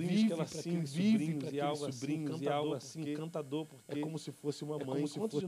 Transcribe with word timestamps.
sobrinhos 0.00 0.16
vive 0.16 0.26
que 0.26 0.32
ela 0.32 0.42
assim, 0.42 0.86
sobrinhos 0.86 1.52
e 1.52 1.60
algo 1.60 1.84
assim, 1.86 1.98
sobrinhos 1.98 2.42
e 2.42 2.48
algo 2.48 2.68
encantador, 2.68 2.76
assim, 2.76 2.98
porque 3.00 3.12
encantador, 3.12 3.66
porque 3.66 3.98
é 3.98 4.02
como 4.02 4.18
se 4.18 4.32
fosse 4.32 4.64
uma 4.64 4.76
é 4.76 4.84
mãe. 4.84 4.94
como 4.96 5.08
se 5.08 5.18
fosse 5.18 5.46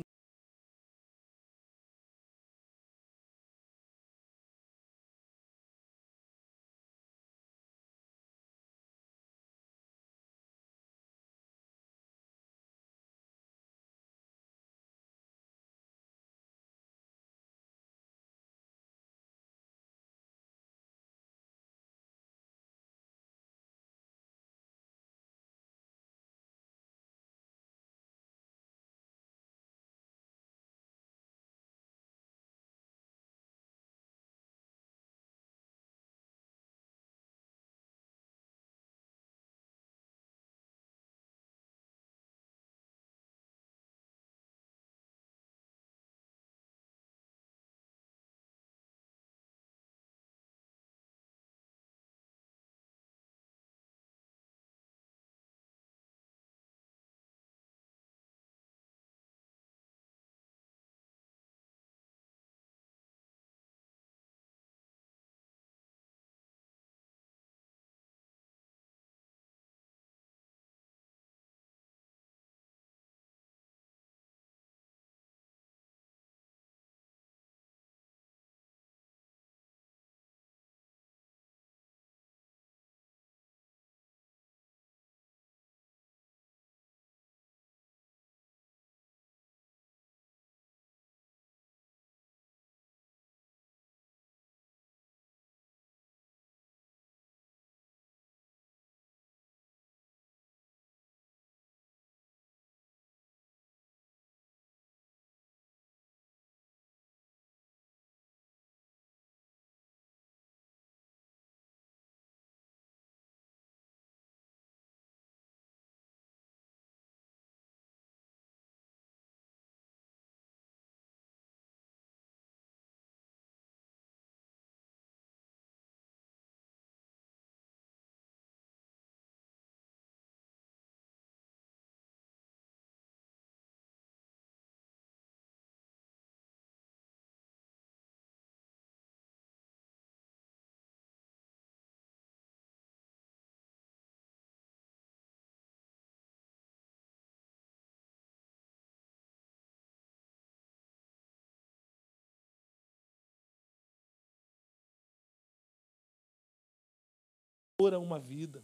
a 157.89 157.99
uma 157.99 158.18
vida. 158.18 158.62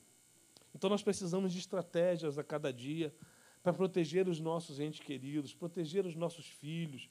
Então 0.75 0.91
nós 0.91 1.03
precisamos 1.03 1.53
de 1.53 1.59
estratégias 1.59 2.39
a 2.39 2.45
cada 2.45 2.73
dia 2.73 3.15
para 3.63 3.73
proteger 3.73 4.29
os 4.29 4.39
nossos 4.39 4.79
entes 4.79 5.01
queridos, 5.01 5.55
proteger 5.55 6.07
os 6.07 6.15
nossos 6.15 6.47
filhos. 6.47 7.09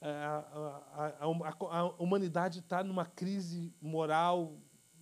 A, 0.00 0.44
a, 0.98 1.46
a, 1.46 1.78
a 1.78 1.84
humanidade 2.02 2.58
está 2.58 2.84
numa 2.84 3.06
crise 3.06 3.72
moral, 3.80 4.58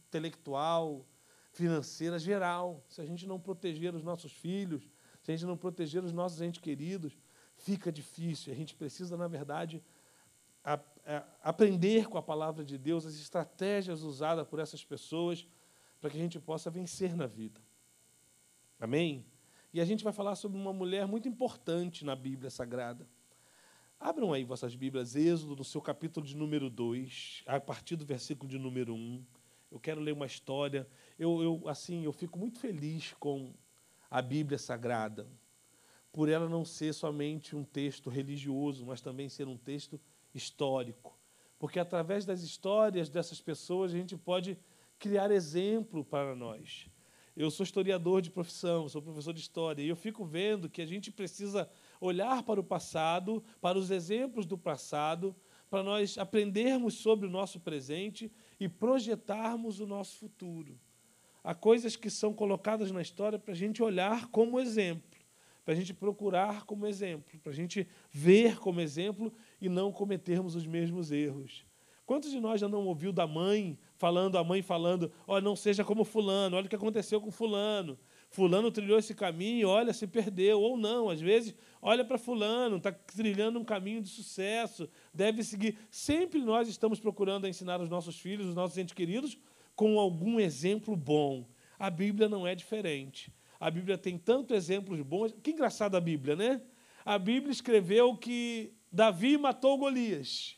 intelectual, 0.06 1.04
financeira 1.50 2.18
geral. 2.18 2.84
Se 2.88 3.00
a 3.00 3.04
gente 3.04 3.26
não 3.26 3.40
proteger 3.40 3.94
os 3.94 4.02
nossos 4.02 4.32
filhos, 4.32 4.88
se 5.22 5.32
a 5.32 5.34
gente 5.34 5.46
não 5.46 5.56
proteger 5.56 6.04
os 6.04 6.12
nossos 6.12 6.40
entes 6.40 6.60
queridos, 6.60 7.16
fica 7.56 7.90
difícil. 7.90 8.52
A 8.52 8.56
gente 8.56 8.74
precisa, 8.74 9.16
na 9.16 9.26
verdade, 9.26 9.82
a, 10.64 10.78
aprender 11.42 12.08
com 12.08 12.18
a 12.18 12.22
palavra 12.22 12.64
de 12.64 12.78
Deus 12.78 13.06
as 13.06 13.14
estratégias 13.14 14.02
usadas 14.02 14.46
por 14.46 14.58
essas 14.58 14.84
pessoas 14.84 15.46
para 16.02 16.10
que 16.10 16.16
a 16.18 16.20
gente 16.20 16.40
possa 16.40 16.68
vencer 16.68 17.14
na 17.14 17.28
vida. 17.28 17.60
Amém? 18.80 19.24
E 19.72 19.80
a 19.80 19.84
gente 19.84 20.02
vai 20.02 20.12
falar 20.12 20.34
sobre 20.34 20.58
uma 20.58 20.72
mulher 20.72 21.06
muito 21.06 21.28
importante 21.28 22.04
na 22.04 22.16
Bíblia 22.16 22.50
Sagrada. 22.50 23.06
Abram 24.00 24.32
aí 24.32 24.42
vossas 24.42 24.74
Bíblias, 24.74 25.14
Êxodo, 25.14 25.54
no 25.54 25.62
seu 25.62 25.80
capítulo 25.80 26.26
de 26.26 26.36
número 26.36 26.68
2, 26.68 27.44
a 27.46 27.60
partir 27.60 27.94
do 27.94 28.04
versículo 28.04 28.50
de 28.50 28.58
número 28.58 28.92
1. 28.92 28.98
Um. 28.98 29.24
Eu 29.70 29.78
quero 29.78 30.00
ler 30.00 30.12
uma 30.12 30.26
história. 30.26 30.88
Eu, 31.16 31.40
eu, 31.40 31.68
assim, 31.68 32.04
eu 32.04 32.12
fico 32.12 32.36
muito 32.36 32.58
feliz 32.58 33.14
com 33.20 33.54
a 34.10 34.20
Bíblia 34.20 34.58
Sagrada, 34.58 35.28
por 36.10 36.28
ela 36.28 36.48
não 36.48 36.64
ser 36.64 36.92
somente 36.92 37.54
um 37.54 37.62
texto 37.62 38.10
religioso, 38.10 38.84
mas 38.84 39.00
também 39.00 39.28
ser 39.28 39.46
um 39.46 39.56
texto 39.56 40.00
histórico. 40.34 41.16
Porque 41.60 41.78
através 41.78 42.24
das 42.24 42.42
histórias 42.42 43.08
dessas 43.08 43.40
pessoas 43.40 43.94
a 43.94 43.96
gente 43.96 44.16
pode 44.16 44.58
criar 45.02 45.32
exemplo 45.32 46.04
para 46.04 46.32
nós. 46.32 46.86
Eu 47.36 47.50
sou 47.50 47.64
historiador 47.64 48.22
de 48.22 48.30
profissão, 48.30 48.88
sou 48.88 49.02
professor 49.02 49.32
de 49.32 49.40
história, 49.40 49.82
e 49.82 49.88
eu 49.88 49.96
fico 49.96 50.24
vendo 50.24 50.70
que 50.70 50.80
a 50.80 50.86
gente 50.86 51.10
precisa 51.10 51.68
olhar 52.00 52.44
para 52.44 52.60
o 52.60 52.62
passado, 52.62 53.42
para 53.60 53.76
os 53.76 53.90
exemplos 53.90 54.46
do 54.46 54.56
passado, 54.56 55.34
para 55.68 55.82
nós 55.82 56.16
aprendermos 56.18 56.94
sobre 56.94 57.26
o 57.26 57.30
nosso 57.30 57.58
presente 57.58 58.30
e 58.60 58.68
projetarmos 58.68 59.80
o 59.80 59.88
nosso 59.88 60.18
futuro. 60.18 60.78
Há 61.42 61.52
coisas 61.52 61.96
que 61.96 62.08
são 62.08 62.32
colocadas 62.32 62.92
na 62.92 63.02
história 63.02 63.40
para 63.40 63.50
a 63.50 63.56
gente 63.56 63.82
olhar 63.82 64.28
como 64.28 64.60
exemplo, 64.60 65.18
para 65.64 65.74
a 65.74 65.76
gente 65.76 65.92
procurar 65.92 66.64
como 66.64 66.86
exemplo, 66.86 67.40
para 67.40 67.50
a 67.50 67.56
gente 67.56 67.88
ver 68.08 68.60
como 68.60 68.80
exemplo 68.80 69.32
e 69.60 69.68
não 69.68 69.90
cometermos 69.90 70.54
os 70.54 70.64
mesmos 70.64 71.10
erros. 71.10 71.66
Quantos 72.04 72.30
de 72.30 72.40
nós 72.40 72.60
já 72.60 72.68
não 72.68 72.86
ouviu 72.86 73.12
da 73.12 73.26
mãe 73.26 73.78
falando, 74.02 74.36
a 74.36 74.42
mãe 74.42 74.62
falando, 74.62 75.12
olha, 75.28 75.44
não 75.44 75.54
seja 75.54 75.84
como 75.84 76.02
fulano, 76.02 76.56
olha 76.56 76.66
o 76.66 76.68
que 76.68 76.74
aconteceu 76.74 77.20
com 77.20 77.30
fulano. 77.30 77.96
Fulano 78.30 78.68
trilhou 78.68 78.98
esse 78.98 79.14
caminho, 79.14 79.68
olha, 79.68 79.92
se 79.92 80.08
perdeu. 80.08 80.60
Ou 80.60 80.76
não, 80.76 81.08
às 81.08 81.20
vezes, 81.20 81.54
olha 81.80 82.04
para 82.04 82.18
fulano, 82.18 82.78
está 82.78 82.90
trilhando 82.90 83.60
um 83.60 83.64
caminho 83.64 84.02
de 84.02 84.08
sucesso, 84.08 84.88
deve 85.14 85.44
seguir. 85.44 85.78
Sempre 85.88 86.40
nós 86.40 86.66
estamos 86.66 86.98
procurando 86.98 87.46
ensinar 87.46 87.80
os 87.80 87.88
nossos 87.88 88.18
filhos, 88.18 88.48
os 88.48 88.56
nossos 88.56 88.76
entes 88.76 88.92
queridos, 88.92 89.38
com 89.76 90.00
algum 90.00 90.40
exemplo 90.40 90.96
bom. 90.96 91.46
A 91.78 91.88
Bíblia 91.88 92.28
não 92.28 92.44
é 92.44 92.56
diferente. 92.56 93.32
A 93.60 93.70
Bíblia 93.70 93.96
tem 93.96 94.18
tanto 94.18 94.52
exemplos 94.52 95.00
bons. 95.00 95.32
Que 95.40 95.52
engraçado 95.52 95.96
a 95.96 96.00
Bíblia, 96.00 96.34
né? 96.34 96.60
A 97.04 97.20
Bíblia 97.20 97.52
escreveu 97.52 98.16
que 98.16 98.74
Davi 98.90 99.38
matou 99.38 99.78
Golias. 99.78 100.56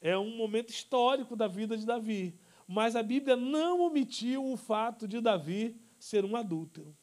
É 0.00 0.16
um 0.16 0.36
momento 0.36 0.70
histórico 0.70 1.36
da 1.36 1.48
vida 1.48 1.76
de 1.76 1.84
Davi 1.84 2.38
mas 2.66 2.96
a 2.96 3.02
Bíblia 3.02 3.36
não 3.36 3.80
omitiu 3.80 4.44
o 4.44 4.56
fato 4.56 5.06
de 5.06 5.20
Davi 5.20 5.76
ser 5.98 6.24
um 6.24 6.36
adúltero. 6.36 6.96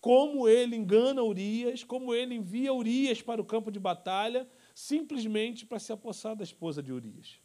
Como 0.00 0.48
ele 0.48 0.76
engana 0.76 1.22
Urias, 1.22 1.82
como 1.82 2.14
ele 2.14 2.34
envia 2.34 2.72
Urias 2.72 3.22
para 3.22 3.40
o 3.40 3.44
campo 3.44 3.70
de 3.70 3.78
batalha, 3.78 4.48
simplesmente 4.74 5.64
para 5.64 5.78
se 5.78 5.92
apossar 5.92 6.36
da 6.36 6.44
esposa 6.44 6.82
de 6.82 6.92
Urias. 6.92 7.40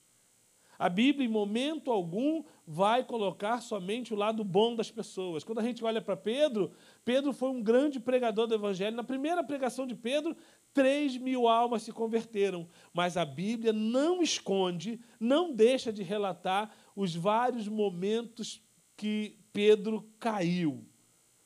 A 0.81 0.89
Bíblia, 0.89 1.27
em 1.27 1.29
momento 1.29 1.91
algum, 1.91 2.43
vai 2.65 3.03
colocar 3.03 3.61
somente 3.61 4.15
o 4.15 4.17
lado 4.17 4.43
bom 4.43 4.75
das 4.75 4.89
pessoas. 4.89 5.43
Quando 5.43 5.59
a 5.59 5.63
gente 5.63 5.83
olha 5.83 6.01
para 6.01 6.17
Pedro, 6.17 6.71
Pedro 7.05 7.31
foi 7.33 7.49
um 7.49 7.61
grande 7.61 7.99
pregador 7.99 8.47
do 8.47 8.55
Evangelho. 8.55 8.95
Na 8.95 9.03
primeira 9.03 9.43
pregação 9.43 9.85
de 9.85 9.93
Pedro, 9.93 10.35
três 10.73 11.17
mil 11.17 11.47
almas 11.47 11.83
se 11.83 11.91
converteram. 11.91 12.67
Mas 12.93 13.17
a 13.17 13.25
Bíblia 13.25 13.73
não 13.73 14.21
esconde, 14.21 14.99
não 15.19 15.53
deixa 15.53 15.91
de 15.91 16.03
relatar 16.03 16.71
os 16.95 17.15
vários 17.15 17.67
momentos 17.67 18.61
que 18.95 19.37
Pedro 19.51 20.09
caiu. 20.19 20.85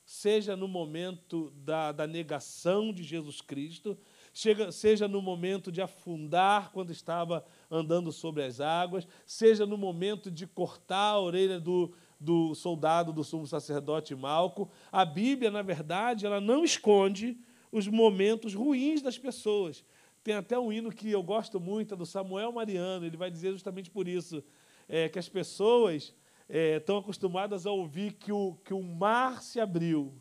Seja 0.05 0.55
no 0.55 0.67
momento 0.67 1.51
da, 1.55 1.91
da 1.91 2.05
negação 2.05 2.93
de 2.93 3.01
Jesus 3.01 3.41
Cristo, 3.41 3.97
chega, 4.31 4.71
seja 4.71 5.07
no 5.07 5.19
momento 5.19 5.71
de 5.71 5.81
afundar 5.81 6.71
quando 6.71 6.91
estava 6.91 7.43
andando 7.71 8.11
sobre 8.11 8.43
as 8.43 8.61
águas, 8.61 9.07
seja 9.25 9.65
no 9.65 9.77
momento 9.77 10.29
de 10.29 10.45
cortar 10.45 11.13
a 11.13 11.19
orelha 11.19 11.59
do, 11.59 11.91
do 12.19 12.53
soldado 12.53 13.11
do 13.11 13.23
sumo 13.23 13.47
sacerdote 13.47 14.13
Malco. 14.13 14.69
A 14.91 15.03
Bíblia, 15.03 15.49
na 15.49 15.63
verdade, 15.63 16.27
ela 16.27 16.39
não 16.39 16.63
esconde 16.63 17.39
os 17.77 17.87
momentos 17.89 18.53
ruins 18.53 19.01
das 19.01 19.17
pessoas. 19.17 19.83
Tem 20.23 20.33
até 20.33 20.57
um 20.57 20.71
hino 20.71 20.91
que 20.91 21.11
eu 21.11 21.21
gosto 21.21 21.59
muito, 21.59 21.93
é 21.93 21.97
do 21.97 22.05
Samuel 22.05 22.51
Mariano, 22.53 23.05
ele 23.05 23.17
vai 23.17 23.29
dizer 23.29 23.51
justamente 23.51 23.91
por 23.91 24.07
isso, 24.07 24.41
é, 24.87 25.09
que 25.09 25.19
as 25.19 25.27
pessoas 25.27 26.15
é, 26.47 26.77
estão 26.77 26.97
acostumadas 26.97 27.65
a 27.65 27.71
ouvir 27.71 28.13
que 28.13 28.31
o, 28.31 28.55
que 28.63 28.73
o 28.73 28.81
mar 28.81 29.41
se 29.41 29.59
abriu, 29.59 30.13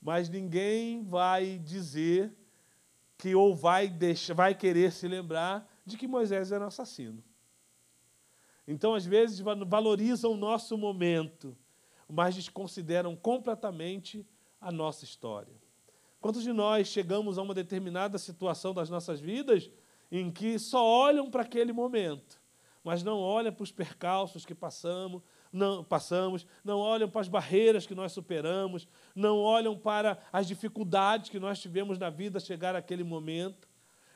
mas 0.00 0.28
ninguém 0.28 1.02
vai 1.02 1.58
dizer 1.58 2.32
que 3.16 3.34
ou 3.34 3.56
vai, 3.56 3.88
deixar, 3.88 4.34
vai 4.34 4.54
querer 4.54 4.92
se 4.92 5.08
lembrar 5.08 5.66
de 5.86 5.96
que 5.96 6.06
Moisés 6.06 6.52
era 6.52 6.64
um 6.64 6.68
assassino. 6.68 7.24
Então, 8.66 8.94
às 8.94 9.06
vezes, 9.06 9.40
valorizam 9.40 10.32
o 10.32 10.36
nosso 10.36 10.76
momento, 10.76 11.56
mas 12.06 12.34
desconsideram 12.34 13.16
completamente 13.16 14.26
a 14.60 14.70
nossa 14.70 15.04
história. 15.04 15.57
Quantos 16.20 16.42
de 16.42 16.52
nós 16.52 16.88
chegamos 16.88 17.38
a 17.38 17.42
uma 17.42 17.54
determinada 17.54 18.18
situação 18.18 18.74
das 18.74 18.90
nossas 18.90 19.20
vidas 19.20 19.70
em 20.10 20.30
que 20.30 20.58
só 20.58 20.84
olham 20.84 21.30
para 21.30 21.42
aquele 21.42 21.72
momento, 21.72 22.40
mas 22.82 23.02
não 23.02 23.18
olham 23.18 23.52
para 23.52 23.62
os 23.62 23.70
percalços 23.70 24.44
que 24.44 24.54
passamos, 24.54 25.22
não 25.52 25.84
passamos, 25.84 26.46
não 26.64 26.78
olham 26.78 27.08
para 27.08 27.20
as 27.20 27.28
barreiras 27.28 27.86
que 27.86 27.94
nós 27.94 28.12
superamos, 28.12 28.88
não 29.14 29.38
olham 29.38 29.76
para 29.76 30.18
as 30.32 30.46
dificuldades 30.46 31.30
que 31.30 31.38
nós 31.38 31.60
tivemos 31.60 31.98
na 31.98 32.10
vida 32.10 32.40
chegar 32.40 32.74
àquele 32.74 33.04
momento. 33.04 33.68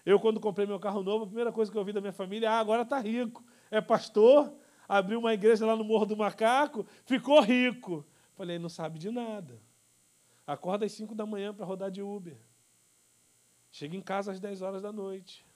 Eu, 0.04 0.18
quando 0.18 0.40
comprei 0.40 0.66
meu 0.66 0.80
carro 0.80 1.02
novo, 1.02 1.24
a 1.24 1.26
primeira 1.26 1.52
coisa 1.52 1.70
que 1.70 1.76
eu 1.76 1.80
ouvi 1.80 1.92
da 1.92 2.00
minha 2.00 2.12
família, 2.12 2.50
ah, 2.50 2.58
agora 2.58 2.82
está 2.82 2.98
rico, 2.98 3.44
é 3.70 3.80
pastor, 3.80 4.52
abriu 4.88 5.20
uma 5.20 5.32
igreja 5.32 5.64
lá 5.64 5.76
no 5.76 5.84
Morro 5.84 6.06
do 6.06 6.16
Macaco, 6.16 6.84
ficou 7.04 7.40
rico. 7.40 8.04
Falei, 8.34 8.58
não 8.58 8.68
sabe 8.68 8.98
de 8.98 9.10
nada. 9.10 9.60
Acorda 10.46 10.86
às 10.86 10.92
5 10.92 11.14
da 11.14 11.26
manhã 11.26 11.54
para 11.54 11.64
rodar 11.64 11.90
de 11.90 12.02
Uber. 12.02 12.36
Chega 13.70 13.96
em 13.96 14.02
casa 14.02 14.32
às 14.32 14.40
10 14.40 14.62
horas 14.62 14.82
da 14.82 14.92
noite. 14.92 15.46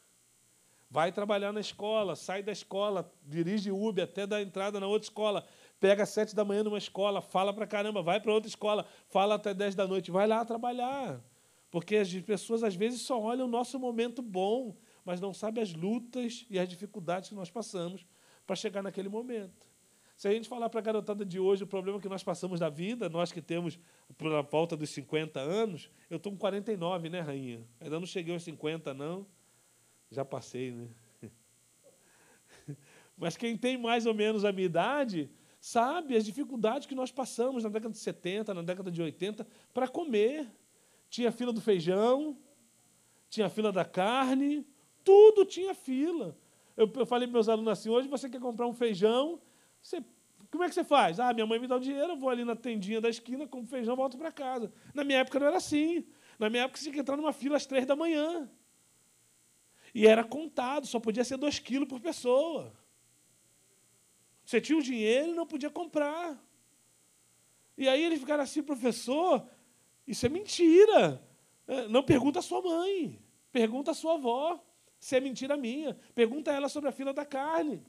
Vai 0.88 1.10
trabalhar 1.10 1.52
na 1.52 1.60
escola, 1.60 2.14
sai 2.14 2.42
da 2.42 2.52
escola, 2.52 3.12
dirige 3.24 3.70
Uber 3.72 4.04
até 4.04 4.26
dar 4.26 4.40
entrada 4.40 4.78
na 4.78 4.86
outra 4.86 5.06
escola 5.06 5.46
pega 5.80 6.02
às 6.02 6.08
sete 6.10 6.34
da 6.34 6.44
manhã 6.44 6.62
numa 6.62 6.78
escola, 6.78 7.20
fala 7.20 7.52
para 7.52 7.66
caramba, 7.66 8.02
vai 8.02 8.20
para 8.20 8.32
outra 8.32 8.48
escola, 8.48 8.86
fala 9.08 9.34
até 9.34 9.52
dez 9.52 9.74
da 9.74 9.86
noite, 9.86 10.10
vai 10.10 10.26
lá 10.26 10.44
trabalhar. 10.44 11.22
Porque 11.70 11.96
as 11.96 12.12
pessoas 12.20 12.62
às 12.62 12.74
vezes 12.74 13.02
só 13.02 13.20
olham 13.20 13.46
o 13.46 13.50
nosso 13.50 13.78
momento 13.78 14.22
bom, 14.22 14.76
mas 15.04 15.20
não 15.20 15.34
sabem 15.34 15.62
as 15.62 15.74
lutas 15.74 16.46
e 16.48 16.58
as 16.58 16.68
dificuldades 16.68 17.28
que 17.28 17.34
nós 17.34 17.50
passamos 17.50 18.06
para 18.46 18.56
chegar 18.56 18.82
naquele 18.82 19.08
momento. 19.08 19.65
Se 20.16 20.26
a 20.26 20.32
gente 20.32 20.48
falar 20.48 20.70
para 20.70 20.80
a 20.80 20.82
garotada 20.82 21.26
de 21.26 21.38
hoje 21.38 21.62
o 21.62 21.66
problema 21.66 22.00
que 22.00 22.08
nós 22.08 22.24
passamos 22.24 22.58
da 22.58 22.70
vida, 22.70 23.06
nós 23.06 23.30
que 23.30 23.42
temos 23.42 23.78
por 24.16 24.32
a 24.32 24.40
volta 24.40 24.74
dos 24.74 24.88
50 24.88 25.38
anos, 25.38 25.90
eu 26.08 26.16
estou 26.16 26.32
com 26.32 26.38
49, 26.38 27.10
né, 27.10 27.20
rainha? 27.20 27.62
Ainda 27.78 28.00
não 28.00 28.06
cheguei 28.06 28.32
aos 28.32 28.42
50, 28.42 28.94
não. 28.94 29.26
Já 30.10 30.24
passei, 30.24 30.70
né? 30.70 30.88
Mas 33.14 33.36
quem 33.36 33.58
tem 33.58 33.76
mais 33.76 34.06
ou 34.06 34.14
menos 34.14 34.42
a 34.42 34.52
minha 34.52 34.64
idade, 34.64 35.30
sabe 35.60 36.16
as 36.16 36.24
dificuldades 36.24 36.86
que 36.86 36.94
nós 36.94 37.12
passamos 37.12 37.62
na 37.62 37.68
década 37.68 37.92
de 37.92 37.98
70, 37.98 38.54
na 38.54 38.62
década 38.62 38.90
de 38.90 39.02
80, 39.02 39.46
para 39.74 39.86
comer. 39.86 40.50
Tinha 41.10 41.30
fila 41.30 41.52
do 41.52 41.60
feijão, 41.60 42.38
tinha 43.28 43.50
fila 43.50 43.70
da 43.70 43.84
carne, 43.84 44.66
tudo 45.04 45.44
tinha 45.44 45.74
fila. 45.74 46.34
Eu 46.74 46.88
falei 47.04 47.28
para 47.28 47.34
meus 47.34 47.50
alunos 47.50 47.70
assim: 47.70 47.90
hoje 47.90 48.08
você 48.08 48.30
quer 48.30 48.40
comprar 48.40 48.66
um 48.66 48.72
feijão, 48.72 49.40
você, 49.86 50.02
como 50.50 50.64
é 50.64 50.68
que 50.68 50.74
você 50.74 50.82
faz? 50.82 51.20
Ah, 51.20 51.32
minha 51.32 51.46
mãe 51.46 51.60
me 51.60 51.68
dá 51.68 51.76
o 51.76 51.80
dinheiro, 51.80 52.12
eu 52.12 52.16
vou 52.16 52.28
ali 52.28 52.44
na 52.44 52.56
tendinha 52.56 53.00
da 53.00 53.08
esquina, 53.08 53.46
compro 53.46 53.70
feijão 53.70 53.94
volto 53.94 54.18
para 54.18 54.32
casa. 54.32 54.72
Na 54.92 55.04
minha 55.04 55.20
época 55.20 55.38
não 55.38 55.46
era 55.46 55.58
assim. 55.58 56.04
Na 56.38 56.50
minha 56.50 56.64
época 56.64 56.78
você 56.78 56.84
tinha 56.84 56.94
que 56.94 57.00
entrar 57.00 57.16
numa 57.16 57.32
fila 57.32 57.56
às 57.56 57.66
três 57.66 57.86
da 57.86 57.94
manhã. 57.94 58.50
E 59.94 60.06
era 60.06 60.24
contado, 60.24 60.86
só 60.86 60.98
podia 60.98 61.22
ser 61.24 61.36
dois 61.36 61.60
quilos 61.60 61.88
por 61.88 62.00
pessoa. 62.00 62.74
Você 64.44 64.60
tinha 64.60 64.76
o 64.76 64.82
dinheiro 64.82 65.28
e 65.28 65.34
não 65.34 65.46
podia 65.46 65.70
comprar. 65.70 66.36
E 67.78 67.88
aí 67.88 68.02
eles 68.02 68.18
ficaram 68.18 68.42
assim, 68.42 68.62
professor, 68.62 69.48
isso 70.04 70.26
é 70.26 70.28
mentira. 70.28 71.22
É, 71.68 71.86
não 71.86 72.02
pergunta 72.02 72.40
a 72.40 72.42
sua 72.42 72.60
mãe, 72.60 73.22
pergunta 73.52 73.92
a 73.92 73.94
sua 73.94 74.14
avó, 74.14 74.60
se 74.98 75.16
é 75.16 75.20
mentira 75.20 75.56
minha. 75.56 75.94
Pergunta 76.14 76.50
a 76.50 76.54
ela 76.54 76.68
sobre 76.68 76.88
a 76.88 76.92
fila 76.92 77.12
da 77.12 77.24
carne. 77.24 77.84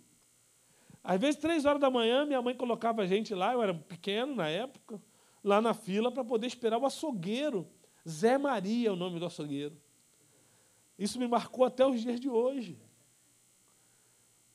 Às 1.03 1.19
vezes, 1.19 1.39
três 1.39 1.65
horas 1.65 1.79
da 1.79 1.89
manhã, 1.89 2.25
minha 2.25 2.41
mãe 2.41 2.55
colocava 2.55 3.01
a 3.01 3.05
gente 3.05 3.33
lá, 3.33 3.53
eu 3.53 3.61
era 3.61 3.73
pequeno 3.73 4.35
na 4.35 4.47
época, 4.49 5.01
lá 5.43 5.61
na 5.61 5.73
fila 5.73 6.11
para 6.11 6.23
poder 6.23 6.47
esperar 6.47 6.77
o 6.77 6.85
açougueiro. 6.85 7.67
Zé 8.07 8.37
Maria 8.37 8.89
é 8.89 8.91
o 8.91 8.95
nome 8.95 9.19
do 9.19 9.25
açougueiro. 9.25 9.75
Isso 10.97 11.19
me 11.19 11.27
marcou 11.27 11.65
até 11.65 11.85
os 11.85 12.01
dias 12.01 12.19
de 12.19 12.29
hoje. 12.29 12.79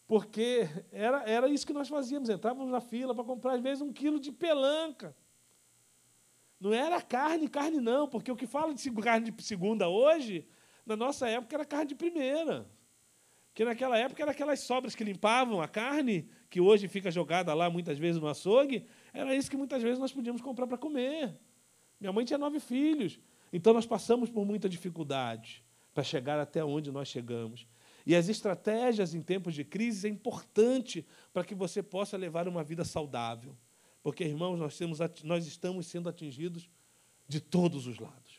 Porque 0.06 0.68
era, 0.90 1.22
era 1.22 1.48
isso 1.48 1.66
que 1.66 1.72
nós 1.72 1.88
fazíamos, 1.88 2.28
entrávamos 2.28 2.70
na 2.70 2.80
fila 2.80 3.14
para 3.14 3.24
comprar, 3.24 3.54
às 3.54 3.62
vezes, 3.62 3.80
um 3.80 3.92
quilo 3.92 4.20
de 4.20 4.30
pelanca. 4.30 5.16
Não 6.60 6.72
era 6.72 7.00
carne, 7.00 7.48
carne 7.48 7.80
não, 7.80 8.06
porque 8.06 8.30
o 8.30 8.36
que 8.36 8.46
fala 8.46 8.74
de 8.74 8.90
carne 8.90 9.30
de 9.30 9.42
segunda 9.42 9.88
hoje, 9.88 10.46
na 10.84 10.96
nossa 10.96 11.28
época 11.28 11.56
era 11.56 11.64
carne 11.64 11.86
de 11.86 11.94
primeira. 11.94 12.70
Que 13.54 13.64
naquela 13.64 13.98
época 13.98 14.22
eram 14.22 14.32
aquelas 14.32 14.60
sobras 14.60 14.94
que 14.94 15.04
limpavam 15.04 15.60
a 15.60 15.68
carne, 15.68 16.28
que 16.48 16.60
hoje 16.60 16.88
fica 16.88 17.10
jogada 17.10 17.52
lá 17.52 17.68
muitas 17.68 17.98
vezes 17.98 18.20
no 18.20 18.26
açougue, 18.26 18.86
era 19.12 19.34
isso 19.34 19.50
que 19.50 19.56
muitas 19.56 19.82
vezes 19.82 19.98
nós 19.98 20.12
podíamos 20.12 20.40
comprar 20.40 20.66
para 20.66 20.78
comer. 20.78 21.38
Minha 22.00 22.12
mãe 22.12 22.24
tinha 22.24 22.38
nove 22.38 22.58
filhos, 22.60 23.20
então 23.52 23.72
nós 23.74 23.86
passamos 23.86 24.30
por 24.30 24.44
muita 24.44 24.68
dificuldade 24.68 25.62
para 25.92 26.02
chegar 26.02 26.40
até 26.40 26.64
onde 26.64 26.90
nós 26.90 27.08
chegamos. 27.08 27.66
E 28.04 28.16
as 28.16 28.28
estratégias 28.28 29.14
em 29.14 29.22
tempos 29.22 29.54
de 29.54 29.64
crise 29.64 30.08
é 30.08 30.10
importante 30.10 31.06
para 31.32 31.44
que 31.44 31.54
você 31.54 31.82
possa 31.82 32.16
levar 32.16 32.48
uma 32.48 32.64
vida 32.64 32.84
saudável. 32.84 33.56
Porque, 34.02 34.24
irmãos, 34.24 34.58
nós, 34.58 34.76
temos, 34.76 34.98
nós 35.22 35.46
estamos 35.46 35.86
sendo 35.86 36.08
atingidos 36.08 36.68
de 37.28 37.40
todos 37.40 37.86
os 37.86 37.98
lados. 37.98 38.31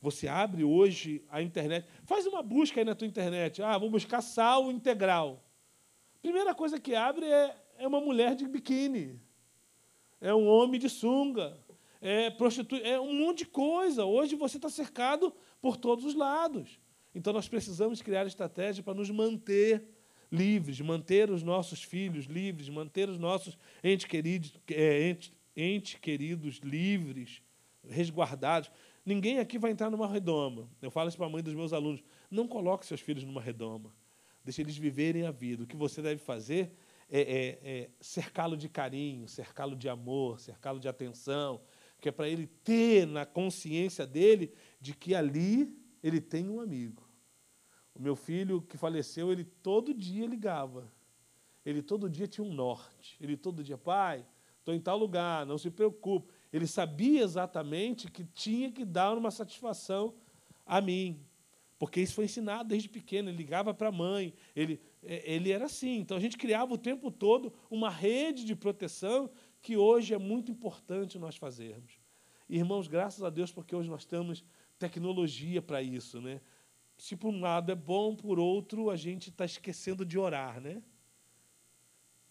Você 0.00 0.26
abre 0.26 0.64
hoje 0.64 1.22
a 1.28 1.42
internet, 1.42 1.86
faz 2.04 2.26
uma 2.26 2.42
busca 2.42 2.80
aí 2.80 2.84
na 2.84 2.94
tua 2.94 3.06
internet. 3.06 3.62
Ah, 3.62 3.76
vou 3.76 3.90
buscar 3.90 4.22
sal 4.22 4.70
integral. 4.70 5.44
Primeira 6.22 6.54
coisa 6.54 6.80
que 6.80 6.94
abre 6.94 7.26
é, 7.26 7.56
é 7.78 7.86
uma 7.86 8.00
mulher 8.00 8.34
de 8.34 8.46
biquíni. 8.48 9.20
É 10.20 10.34
um 10.34 10.46
homem 10.46 10.80
de 10.80 10.88
sunga. 10.88 11.58
É, 12.00 12.30
prostitu... 12.30 12.76
é 12.76 12.98
um 12.98 13.12
monte 13.12 13.38
de 13.38 13.46
coisa. 13.46 14.04
Hoje 14.04 14.36
você 14.36 14.56
está 14.56 14.70
cercado 14.70 15.34
por 15.60 15.76
todos 15.76 16.04
os 16.04 16.14
lados. 16.14 16.80
Então 17.14 17.32
nós 17.32 17.48
precisamos 17.48 18.00
criar 18.00 18.26
estratégia 18.26 18.82
para 18.82 18.94
nos 18.94 19.10
manter 19.10 19.84
livres, 20.30 20.80
manter 20.80 21.30
os 21.30 21.42
nossos 21.42 21.82
filhos 21.82 22.26
livres, 22.26 22.68
manter 22.68 23.08
os 23.08 23.18
nossos 23.18 23.58
entes 23.82 24.06
queridos, 24.06 24.54
é, 24.70 25.08
ente, 25.08 25.34
ente 25.56 25.98
queridos 25.98 26.58
livres, 26.58 27.42
resguardados. 27.88 28.70
Ninguém 29.04 29.38
aqui 29.38 29.58
vai 29.58 29.70
entrar 29.70 29.90
numa 29.90 30.06
redoma. 30.06 30.68
Eu 30.80 30.90
falo 30.90 31.08
isso 31.08 31.16
para 31.16 31.26
a 31.26 31.30
mãe 31.30 31.42
dos 31.42 31.54
meus 31.54 31.72
alunos. 31.72 32.02
Não 32.30 32.46
coloque 32.46 32.86
seus 32.86 33.00
filhos 33.00 33.24
numa 33.24 33.40
redoma. 33.40 33.94
Deixe 34.44 34.62
eles 34.62 34.76
viverem 34.76 35.26
a 35.26 35.30
vida. 35.30 35.64
O 35.64 35.66
que 35.66 35.76
você 35.76 36.02
deve 36.02 36.20
fazer 36.20 36.72
é, 37.08 37.20
é, 37.20 37.58
é 37.62 37.90
cercá-lo 38.00 38.56
de 38.56 38.68
carinho, 38.68 39.26
cercá-lo 39.28 39.74
de 39.74 39.88
amor, 39.88 40.40
cercá-lo 40.40 40.78
de 40.78 40.88
atenção, 40.88 41.60
que 42.00 42.08
é 42.08 42.12
para 42.12 42.28
ele 42.28 42.46
ter 42.46 43.06
na 43.06 43.26
consciência 43.26 44.06
dele 44.06 44.52
de 44.80 44.94
que 44.94 45.14
ali 45.14 45.76
ele 46.02 46.20
tem 46.20 46.48
um 46.48 46.60
amigo. 46.60 47.08
O 47.94 48.00
meu 48.00 48.16
filho 48.16 48.62
que 48.62 48.78
faleceu, 48.78 49.30
ele 49.30 49.44
todo 49.44 49.92
dia 49.92 50.26
ligava. 50.26 50.90
Ele 51.64 51.82
todo 51.82 52.08
dia 52.08 52.26
tinha 52.26 52.44
um 52.44 52.52
norte. 52.52 53.16
Ele 53.20 53.36
todo 53.36 53.62
dia, 53.62 53.76
pai, 53.76 54.26
estou 54.58 54.74
em 54.74 54.80
tal 54.80 54.96
lugar, 54.96 55.44
não 55.44 55.58
se 55.58 55.70
preocupe. 55.70 56.32
Ele 56.52 56.66
sabia 56.66 57.22
exatamente 57.22 58.10
que 58.10 58.24
tinha 58.24 58.72
que 58.72 58.84
dar 58.84 59.16
uma 59.16 59.30
satisfação 59.30 60.14
a 60.66 60.80
mim. 60.80 61.24
porque 61.78 62.00
isso 62.00 62.14
foi 62.14 62.26
ensinado 62.26 62.68
desde 62.68 62.88
pequeno. 62.88 63.30
Ele 63.30 63.38
ligava 63.38 63.72
para 63.72 63.88
a 63.88 63.92
mãe, 63.92 64.34
ele, 64.54 64.78
é, 65.02 65.34
ele 65.34 65.50
era 65.50 65.64
assim. 65.64 65.98
Então 65.98 66.16
a 66.16 66.20
gente 66.20 66.36
criava 66.36 66.74
o 66.74 66.78
tempo 66.78 67.10
todo 67.10 67.52
uma 67.70 67.88
rede 67.88 68.44
de 68.44 68.54
proteção 68.54 69.30
que 69.62 69.76
hoje 69.76 70.12
é 70.12 70.18
muito 70.18 70.50
importante 70.50 71.18
nós 71.18 71.36
fazermos. 71.36 71.98
Irmãos, 72.48 72.88
graças 72.88 73.22
a 73.22 73.30
Deus, 73.30 73.52
porque 73.52 73.74
hoje 73.74 73.88
nós 73.88 74.04
temos 74.04 74.44
tecnologia 74.78 75.62
para 75.62 75.80
isso. 75.80 76.20
Né? 76.20 76.40
Se 76.98 77.16
por 77.16 77.28
um 77.28 77.40
lado 77.40 77.70
é 77.70 77.74
bom, 77.74 78.14
por 78.14 78.38
outro 78.38 78.90
a 78.90 78.96
gente 78.96 79.30
está 79.30 79.44
esquecendo 79.44 80.04
de 80.04 80.18
orar. 80.18 80.60
Né? 80.60 80.82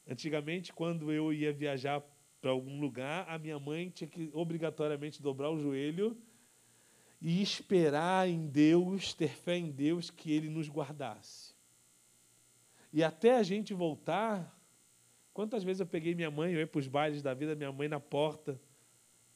Antigamente, 0.07 0.73
quando 0.73 1.11
eu 1.11 1.31
ia 1.31 1.53
viajar 1.53 2.03
para 2.41 2.51
algum 2.51 2.79
lugar, 2.79 3.25
a 3.27 3.37
minha 3.37 3.59
mãe 3.59 3.89
tinha 3.89 4.07
que 4.07 4.29
obrigatoriamente 4.33 5.21
dobrar 5.21 5.49
o 5.49 5.59
joelho 5.59 6.17
e 7.21 7.41
esperar 7.41 8.27
em 8.29 8.47
Deus, 8.47 9.13
ter 9.13 9.29
fé 9.29 9.57
em 9.57 9.69
Deus 9.69 10.09
que 10.09 10.31
Ele 10.31 10.49
nos 10.49 10.69
guardasse. 10.69 11.53
E 12.93 13.03
até 13.03 13.35
a 13.35 13.43
gente 13.43 13.73
voltar, 13.73 14.57
quantas 15.33 15.63
vezes 15.63 15.81
eu 15.81 15.85
peguei 15.85 16.15
minha 16.15 16.31
mãe, 16.31 16.53
eu 16.53 16.59
ia 16.59 16.67
para 16.67 16.79
os 16.79 16.87
bailes 16.87 17.21
da 17.21 17.33
vida, 17.33 17.55
minha 17.55 17.71
mãe 17.71 17.87
na 17.87 17.99
porta, 17.99 18.59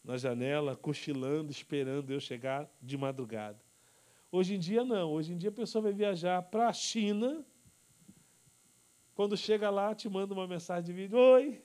na 0.04 0.18
janela, 0.18 0.76
cochilando, 0.76 1.52
esperando 1.52 2.12
eu 2.12 2.20
chegar 2.20 2.70
de 2.82 2.98
madrugada. 2.98 3.60
Hoje 4.32 4.56
em 4.56 4.60
dia, 4.60 4.84
não. 4.84 5.12
Hoje 5.12 5.34
em 5.34 5.38
dia, 5.38 5.50
a 5.50 5.54
pessoa 5.54 5.84
vai 5.84 5.94
viajar 5.94 6.42
para 6.42 6.68
a 6.68 6.74
China. 6.74 7.46
Quando 9.14 9.38
chega 9.38 9.70
lá, 9.70 9.94
te 9.94 10.10
manda 10.10 10.34
uma 10.34 10.48
mensagem 10.48 10.84
de 10.84 10.94
vídeo: 10.94 11.18
Oi, 11.18 11.62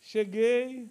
cheguei, 0.00 0.90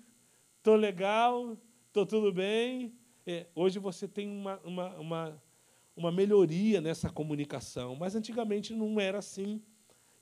estou 0.58 0.76
legal, 0.76 1.58
estou 1.88 2.06
tudo 2.06 2.32
bem. 2.32 2.94
É, 3.26 3.48
hoje 3.56 3.80
você 3.80 4.08
tem 4.08 4.30
uma, 4.30 4.60
uma, 4.64 4.96
uma, 4.96 5.44
uma 5.96 6.12
melhoria 6.12 6.80
nessa 6.80 7.10
comunicação, 7.10 7.96
mas 7.96 8.16
antigamente 8.16 8.74
não 8.74 9.00
era 9.00 9.18
assim 9.18 9.62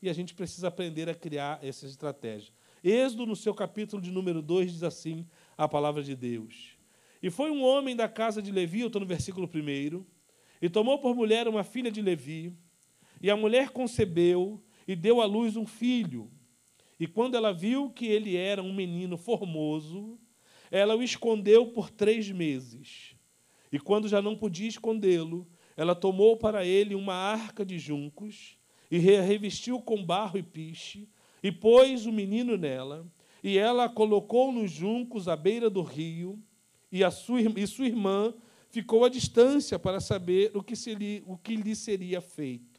e 0.02 0.10
a 0.10 0.14
gente 0.14 0.34
precisa 0.34 0.68
aprender 0.68 1.10
a 1.10 1.16
criar 1.16 1.60
essas 1.64 1.92
estratégias. 1.92 2.54
Êxodo, 2.84 3.26
no 3.26 3.36
seu 3.36 3.54
capítulo 3.54 4.02
de 4.02 4.12
número 4.12 4.42
2, 4.42 4.72
diz 4.72 4.84
assim 4.84 5.26
a 5.58 5.68
palavra 5.68 6.04
de 6.04 6.16
Deus. 6.16 6.78
E 7.22 7.32
foi 7.32 7.50
um 7.50 7.64
homem 7.64 7.96
da 7.96 8.08
casa 8.08 8.42
de 8.42 8.52
Levi, 8.52 8.82
eu 8.82 8.88
estou 8.88 9.00
no 9.00 9.08
versículo 9.08 9.50
1, 9.52 10.06
e 10.62 10.70
tomou 10.70 11.00
por 11.00 11.16
mulher 11.16 11.48
uma 11.48 11.64
filha 11.64 11.92
de 11.92 12.02
Levi, 12.02 12.56
e 13.20 13.32
a 13.32 13.36
mulher 13.36 13.70
concebeu 13.70 14.64
e 14.88 14.96
deu 14.96 15.22
à 15.22 15.26
luz 15.26 15.56
um 15.56 15.66
filho. 15.66 16.32
E 17.00 17.08
quando 17.08 17.36
ela 17.36 17.54
viu 17.54 17.90
que 17.90 18.06
ele 18.06 18.36
era 18.36 18.64
um 18.64 18.74
menino 18.74 19.18
formoso, 19.18 20.18
ela 20.72 20.96
o 20.96 21.04
escondeu 21.04 21.68
por 21.68 21.90
três 21.90 22.32
meses. 22.32 23.16
E 23.72 23.80
quando 23.80 24.08
já 24.08 24.22
não 24.22 24.36
podia 24.36 24.68
escondê-lo, 24.68 25.48
ela 25.76 25.94
tomou 25.94 26.38
para 26.38 26.66
ele 26.66 26.96
uma 26.96 27.14
arca 27.14 27.66
de 27.66 27.78
juncos 27.78 28.58
e 28.90 28.98
revestiu 28.98 29.82
com 29.82 30.04
barro 30.04 30.38
e 30.38 30.44
piche, 30.44 31.10
e 31.44 31.52
pôs 31.52 32.06
o 32.06 32.12
menino 32.12 32.56
nela, 32.58 33.06
e 33.44 33.58
ela 33.58 33.86
a 33.86 33.90
colocou 33.90 34.52
nos 34.52 34.72
juncos 34.72 35.28
à 35.28 35.36
beira 35.36 35.70
do 35.70 35.82
rio, 35.82 36.42
e, 36.92 37.04
a 37.04 37.12
sua, 37.12 37.42
e 37.42 37.68
sua 37.68 37.88
irmã 37.88 38.34
ficou 38.70 39.04
à 39.04 39.10
distância 39.10 39.78
para 39.78 40.00
saber 40.00 40.52
o 40.56 40.64
que, 40.64 40.76
seria, 40.76 41.22
o 41.26 41.38
que 41.38 41.56
lhe 41.56 41.76
seria 41.76 42.22
feito. 42.22 42.75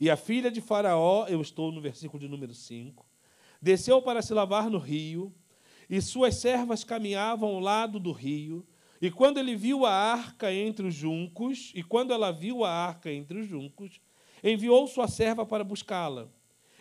E 0.00 0.08
a 0.08 0.16
filha 0.16 0.50
de 0.50 0.60
Faraó, 0.60 1.26
eu 1.26 1.40
estou 1.40 1.72
no 1.72 1.80
versículo 1.80 2.20
de 2.20 2.28
número 2.28 2.54
5, 2.54 3.04
desceu 3.60 4.00
para 4.00 4.22
se 4.22 4.32
lavar 4.32 4.70
no 4.70 4.78
rio, 4.78 5.34
e 5.90 6.00
suas 6.00 6.36
servas 6.36 6.84
caminhavam 6.84 7.48
ao 7.48 7.60
lado 7.60 7.98
do 7.98 8.12
rio. 8.12 8.66
E 9.00 9.10
quando 9.10 9.38
ele 9.38 9.56
viu 9.56 9.86
a 9.86 9.92
arca 9.92 10.52
entre 10.52 10.86
os 10.86 10.94
juncos, 10.94 11.72
e 11.74 11.82
quando 11.82 12.12
ela 12.12 12.30
viu 12.30 12.64
a 12.64 12.70
arca 12.70 13.10
entre 13.10 13.40
os 13.40 13.48
juncos, 13.48 14.00
enviou 14.44 14.86
sua 14.86 15.08
serva 15.08 15.44
para 15.44 15.64
buscá-la. 15.64 16.28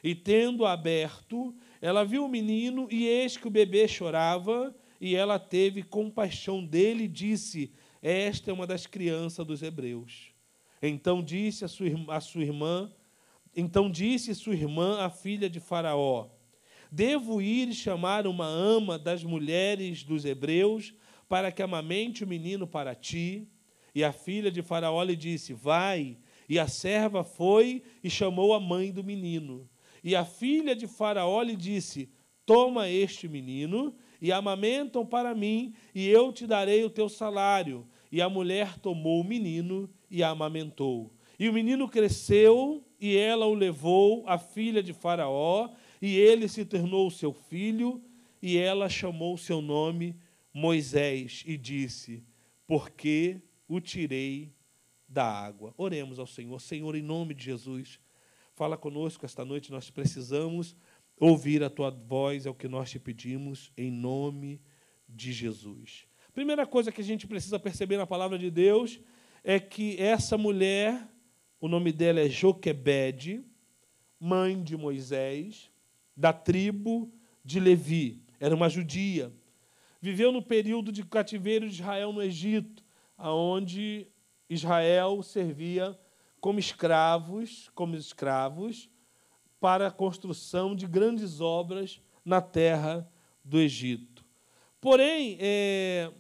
E 0.04 0.14
tendo-a 0.14 0.74
aberto, 0.74 1.56
ela 1.82 2.04
viu 2.04 2.26
o 2.26 2.30
menino, 2.30 2.88
e 2.92 3.08
eis 3.08 3.36
que 3.36 3.48
o 3.48 3.52
bebê 3.52 3.88
chorava, 3.88 4.76
e 5.02 5.16
ela 5.16 5.40
teve 5.40 5.82
compaixão 5.82 6.64
dele 6.64 7.06
e 7.06 7.08
disse: 7.08 7.72
Esta 8.02 8.52
é 8.52 8.54
uma 8.54 8.68
das 8.68 8.86
crianças 8.86 9.46
dos 9.46 9.64
hebreus. 9.64 10.32
Então 10.82 11.24
disse 11.24 11.66
a 11.66 11.68
sua, 11.68 11.88
a 12.10 12.20
sua 12.20 12.44
irmã, 12.44 12.92
então 13.60 13.90
disse 13.90 14.36
sua 14.36 14.54
irmã, 14.54 15.00
a 15.00 15.10
filha 15.10 15.50
de 15.50 15.60
Faraó: 15.60 16.28
Devo 16.92 17.42
ir 17.42 17.74
chamar 17.74 18.28
uma 18.28 18.46
ama 18.46 19.00
das 19.00 19.24
mulheres 19.24 20.04
dos 20.04 20.26
hebreus 20.26 20.94
para 21.28 21.52
que 21.52 21.64
amamente 21.64 22.24
o 22.24 22.28
menino 22.28 22.68
para 22.68 22.94
ti? 22.94 23.48
E 23.96 24.04
a 24.04 24.12
filha 24.12 24.52
de 24.52 24.62
Faraó 24.62 25.02
lhe 25.02 25.16
disse: 25.16 25.54
Vai. 25.54 26.20
E 26.48 26.60
a 26.60 26.68
serva 26.68 27.24
foi 27.24 27.82
e 28.04 28.10
chamou 28.10 28.54
a 28.54 28.60
mãe 28.60 28.92
do 28.92 29.04
menino. 29.04 29.68
E 30.04 30.16
a 30.16 30.24
filha 30.24 30.76
de 30.76 30.86
Faraó 30.86 31.42
lhe 31.42 31.56
disse: 31.56 32.12
Toma 32.46 32.88
este 32.88 33.28
menino 33.28 33.96
e 34.22 34.32
amamentam 34.32 35.04
para 35.04 35.34
mim, 35.34 35.74
e 35.94 36.08
eu 36.08 36.32
te 36.32 36.46
darei 36.46 36.86
o 36.86 36.90
teu 36.90 37.10
salário. 37.10 37.88
E 38.12 38.22
a 38.22 38.30
mulher 38.30 38.80
tomou 38.80 39.22
o 39.22 39.24
menino 39.24 39.90
e 40.10 40.24
amamentou. 40.24 41.12
E 41.38 41.50
o 41.50 41.54
menino 41.54 41.90
cresceu, 41.90 42.87
e 43.00 43.16
ela 43.16 43.46
o 43.46 43.54
levou, 43.54 44.28
a 44.28 44.38
filha 44.38 44.82
de 44.82 44.94
Faraó, 44.94 45.70
e 46.02 46.16
ele 46.16 46.48
se 46.48 46.66
tornou 46.66 47.10
seu 47.10 47.34
filho, 47.34 48.02
e 48.42 48.58
ela 48.58 48.90
chamou 48.90 49.38
seu 49.38 49.62
nome 49.62 50.16
Moisés, 50.54 51.44
e 51.46 51.58
disse: 51.58 52.24
Porque 52.66 53.42
o 53.68 53.80
tirei 53.80 54.54
da 55.08 55.26
água. 55.26 55.74
Oremos 55.78 56.20
ao 56.20 56.28
Senhor. 56.28 56.60
Senhor, 56.60 56.96
em 56.96 57.02
nome 57.02 57.34
de 57.34 57.46
Jesus, 57.46 58.00
fala 58.56 58.78
conosco 58.78 59.26
esta 59.26 59.46
noite, 59.46 59.72
nós 59.72 59.90
precisamos 59.90 60.76
ouvir 61.20 61.64
a 61.64 61.70
tua 61.70 61.90
voz, 61.90 62.46
é 62.46 62.50
o 62.50 62.54
que 62.54 62.68
nós 62.68 62.92
te 62.92 63.00
pedimos, 63.00 63.72
em 63.78 63.92
nome 63.92 64.62
de 65.08 65.32
Jesus. 65.32 66.08
Primeira 66.34 66.66
coisa 66.68 66.92
que 66.92 67.02
a 67.02 67.04
gente 67.04 67.26
precisa 67.26 67.58
perceber 67.58 67.98
na 67.98 68.06
palavra 68.06 68.38
de 68.38 68.52
Deus 68.52 69.00
é 69.44 69.60
que 69.60 70.00
essa 70.00 70.38
mulher, 70.38 71.08
o 71.60 71.68
nome 71.68 71.92
dela 71.92 72.20
é 72.20 72.30
Joquebede, 72.30 73.44
mãe 74.20 74.62
de 74.62 74.78
Moisés, 74.78 75.72
da 76.16 76.32
tribo 76.32 77.12
de 77.44 77.60
Levi. 77.60 78.22
Era 78.40 78.56
uma 78.56 78.70
judia. 78.70 79.32
Viveu 80.02 80.32
no 80.32 80.42
período 80.42 80.92
de 80.92 81.04
cativeiro 81.04 81.68
de 81.68 81.76
Israel 81.76 82.14
no 82.14 82.22
Egito, 82.22 82.84
aonde 83.18 84.08
Israel 84.50 85.22
servia 85.24 85.98
como 86.40 86.60
escravos, 86.60 87.70
como 87.74 87.96
escravos 87.96 88.90
para 89.60 89.88
a 89.88 89.92
construção 89.92 90.76
de 90.76 90.86
grandes 90.86 91.42
obras 91.42 92.00
na 92.24 92.42
terra 92.42 93.10
do 93.44 93.60
Egito. 93.60 94.24
Porém, 94.80 95.38
é, 95.40 96.12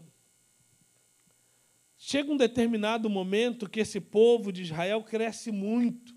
chega 2.10 2.32
um 2.32 2.38
determinado 2.38 3.10
momento 3.10 3.70
que 3.70 3.82
esse 3.82 3.99
povo 3.99 4.49
de 4.49 4.62
Israel 4.62 5.03
cresce 5.03 5.51
muito, 5.51 6.16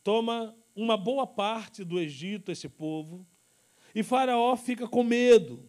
toma 0.00 0.56
uma 0.76 0.96
boa 0.96 1.26
parte 1.26 1.82
do 1.82 1.98
Egito, 1.98 2.52
esse 2.52 2.68
povo, 2.68 3.26
e 3.92 4.04
Faraó 4.04 4.54
fica 4.54 4.86
com 4.86 5.02
medo. 5.02 5.68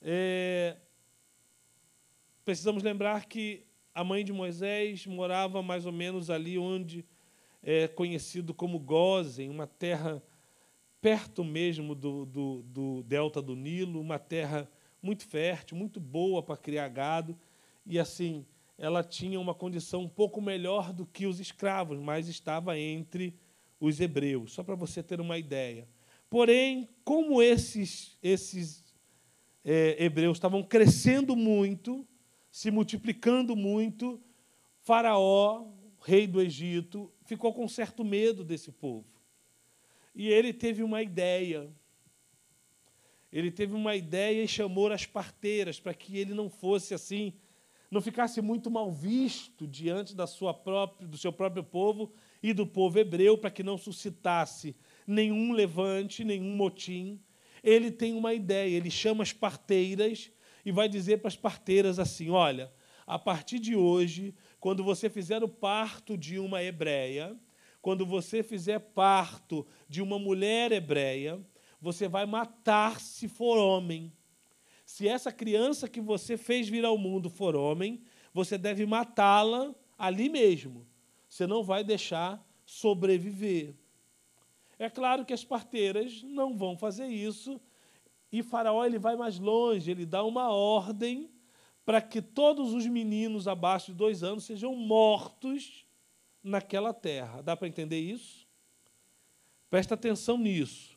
É, 0.00 0.76
precisamos 2.44 2.80
lembrar 2.80 3.24
que 3.26 3.66
a 3.92 4.04
mãe 4.04 4.24
de 4.24 4.32
Moisés 4.32 5.04
morava 5.04 5.60
mais 5.60 5.84
ou 5.84 5.90
menos 5.90 6.30
ali 6.30 6.56
onde 6.56 7.04
é 7.60 7.88
conhecido 7.88 8.54
como 8.54 8.78
Gozen, 8.78 9.50
uma 9.50 9.66
terra 9.66 10.22
perto 11.00 11.42
mesmo 11.42 11.92
do, 11.96 12.24
do, 12.24 12.62
do 12.62 13.02
delta 13.02 13.42
do 13.42 13.56
Nilo, 13.56 14.00
uma 14.00 14.20
terra 14.20 14.70
muito 15.02 15.26
fértil, 15.26 15.76
muito 15.76 15.98
boa 15.98 16.40
para 16.40 16.56
criar 16.56 16.86
gado, 16.86 17.36
e 17.86 17.98
assim 17.98 18.46
ela 18.76 19.04
tinha 19.04 19.38
uma 19.38 19.54
condição 19.54 20.02
um 20.02 20.08
pouco 20.08 20.40
melhor 20.40 20.92
do 20.92 21.06
que 21.06 21.26
os 21.26 21.38
escravos, 21.38 21.98
mas 21.98 22.28
estava 22.28 22.78
entre 22.78 23.38
os 23.78 24.00
hebreus, 24.00 24.52
só 24.52 24.62
para 24.62 24.74
você 24.74 25.02
ter 25.02 25.20
uma 25.20 25.38
ideia. 25.38 25.88
Porém, 26.28 26.88
como 27.04 27.40
esses, 27.40 28.18
esses 28.22 28.84
é, 29.64 29.96
hebreus 30.02 30.38
estavam 30.38 30.62
crescendo 30.62 31.36
muito, 31.36 32.06
se 32.50 32.70
multiplicando 32.70 33.54
muito, 33.54 34.20
Faraó, 34.80 35.66
rei 36.02 36.26
do 36.26 36.40
Egito, 36.40 37.12
ficou 37.24 37.54
com 37.54 37.68
certo 37.68 38.04
medo 38.04 38.44
desse 38.44 38.72
povo. 38.72 39.06
E 40.14 40.28
ele 40.28 40.52
teve 40.52 40.82
uma 40.82 41.02
ideia. 41.02 41.70
Ele 43.32 43.50
teve 43.50 43.74
uma 43.74 43.96
ideia 43.96 44.42
e 44.42 44.48
chamou 44.48 44.92
as 44.92 45.06
parteiras 45.06 45.80
para 45.80 45.94
que 45.94 46.18
ele 46.18 46.34
não 46.34 46.48
fosse 46.48 46.94
assim, 46.94 47.32
não 47.94 48.00
ficasse 48.00 48.42
muito 48.42 48.68
mal 48.72 48.90
visto 48.90 49.68
diante 49.68 50.16
da 50.16 50.26
sua 50.26 50.52
própria, 50.52 51.06
do 51.06 51.16
seu 51.16 51.32
próprio 51.32 51.62
povo 51.62 52.12
e 52.42 52.52
do 52.52 52.66
povo 52.66 52.98
hebreu 52.98 53.38
para 53.38 53.52
que 53.52 53.62
não 53.62 53.78
suscitasse 53.78 54.74
nenhum 55.06 55.52
levante, 55.52 56.24
nenhum 56.24 56.56
motim. 56.56 57.20
Ele 57.62 57.92
tem 57.92 58.12
uma 58.12 58.34
ideia, 58.34 58.76
ele 58.76 58.90
chama 58.90 59.22
as 59.22 59.32
parteiras 59.32 60.32
e 60.66 60.72
vai 60.72 60.88
dizer 60.88 61.18
para 61.18 61.28
as 61.28 61.36
parteiras 61.36 62.00
assim: 62.00 62.30
olha, 62.30 62.72
a 63.06 63.16
partir 63.16 63.60
de 63.60 63.76
hoje, 63.76 64.34
quando 64.58 64.82
você 64.82 65.08
fizer 65.08 65.44
o 65.44 65.48
parto 65.48 66.18
de 66.18 66.36
uma 66.36 66.60
hebreia, 66.64 67.38
quando 67.80 68.04
você 68.04 68.42
fizer 68.42 68.80
parto 68.80 69.64
de 69.88 70.02
uma 70.02 70.18
mulher 70.18 70.72
hebreia, 70.72 71.40
você 71.80 72.08
vai 72.08 72.26
matar 72.26 73.00
se 73.00 73.28
for 73.28 73.56
homem. 73.56 74.12
Se 74.94 75.08
essa 75.08 75.32
criança 75.32 75.88
que 75.88 76.00
você 76.00 76.36
fez 76.36 76.68
vir 76.68 76.84
ao 76.84 76.96
mundo 76.96 77.28
for 77.28 77.56
homem, 77.56 78.00
você 78.32 78.56
deve 78.56 78.86
matá-la 78.86 79.74
ali 79.98 80.28
mesmo. 80.28 80.86
Você 81.28 81.48
não 81.48 81.64
vai 81.64 81.82
deixar 81.82 82.40
sobreviver. 82.64 83.74
É 84.78 84.88
claro 84.88 85.24
que 85.24 85.32
as 85.32 85.44
parteiras 85.44 86.22
não 86.22 86.56
vão 86.56 86.78
fazer 86.78 87.08
isso, 87.08 87.60
e 88.30 88.40
Faraó 88.40 88.84
ele 88.84 89.00
vai 89.00 89.16
mais 89.16 89.36
longe, 89.36 89.90
ele 89.90 90.06
dá 90.06 90.22
uma 90.22 90.50
ordem 90.50 91.28
para 91.84 92.00
que 92.00 92.22
todos 92.22 92.72
os 92.72 92.86
meninos 92.86 93.48
abaixo 93.48 93.90
de 93.90 93.98
dois 93.98 94.22
anos 94.22 94.44
sejam 94.44 94.76
mortos 94.76 95.84
naquela 96.40 96.94
terra. 96.94 97.42
Dá 97.42 97.56
para 97.56 97.66
entender 97.66 97.98
isso? 97.98 98.46
Presta 99.68 99.94
atenção 99.94 100.38
nisso. 100.38 100.93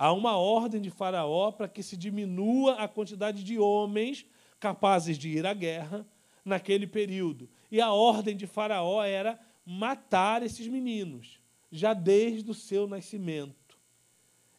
Há 0.00 0.12
uma 0.12 0.36
ordem 0.36 0.80
de 0.80 0.90
Faraó 0.90 1.50
para 1.50 1.66
que 1.66 1.82
se 1.82 1.96
diminua 1.96 2.74
a 2.74 2.86
quantidade 2.86 3.42
de 3.42 3.58
homens 3.58 4.24
capazes 4.60 5.18
de 5.18 5.28
ir 5.28 5.44
à 5.44 5.52
guerra 5.52 6.06
naquele 6.44 6.86
período. 6.86 7.50
E 7.68 7.80
a 7.80 7.92
ordem 7.92 8.36
de 8.36 8.46
Faraó 8.46 9.02
era 9.02 9.40
matar 9.66 10.44
esses 10.44 10.68
meninos, 10.68 11.40
já 11.68 11.94
desde 11.94 12.48
o 12.48 12.54
seu 12.54 12.86
nascimento. 12.86 13.76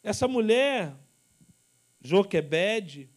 Essa 0.02 0.28
mulher, 0.28 0.94
Joquebede, 2.02 3.08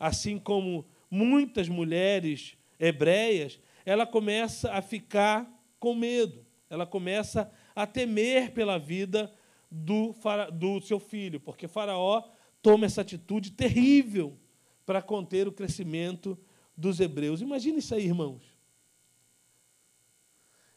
assim 0.00 0.38
como 0.38 0.86
muitas 1.10 1.68
mulheres 1.68 2.56
hebreias, 2.80 3.60
ela 3.84 4.06
começa 4.06 4.72
a 4.72 4.80
ficar 4.80 5.46
com 5.78 5.94
medo, 5.94 6.46
ela 6.70 6.86
começa 6.86 7.52
a 7.74 7.86
temer 7.86 8.52
pela 8.52 8.78
vida 8.78 9.30
do, 9.70 10.14
do 10.52 10.80
seu 10.80 10.98
filho, 10.98 11.40
porque 11.40 11.68
Faraó 11.68 12.22
toma 12.62 12.86
essa 12.86 13.00
atitude 13.00 13.52
terrível 13.52 14.38
para 14.84 15.02
conter 15.02 15.48
o 15.48 15.52
crescimento 15.52 16.38
dos 16.76 17.00
hebreus. 17.00 17.40
Imagina 17.40 17.78
isso 17.78 17.94
aí, 17.94 18.06
irmãos. 18.06 18.42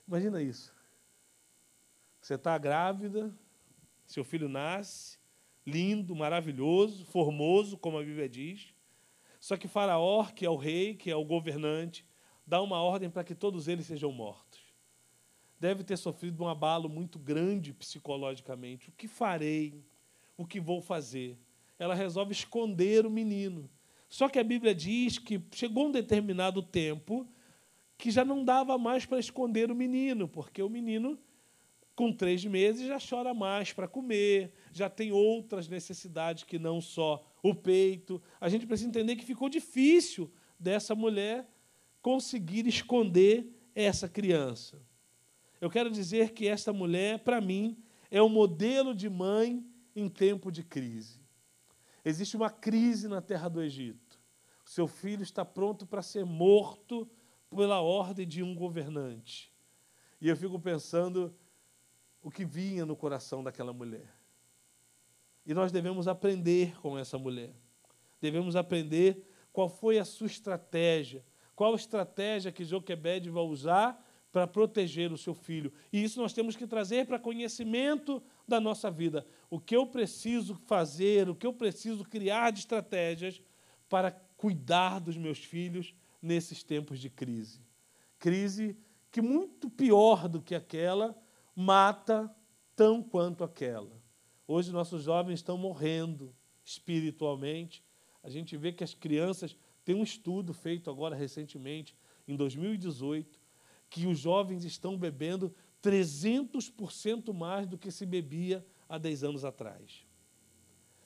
Imagina 0.07 0.41
isso. 0.41 0.73
Você 2.19 2.33
está 2.33 2.57
grávida, 2.57 3.33
seu 4.05 4.23
filho 4.23 4.49
nasce, 4.49 5.19
lindo, 5.65 6.15
maravilhoso, 6.15 7.05
formoso, 7.05 7.77
como 7.77 7.99
a 7.99 8.03
Bíblia 8.03 8.27
diz. 8.27 8.73
Só 9.39 9.55
que 9.55 9.67
Faraó, 9.67 10.25
que 10.25 10.45
é 10.45 10.49
o 10.49 10.55
rei, 10.55 10.95
que 10.95 11.11
é 11.11 11.15
o 11.15 11.23
governante, 11.23 12.05
dá 12.45 12.61
uma 12.61 12.81
ordem 12.81 13.09
para 13.09 13.23
que 13.23 13.35
todos 13.35 13.67
eles 13.67 13.85
sejam 13.85 14.11
mortos. 14.11 14.58
Deve 15.59 15.83
ter 15.83 15.97
sofrido 15.97 16.43
um 16.43 16.47
abalo 16.47 16.87
muito 16.87 17.19
grande 17.19 17.73
psicologicamente. 17.73 18.89
O 18.89 18.93
que 18.93 19.07
farei? 19.07 19.83
O 20.37 20.45
que 20.45 20.59
vou 20.59 20.81
fazer? 20.81 21.37
Ela 21.77 21.93
resolve 21.93 22.31
esconder 22.31 23.05
o 23.05 23.09
menino. 23.09 23.69
Só 24.07 24.29
que 24.29 24.39
a 24.39 24.43
Bíblia 24.43 24.73
diz 24.73 25.19
que 25.19 25.41
chegou 25.51 25.87
um 25.87 25.91
determinado 25.91 26.63
tempo 26.63 27.27
que 27.97 28.09
já 28.09 28.23
não 28.23 28.45
dava 28.45 28.77
mais 28.77 29.05
para 29.05 29.19
esconder 29.19 29.69
o 29.69 29.75
menino, 29.75 30.27
porque 30.27 30.63
o 30.63 30.69
menino, 30.69 31.19
com 31.93 32.13
três 32.13 32.45
meses, 32.45 32.87
já 32.87 32.97
chora 32.97 33.33
mais 33.33 33.73
para 33.73 33.89
comer, 33.89 34.53
já 34.71 34.89
tem 34.89 35.11
outras 35.11 35.67
necessidades 35.67 36.45
que 36.45 36.57
não 36.57 36.79
só 36.79 37.21
o 37.43 37.53
peito. 37.53 38.21
A 38.39 38.47
gente 38.47 38.65
precisa 38.65 38.87
entender 38.87 39.17
que 39.17 39.25
ficou 39.25 39.49
difícil 39.49 40.31
dessa 40.57 40.95
mulher 40.95 41.45
conseguir 42.01 42.65
esconder 42.65 43.47
essa 43.75 44.07
criança. 44.07 44.81
Eu 45.61 45.69
quero 45.69 45.91
dizer 45.91 46.31
que 46.31 46.47
esta 46.47 46.71
mulher, 46.71 47.19
para 47.19 47.41
mim, 47.41 47.77
é 48.09 48.21
o 48.21 48.29
modelo 48.29 48.95
de 48.95 49.09
mãe 49.09 49.65
em 49.95 50.07
tempo 50.07 50.51
de 50.51 50.63
crise. 50.63 51.19
Existe 52.03 52.37
uma 52.37 52.49
crise 52.49 53.07
na 53.07 53.21
terra 53.21 53.49
do 53.49 53.61
Egito. 53.61 54.19
O 54.65 54.69
seu 54.69 54.87
filho 54.87 55.23
está 55.23 55.43
pronto 55.43 55.85
para 55.85 56.01
ser 56.01 56.25
morto 56.25 57.09
pela 57.49 57.81
ordem 57.81 58.27
de 58.27 58.41
um 58.41 58.55
governante. 58.55 59.53
E 60.21 60.29
eu 60.29 60.37
fico 60.37 60.59
pensando 60.59 61.35
o 62.21 62.29
que 62.29 62.45
vinha 62.45 62.85
no 62.85 62.95
coração 62.95 63.43
daquela 63.43 63.73
mulher. 63.73 64.13
E 65.45 65.53
nós 65.53 65.71
devemos 65.71 66.07
aprender 66.07 66.79
com 66.79 66.97
essa 66.97 67.17
mulher. 67.17 67.53
Devemos 68.21 68.55
aprender 68.55 69.25
qual 69.51 69.67
foi 69.67 69.97
a 69.97 70.05
sua 70.05 70.27
estratégia, 70.27 71.25
qual 71.55 71.75
estratégia 71.75 72.51
que 72.51 72.63
Joquebed 72.63 73.29
vai 73.29 73.43
usar 73.43 74.08
para 74.31 74.47
proteger 74.47 75.11
o 75.11 75.17
seu 75.17 75.33
filho. 75.33 75.71
E 75.91 76.03
isso 76.03 76.21
nós 76.21 76.33
temos 76.33 76.55
que 76.55 76.67
trazer 76.67 77.05
para 77.07 77.17
conhecimento 77.17 78.21
da 78.47 78.59
nossa 78.59 78.91
vida. 78.91 79.25
O 79.49 79.59
que 79.59 79.75
eu 79.75 79.87
preciso 79.87 80.55
fazer, 80.55 81.29
o 81.29 81.35
que 81.35 81.47
eu 81.47 81.53
preciso 81.53 82.03
criar 82.03 82.51
de 82.51 82.59
estratégias 82.59 83.41
para 83.87 84.11
cuidar 84.37 84.99
dos 84.99 85.17
meus 85.17 85.39
filhos 85.39 85.93
nesses 86.21 86.63
tempos 86.63 86.99
de 86.99 87.09
crise. 87.09 87.61
Crise 88.19 88.77
que, 89.11 89.21
muito 89.21 89.69
pior 89.69 90.27
do 90.27 90.41
que 90.41 90.53
aquela, 90.53 91.17
mata 91.55 92.33
tão 92.75 93.01
quanto 93.01 93.43
aquela. 93.43 93.99
Hoje 94.47 94.71
nossos 94.71 95.03
jovens 95.03 95.35
estão 95.35 95.57
morrendo 95.57 96.33
espiritualmente. 96.63 97.83
A 98.23 98.29
gente 98.29 98.55
vê 98.55 98.71
que 98.71 98.83
as 98.83 98.93
crianças 98.93 99.55
tem 99.83 99.95
um 99.95 100.03
estudo 100.03 100.53
feito 100.53 100.89
agora 100.89 101.15
recentemente, 101.15 101.95
em 102.27 102.35
2018, 102.35 103.38
que 103.89 104.05
os 104.05 104.19
jovens 104.19 104.63
estão 104.63 104.97
bebendo 104.97 105.53
300% 105.81 107.33
mais 107.33 107.65
do 107.65 107.77
que 107.77 107.91
se 107.91 108.05
bebia 108.05 108.65
há 108.87 108.97
10 108.97 109.23
anos 109.23 109.45
atrás. 109.45 110.05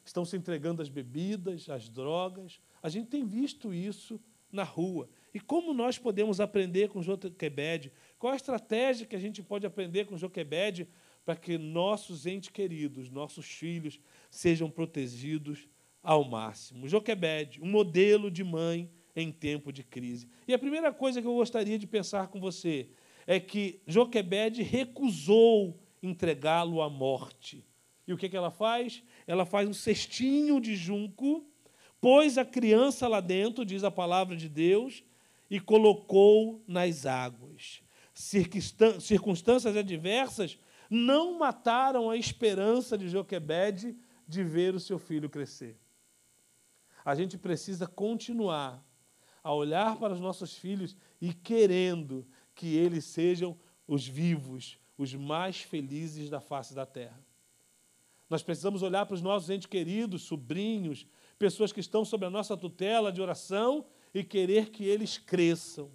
Estão 0.06 0.26
se 0.26 0.36
entregando 0.36 0.82
às 0.82 0.90
bebidas, 0.90 1.70
às 1.70 1.88
drogas. 1.88 2.60
A 2.82 2.90
gente 2.90 3.08
tem 3.08 3.26
visto 3.26 3.74
isso 3.74 4.20
na 4.52 4.64
rua. 4.64 5.10
E 5.34 5.40
como 5.40 5.74
nós 5.74 5.98
podemos 5.98 6.40
aprender 6.40 6.90
com 6.90 7.02
Joquebed? 7.02 7.92
Qual 8.20 8.34
a 8.34 8.36
estratégia 8.36 9.08
que 9.08 9.16
a 9.16 9.20
gente 9.20 9.42
pode 9.42 9.66
aprender 9.66 10.06
com 10.06 10.18
Joquebed 10.18 10.88
para 11.26 11.36
que 11.36 11.58
nossos 11.58 12.26
entes 12.26 12.50
queridos, 12.50 13.10
nossos 13.10 13.46
filhos, 13.46 14.00
sejam 14.30 14.70
protegidos 14.70 15.68
ao 16.02 16.26
máximo. 16.26 16.88
Joquebed, 16.88 17.62
um 17.62 17.70
modelo 17.70 18.30
de 18.30 18.44
mãe 18.44 18.92
em 19.16 19.32
tempo 19.32 19.72
de 19.72 19.84
crise. 19.84 20.28
E 20.48 20.54
a 20.54 20.60
primeira 20.60 20.92
coisa 20.92 21.22
que 21.22 21.28
eu 21.28 21.36
gostaria 21.36 21.78
de 21.78 21.88
pensar 21.88 22.28
com 22.28 22.40
você 22.40 22.90
é 23.26 23.40
que 23.40 23.82
Joquebed 23.88 24.62
recusou 24.62 25.80
entregá-lo 26.02 26.82
à 26.82 26.90
morte. 26.90 27.66
E 28.08 28.14
o 28.14 28.18
que, 28.18 28.28
que 28.28 28.36
ela 28.36 28.52
faz? 28.52 29.02
Ela 29.26 29.46
faz 29.46 29.68
um 29.68 29.74
cestinho 29.74 30.60
de 30.60 30.76
junco, 30.76 31.46
pôs 32.02 32.38
a 32.38 32.44
criança 32.44 33.08
lá 33.08 33.22
dentro, 33.22 33.64
diz 33.64 33.84
a 33.84 33.92
palavra 33.92 34.36
de 34.36 34.50
Deus, 34.50 35.04
e 35.50 35.60
colocou 35.60 36.62
nas 36.68 37.06
águas. 37.06 37.82
Circunstâncias 38.14 39.78
adversas 39.78 40.60
não 40.90 41.38
mataram 41.38 42.10
a 42.10 42.18
esperança 42.18 42.98
de 42.98 43.08
Joquebede 43.08 43.96
de 44.28 44.44
ver 44.44 44.76
o 44.76 44.80
seu 44.80 45.00
filho 45.00 45.30
crescer. 45.30 45.78
A 47.06 47.16
gente 47.16 47.38
precisa 47.38 47.88
continuar 47.88 48.84
a 49.44 49.54
olhar 49.54 49.98
para 49.98 50.14
os 50.14 50.20
nossos 50.20 50.56
filhos 50.56 50.96
e 51.20 51.34
querendo 51.34 52.26
que 52.56 52.76
eles 52.76 53.06
sejam 53.06 53.58
os 53.88 54.08
vivos, 54.08 54.80
os 54.98 55.14
mais 55.14 55.62
felizes 55.62 56.30
da 56.30 56.40
face 56.40 56.74
da 56.74 56.86
terra. 56.86 57.20
Nós 58.30 58.42
precisamos 58.42 58.82
olhar 58.82 59.06
para 59.06 59.16
os 59.16 59.22
nossos 59.22 59.50
entes 59.50 59.68
queridos, 59.68 60.24
sobrinhos, 60.24 61.06
pessoas 61.38 61.72
que 61.72 61.80
estão 61.80 62.06
sob 62.06 62.26
a 62.26 62.30
nossa 62.30 62.56
tutela 62.56 63.12
de 63.12 63.22
oração 63.22 63.86
e 64.14 64.24
querer 64.24 64.70
que 64.70 64.86
eles 64.86 65.18
cresçam. 65.18 65.92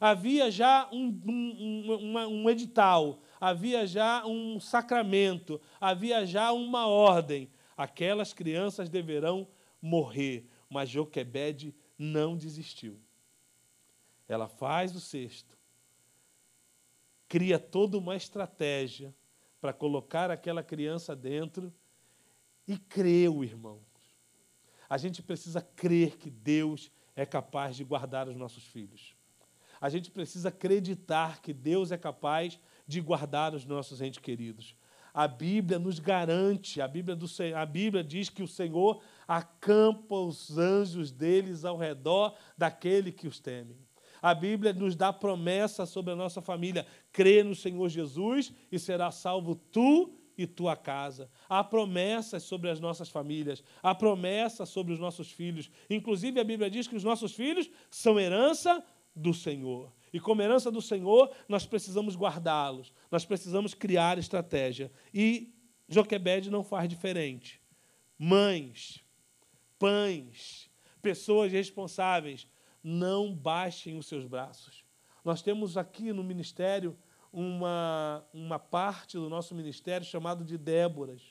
Havia 0.00 0.50
já 0.50 0.88
um, 0.92 1.20
um, 1.26 1.92
um, 1.92 2.42
um 2.42 2.50
edital 2.50 3.20
havia 3.44 3.86
já 3.86 4.24
um 4.26 4.58
sacramento, 4.58 5.60
havia 5.78 6.24
já 6.24 6.50
uma 6.52 6.86
ordem. 6.86 7.50
Aquelas 7.76 8.32
crianças 8.32 8.88
deverão 8.88 9.46
morrer. 9.82 10.48
Mas 10.70 10.88
Joquebede 10.88 11.74
não 11.98 12.36
desistiu. 12.36 13.00
Ela 14.28 14.48
faz 14.48 14.94
o 14.94 15.00
cesto, 15.00 15.58
cria 17.28 17.58
toda 17.58 17.98
uma 17.98 18.16
estratégia 18.16 19.14
para 19.60 19.72
colocar 19.72 20.30
aquela 20.30 20.62
criança 20.62 21.14
dentro 21.14 21.72
e 22.66 22.78
creu, 22.78 23.44
irmãos. 23.44 23.82
A 24.88 24.96
gente 24.96 25.22
precisa 25.22 25.60
crer 25.60 26.16
que 26.16 26.30
Deus 26.30 26.90
é 27.16 27.24
capaz 27.24 27.76
de 27.76 27.84
guardar 27.84 28.28
os 28.28 28.36
nossos 28.36 28.64
filhos. 28.64 29.14
A 29.80 29.88
gente 29.88 30.10
precisa 30.10 30.48
acreditar 30.48 31.42
que 31.42 31.52
Deus 31.52 31.92
é 31.92 31.98
capaz 31.98 32.58
de 32.86 33.00
guardar 33.00 33.54
os 33.54 33.64
nossos 33.64 34.00
entes 34.00 34.18
queridos. 34.18 34.74
A 35.14 35.28
Bíblia 35.28 35.78
nos 35.78 36.00
garante, 36.00 36.80
a 36.80 36.88
Bíblia, 36.88 37.14
do, 37.14 37.26
a 37.56 37.64
Bíblia 37.64 38.02
diz 38.02 38.28
que 38.28 38.42
o 38.42 38.48
Senhor 38.48 39.00
acampa 39.28 40.16
os 40.16 40.58
anjos 40.58 41.12
deles 41.12 41.64
ao 41.64 41.78
redor 41.78 42.34
daquele 42.58 43.12
que 43.12 43.28
os 43.28 43.38
teme. 43.38 43.76
A 44.20 44.34
Bíblia 44.34 44.72
nos 44.72 44.96
dá 44.96 45.12
promessa 45.12 45.86
sobre 45.86 46.12
a 46.12 46.16
nossa 46.16 46.40
família. 46.40 46.84
Crê 47.12 47.44
no 47.44 47.54
Senhor 47.54 47.88
Jesus 47.88 48.52
e 48.72 48.78
será 48.78 49.12
salvo 49.12 49.54
tu 49.54 50.18
e 50.36 50.46
tua 50.46 50.74
casa. 50.74 51.30
Há 51.48 51.62
promessas 51.62 52.42
sobre 52.42 52.68
as 52.68 52.80
nossas 52.80 53.08
famílias, 53.08 53.62
há 53.82 53.94
promessas 53.94 54.68
sobre 54.68 54.92
os 54.92 54.98
nossos 54.98 55.30
filhos. 55.30 55.70
Inclusive, 55.88 56.40
a 56.40 56.44
Bíblia 56.44 56.70
diz 56.70 56.88
que 56.88 56.96
os 56.96 57.04
nossos 57.04 57.34
filhos 57.34 57.70
são 57.88 58.18
herança 58.18 58.82
do 59.14 59.32
Senhor. 59.32 59.92
E 60.14 60.20
como 60.20 60.40
herança 60.40 60.70
do 60.70 60.80
Senhor, 60.80 61.34
nós 61.48 61.66
precisamos 61.66 62.14
guardá-los, 62.14 62.92
nós 63.10 63.24
precisamos 63.24 63.74
criar 63.74 64.16
estratégia. 64.16 64.92
E 65.12 65.52
Joquebed 65.88 66.52
não 66.52 66.62
faz 66.62 66.88
diferente. 66.88 67.60
Mães, 68.16 69.04
pães, 69.76 70.70
pessoas 71.02 71.50
responsáveis, 71.50 72.48
não 72.80 73.34
baixem 73.34 73.98
os 73.98 74.06
seus 74.06 74.24
braços. 74.24 74.84
Nós 75.24 75.42
temos 75.42 75.76
aqui 75.76 76.12
no 76.12 76.22
ministério 76.22 76.96
uma, 77.32 78.24
uma 78.32 78.60
parte 78.60 79.16
do 79.16 79.28
nosso 79.28 79.52
ministério 79.52 80.06
chamado 80.06 80.44
de 80.44 80.56
Déboras. 80.56 81.22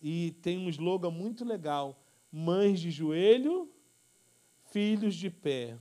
E 0.00 0.36
tem 0.40 0.56
um 0.56 0.68
slogan 0.68 1.10
muito 1.10 1.44
legal: 1.44 2.00
mães 2.30 2.78
de 2.78 2.92
joelho, 2.92 3.68
filhos 4.66 5.16
de 5.16 5.30
pé. 5.30 5.76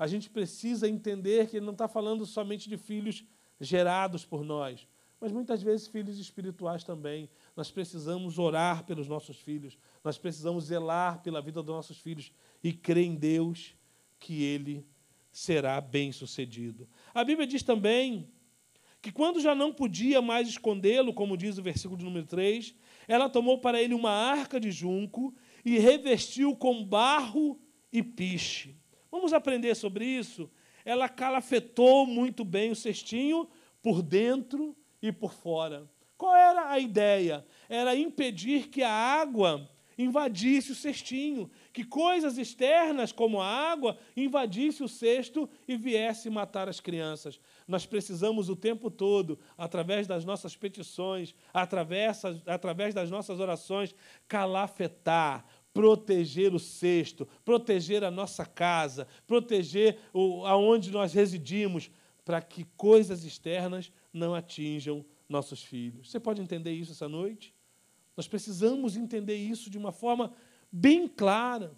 A 0.00 0.06
gente 0.06 0.30
precisa 0.30 0.88
entender 0.88 1.46
que 1.46 1.58
ele 1.58 1.66
não 1.66 1.74
está 1.74 1.86
falando 1.86 2.24
somente 2.24 2.70
de 2.70 2.78
filhos 2.78 3.22
gerados 3.60 4.24
por 4.24 4.42
nós, 4.42 4.88
mas 5.20 5.30
muitas 5.30 5.62
vezes 5.62 5.88
filhos 5.88 6.18
espirituais 6.18 6.82
também. 6.82 7.28
Nós 7.54 7.70
precisamos 7.70 8.38
orar 8.38 8.86
pelos 8.86 9.06
nossos 9.06 9.36
filhos, 9.36 9.76
nós 10.02 10.16
precisamos 10.16 10.64
zelar 10.64 11.22
pela 11.22 11.42
vida 11.42 11.62
dos 11.62 11.74
nossos 11.74 11.98
filhos 11.98 12.32
e 12.64 12.72
crer 12.72 13.04
em 13.04 13.14
Deus 13.14 13.74
que 14.18 14.42
Ele 14.42 14.86
será 15.30 15.78
bem 15.82 16.12
sucedido. 16.12 16.88
A 17.12 17.22
Bíblia 17.22 17.46
diz 17.46 17.62
também 17.62 18.26
que 19.02 19.12
quando 19.12 19.38
já 19.38 19.54
não 19.54 19.70
podia 19.70 20.22
mais 20.22 20.48
escondê-lo, 20.48 21.12
como 21.12 21.36
diz 21.36 21.58
o 21.58 21.62
versículo 21.62 21.98
de 21.98 22.06
número 22.06 22.24
3, 22.24 22.74
ela 23.06 23.28
tomou 23.28 23.58
para 23.58 23.82
ele 23.82 23.92
uma 23.92 24.12
arca 24.12 24.58
de 24.58 24.70
junco 24.70 25.34
e 25.62 25.78
revestiu 25.78 26.56
com 26.56 26.82
barro 26.82 27.60
e 27.92 28.02
piche. 28.02 28.79
Vamos 29.10 29.32
aprender 29.32 29.74
sobre 29.74 30.04
isso? 30.04 30.50
Ela 30.84 31.08
calafetou 31.08 32.06
muito 32.06 32.44
bem 32.44 32.70
o 32.70 32.76
cestinho 32.76 33.48
por 33.82 34.02
dentro 34.02 34.76
e 35.02 35.10
por 35.10 35.32
fora. 35.32 35.90
Qual 36.16 36.34
era 36.34 36.70
a 36.70 36.78
ideia? 36.78 37.44
Era 37.68 37.96
impedir 37.96 38.68
que 38.68 38.82
a 38.82 38.92
água 38.92 39.68
invadisse 40.02 40.72
o 40.72 40.74
cestinho, 40.74 41.50
que 41.72 41.84
coisas 41.84 42.38
externas 42.38 43.12
como 43.12 43.40
a 43.40 43.46
água 43.46 43.98
invadisse 44.16 44.82
o 44.82 44.88
cesto 44.88 45.48
e 45.68 45.76
viesse 45.76 46.30
matar 46.30 46.68
as 46.68 46.80
crianças. 46.80 47.40
Nós 47.66 47.84
precisamos 47.86 48.48
o 48.48 48.56
tempo 48.56 48.90
todo, 48.90 49.38
através 49.56 50.06
das 50.06 50.24
nossas 50.24 50.56
petições, 50.56 51.34
através, 51.52 52.22
através 52.46 52.94
das 52.94 53.10
nossas 53.10 53.40
orações, 53.40 53.94
calafetar, 54.26 55.44
proteger 55.80 56.54
o 56.54 56.58
cesto, 56.58 57.26
proteger 57.42 58.04
a 58.04 58.10
nossa 58.10 58.44
casa, 58.44 59.08
proteger 59.26 59.98
o, 60.12 60.44
aonde 60.44 60.90
nós 60.90 61.14
residimos, 61.14 61.90
para 62.22 62.42
que 62.42 62.64
coisas 62.76 63.24
externas 63.24 63.90
não 64.12 64.34
atinjam 64.34 65.02
nossos 65.26 65.64
filhos. 65.64 66.10
Você 66.10 66.20
pode 66.20 66.42
entender 66.42 66.72
isso 66.72 66.92
essa 66.92 67.08
noite? 67.08 67.54
Nós 68.14 68.28
precisamos 68.28 68.94
entender 68.94 69.36
isso 69.36 69.70
de 69.70 69.78
uma 69.78 69.90
forma 69.90 70.34
bem 70.70 71.08
clara. 71.08 71.72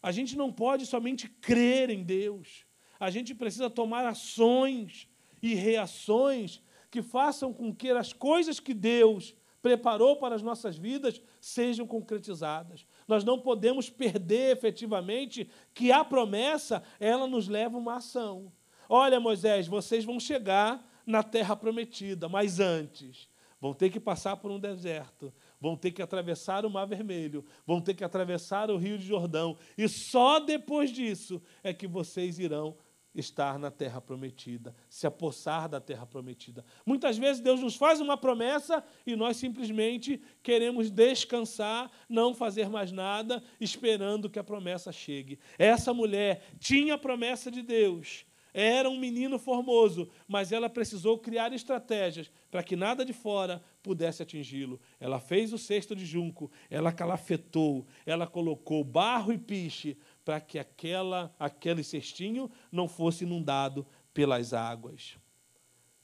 A 0.00 0.12
gente 0.12 0.36
não 0.36 0.52
pode 0.52 0.86
somente 0.86 1.28
crer 1.28 1.90
em 1.90 2.04
Deus. 2.04 2.64
A 3.00 3.10
gente 3.10 3.34
precisa 3.34 3.68
tomar 3.68 4.06
ações 4.06 5.08
e 5.42 5.56
reações 5.56 6.62
que 6.88 7.02
façam 7.02 7.52
com 7.52 7.74
que 7.74 7.90
as 7.90 8.12
coisas 8.12 8.60
que 8.60 8.72
Deus 8.72 9.34
preparou 9.60 10.16
para 10.16 10.36
as 10.36 10.42
nossas 10.42 10.76
vidas 10.76 11.20
sejam 11.40 11.84
concretizadas. 11.84 12.86
Nós 13.08 13.24
não 13.24 13.40
podemos 13.40 13.88
perder 13.88 14.54
efetivamente 14.54 15.50
que 15.74 15.90
a 15.90 16.04
promessa, 16.04 16.82
ela 17.00 17.26
nos 17.26 17.48
leva 17.48 17.76
a 17.76 17.80
uma 17.80 17.96
ação. 17.96 18.52
Olha, 18.88 19.18
Moisés, 19.18 19.66
vocês 19.66 20.04
vão 20.04 20.20
chegar 20.20 20.86
na 21.06 21.22
terra 21.22 21.56
prometida, 21.56 22.28
mas 22.28 22.60
antes 22.60 23.28
vão 23.60 23.74
ter 23.74 23.90
que 23.90 23.98
passar 23.98 24.36
por 24.36 24.50
um 24.50 24.60
deserto, 24.60 25.32
vão 25.60 25.76
ter 25.76 25.90
que 25.90 26.02
atravessar 26.02 26.64
o 26.64 26.70
Mar 26.70 26.86
Vermelho, 26.86 27.44
vão 27.66 27.80
ter 27.80 27.94
que 27.94 28.04
atravessar 28.04 28.70
o 28.70 28.76
Rio 28.76 28.96
de 28.96 29.06
Jordão, 29.06 29.56
e 29.76 29.88
só 29.88 30.38
depois 30.38 30.90
disso 30.90 31.42
é 31.62 31.72
que 31.72 31.86
vocês 31.86 32.38
irão 32.38 32.76
estar 33.18 33.58
na 33.58 33.70
terra 33.70 34.00
prometida, 34.00 34.74
se 34.88 35.06
apossar 35.06 35.68
da 35.68 35.80
terra 35.80 36.06
prometida. 36.06 36.64
Muitas 36.86 37.18
vezes 37.18 37.42
Deus 37.42 37.60
nos 37.60 37.76
faz 37.76 38.00
uma 38.00 38.16
promessa 38.16 38.84
e 39.06 39.16
nós 39.16 39.36
simplesmente 39.36 40.20
queremos 40.42 40.90
descansar, 40.90 41.90
não 42.08 42.34
fazer 42.34 42.68
mais 42.68 42.92
nada, 42.92 43.42
esperando 43.60 44.30
que 44.30 44.38
a 44.38 44.44
promessa 44.44 44.92
chegue. 44.92 45.38
Essa 45.58 45.92
mulher 45.92 46.42
tinha 46.58 46.94
a 46.94 46.98
promessa 46.98 47.50
de 47.50 47.62
Deus, 47.62 48.24
era 48.52 48.88
um 48.88 48.98
menino 48.98 49.38
formoso, 49.38 50.08
mas 50.26 50.52
ela 50.52 50.68
precisou 50.68 51.18
criar 51.18 51.52
estratégias 51.52 52.30
para 52.50 52.62
que 52.62 52.74
nada 52.74 53.04
de 53.04 53.12
fora 53.12 53.62
pudesse 53.82 54.22
atingi-lo. 54.22 54.80
Ela 54.98 55.20
fez 55.20 55.52
o 55.52 55.58
cesto 55.58 55.94
de 55.94 56.04
junco, 56.04 56.50
ela 56.70 56.90
calafetou, 56.90 57.86
ela 58.06 58.26
colocou 58.26 58.82
barro 58.82 59.32
e 59.32 59.38
piche 59.38 59.96
para 60.28 60.42
que 60.42 60.58
aquela, 60.58 61.34
aquele 61.38 61.82
cestinho 61.82 62.50
não 62.70 62.86
fosse 62.86 63.24
inundado 63.24 63.86
pelas 64.12 64.52
águas. 64.52 65.16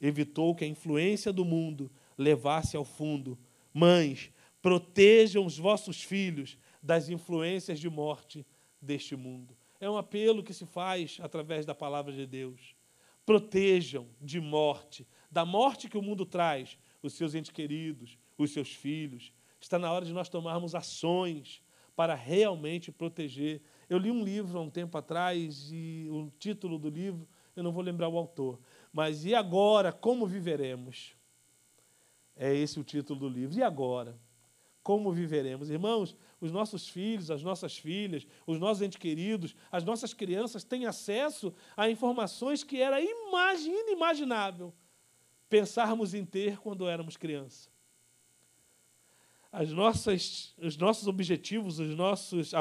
Evitou 0.01 0.55
que 0.55 0.65
a 0.65 0.67
influência 0.67 1.31
do 1.31 1.45
mundo 1.45 1.93
levasse 2.17 2.75
ao 2.75 2.87
fundo. 2.87 3.39
Mães, 3.71 4.33
protejam 4.63 5.45
os 5.45 5.59
vossos 5.59 6.03
filhos 6.03 6.57
das 6.83 7.11
influências 7.11 7.79
de 7.79 7.91
morte 7.91 8.47
deste 8.81 9.15
mundo. 9.15 9.55
É 9.79 9.91
um 9.91 9.99
apelo 9.99 10.43
que 10.43 10.55
se 10.55 10.65
faz 10.65 11.19
através 11.21 11.67
da 11.67 11.75
palavra 11.75 12.11
de 12.11 12.25
Deus. 12.27 12.75
Protejam 13.27 14.09
de 14.23 14.41
morte, 14.41 15.07
da 15.31 15.45
morte 15.45 15.87
que 15.87 15.99
o 15.99 16.03
mundo 16.03 16.25
traz, 16.25 16.79
os 17.03 17.13
seus 17.13 17.35
entes 17.35 17.51
queridos, 17.51 18.17
os 18.39 18.55
seus 18.55 18.73
filhos. 18.73 19.35
Está 19.61 19.79
na 19.79 19.93
hora 19.93 20.07
de 20.07 20.15
nós 20.15 20.31
tomarmos 20.31 20.75
ações 20.75 21.63
para 21.95 22.15
realmente 22.15 22.91
proteger 22.93 23.63
eu 23.89 23.99
li 23.99 24.11
um 24.11 24.25
livro 24.25 24.59
há 24.59 24.63
um 24.63 24.71
tempo 24.71 24.97
atrás 24.97 25.71
e 25.71 26.09
o 26.11 26.31
título 26.39 26.79
do 26.79 26.89
livro, 26.89 27.29
eu 27.55 27.63
não 27.63 27.73
vou 27.73 27.83
lembrar 27.83 28.09
o 28.09 28.19
autor, 28.19 28.59
mas 28.93 29.25
E 29.25 29.35
agora, 29.35 29.93
como 29.93 30.27
viveremos? 30.27 31.15
É 32.37 32.53
esse 32.55 32.81
o 32.81 32.85
título 32.85 33.21
do 33.21 33.29
livro. 33.29 33.57
E 33.57 33.63
agora? 33.63 34.19
Como 34.83 35.13
viveremos? 35.13 35.71
Irmãos, 35.71 36.17
os 36.41 36.51
nossos 36.51 36.89
filhos, 36.89 37.31
as 37.31 37.43
nossas 37.43 37.79
filhas, 37.79 38.27
os 38.47 38.59
nossos 38.59 38.83
entes 38.83 38.99
queridos, 38.99 39.55
as 39.71 39.85
nossas 39.85 40.13
crianças 40.13 40.65
têm 40.65 40.85
acesso 40.85 41.55
a 41.77 41.89
informações 41.89 42.65
que 42.65 42.83
era 42.83 43.01
inimaginável 43.01 44.75
pensarmos 45.49 46.13
em 46.13 46.25
ter 46.25 46.59
quando 46.59 46.89
éramos 46.89 47.17
crianças 47.17 47.74
as 49.55 49.71
nossas, 49.71 50.53
os 50.59 50.77
nossos 50.77 51.07
objetivos, 51.07 51.79
os 51.79 51.95
nossos 51.95 52.53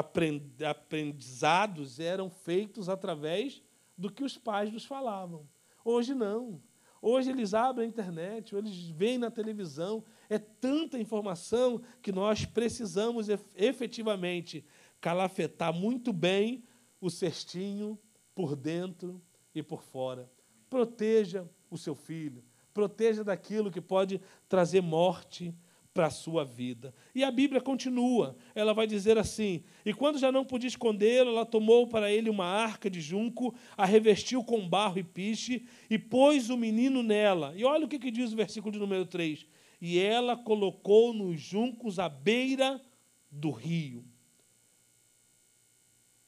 aprendizados 0.62 1.98
eram 1.98 2.30
feitos 2.30 2.88
através 2.88 3.60
do 3.98 4.08
que 4.08 4.22
os 4.22 4.38
pais 4.38 4.72
nos 4.72 4.84
falavam. 4.84 5.48
Hoje 5.84 6.14
não. 6.14 6.62
Hoje 7.02 7.30
eles 7.30 7.52
abrem 7.52 7.86
a 7.86 7.88
internet, 7.88 8.54
eles 8.54 8.86
veem 8.90 9.18
na 9.18 9.28
televisão. 9.28 10.04
É 10.30 10.38
tanta 10.38 10.96
informação 10.96 11.82
que 12.00 12.12
nós 12.12 12.44
precisamos 12.44 13.26
efetivamente 13.56 14.64
calafetar 15.00 15.74
muito 15.74 16.12
bem 16.12 16.62
o 17.00 17.10
cestinho 17.10 17.98
por 18.36 18.54
dentro 18.54 19.20
e 19.52 19.64
por 19.64 19.82
fora. 19.82 20.30
Proteja 20.70 21.44
o 21.68 21.76
seu 21.76 21.96
filho, 21.96 22.44
proteja 22.72 23.24
daquilo 23.24 23.68
que 23.68 23.80
pode 23.80 24.20
trazer 24.48 24.80
morte 24.80 25.52
para 25.94 26.08
a 26.08 26.10
sua 26.10 26.44
vida. 26.44 26.92
E 27.14 27.22
a 27.22 27.30
Bíblia 27.30 27.60
continua, 27.60 28.36
ela 28.52 28.74
vai 28.74 28.84
dizer 28.84 29.16
assim: 29.16 29.62
E 29.86 29.94
quando 29.94 30.18
já 30.18 30.32
não 30.32 30.44
podia 30.44 30.66
escondê-lo, 30.66 31.30
ela 31.30 31.46
tomou 31.46 31.86
para 31.86 32.10
ele 32.10 32.28
uma 32.28 32.44
arca 32.44 32.90
de 32.90 33.00
junco, 33.00 33.54
a 33.76 33.86
revestiu 33.86 34.42
com 34.42 34.68
barro 34.68 34.98
e 34.98 35.04
piche, 35.04 35.64
e 35.88 35.96
pôs 35.96 36.50
o 36.50 36.56
menino 36.56 37.00
nela. 37.00 37.54
E 37.56 37.64
olha 37.64 37.86
o 37.86 37.88
que, 37.88 38.00
que 38.00 38.10
diz 38.10 38.32
o 38.32 38.36
versículo 38.36 38.72
de 38.72 38.78
número 38.80 39.06
3: 39.06 39.46
E 39.80 40.00
ela 40.00 40.36
colocou 40.36 41.14
nos 41.14 41.40
juncos 41.40 42.00
à 42.00 42.08
beira 42.08 42.82
do 43.30 43.52
rio. 43.52 44.04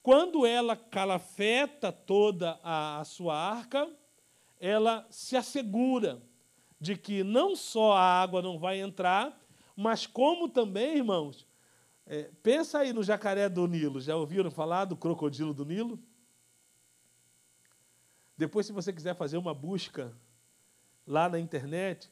Quando 0.00 0.46
ela 0.46 0.76
calafeta 0.76 1.90
toda 1.90 2.60
a, 2.62 3.00
a 3.00 3.04
sua 3.04 3.36
arca, 3.36 3.90
ela 4.60 5.04
se 5.10 5.36
assegura 5.36 6.22
de 6.80 6.96
que 6.96 7.24
não 7.24 7.56
só 7.56 7.94
a 7.94 8.22
água 8.22 8.40
não 8.40 8.58
vai 8.58 8.80
entrar, 8.80 9.36
mas 9.76 10.06
como 10.06 10.48
também, 10.48 10.96
irmãos, 10.96 11.46
é, 12.06 12.30
pensa 12.42 12.78
aí 12.78 12.92
no 12.92 13.02
jacaré 13.02 13.48
do 13.48 13.66
Nilo. 13.66 14.00
Já 14.00 14.16
ouviram 14.16 14.50
falar 14.50 14.86
do 14.86 14.96
crocodilo 14.96 15.52
do 15.52 15.66
Nilo? 15.66 16.02
Depois, 18.38 18.64
se 18.64 18.72
você 18.72 18.92
quiser 18.92 19.14
fazer 19.14 19.36
uma 19.36 19.52
busca 19.52 20.16
lá 21.06 21.28
na 21.28 21.38
internet, 21.38 22.10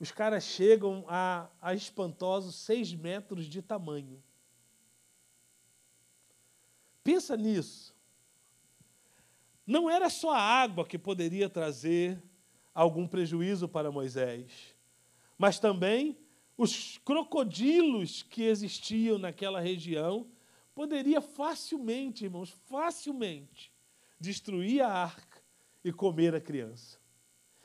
os 0.00 0.10
caras 0.10 0.44
chegam 0.44 1.04
a, 1.08 1.48
a 1.60 1.74
espantosos 1.74 2.56
6 2.56 2.94
metros 2.94 3.46
de 3.46 3.62
tamanho. 3.62 4.22
Pensa 7.02 7.36
nisso. 7.36 7.94
Não 9.66 9.88
era 9.88 10.10
só 10.10 10.32
a 10.32 10.40
água 10.40 10.86
que 10.86 10.98
poderia 10.98 11.48
trazer 11.48 12.22
algum 12.74 13.06
prejuízo 13.06 13.68
para 13.68 13.92
Moisés, 13.92 14.74
mas 15.38 15.58
também 15.58 16.18
os 16.56 16.98
crocodilos 16.98 18.22
que 18.22 18.42
existiam 18.44 19.18
naquela 19.18 19.60
região 19.60 20.26
poderia 20.74 21.20
facilmente, 21.20 22.24
irmãos, 22.24 22.50
facilmente 22.68 23.72
destruir 24.18 24.82
a 24.82 24.88
arca 24.88 25.42
e 25.84 25.92
comer 25.92 26.34
a 26.34 26.40
criança. 26.40 26.98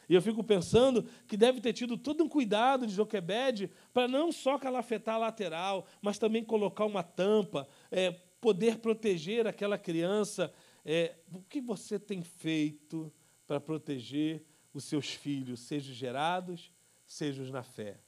E 0.07 0.15
eu 0.15 0.21
fico 0.21 0.43
pensando 0.43 1.03
que 1.27 1.37
deve 1.37 1.61
ter 1.61 1.71
tido 1.71 1.95
todo 1.95 2.23
um 2.23 2.27
cuidado 2.27 2.87
de 2.87 2.93
Joquebede 2.93 3.69
para 3.93 4.07
não 4.07 4.31
só 4.31 4.57
calafetar 4.57 5.15
a 5.15 5.19
lateral, 5.19 5.85
mas 6.01 6.17
também 6.17 6.43
colocar 6.43 6.85
uma 6.85 7.03
tampa, 7.03 7.67
é, 7.91 8.11
poder 8.41 8.79
proteger 8.79 9.45
aquela 9.45 9.77
criança. 9.77 10.51
É, 10.83 11.15
o 11.31 11.41
que 11.43 11.61
você 11.61 11.99
tem 11.99 12.23
feito 12.23 13.13
para 13.45 13.59
proteger 13.59 14.43
os 14.73 14.83
seus 14.85 15.11
filhos, 15.11 15.59
sejam 15.59 15.93
gerados, 15.93 16.71
sejam 17.05 17.45
na 17.51 17.61
fé? 17.61 17.99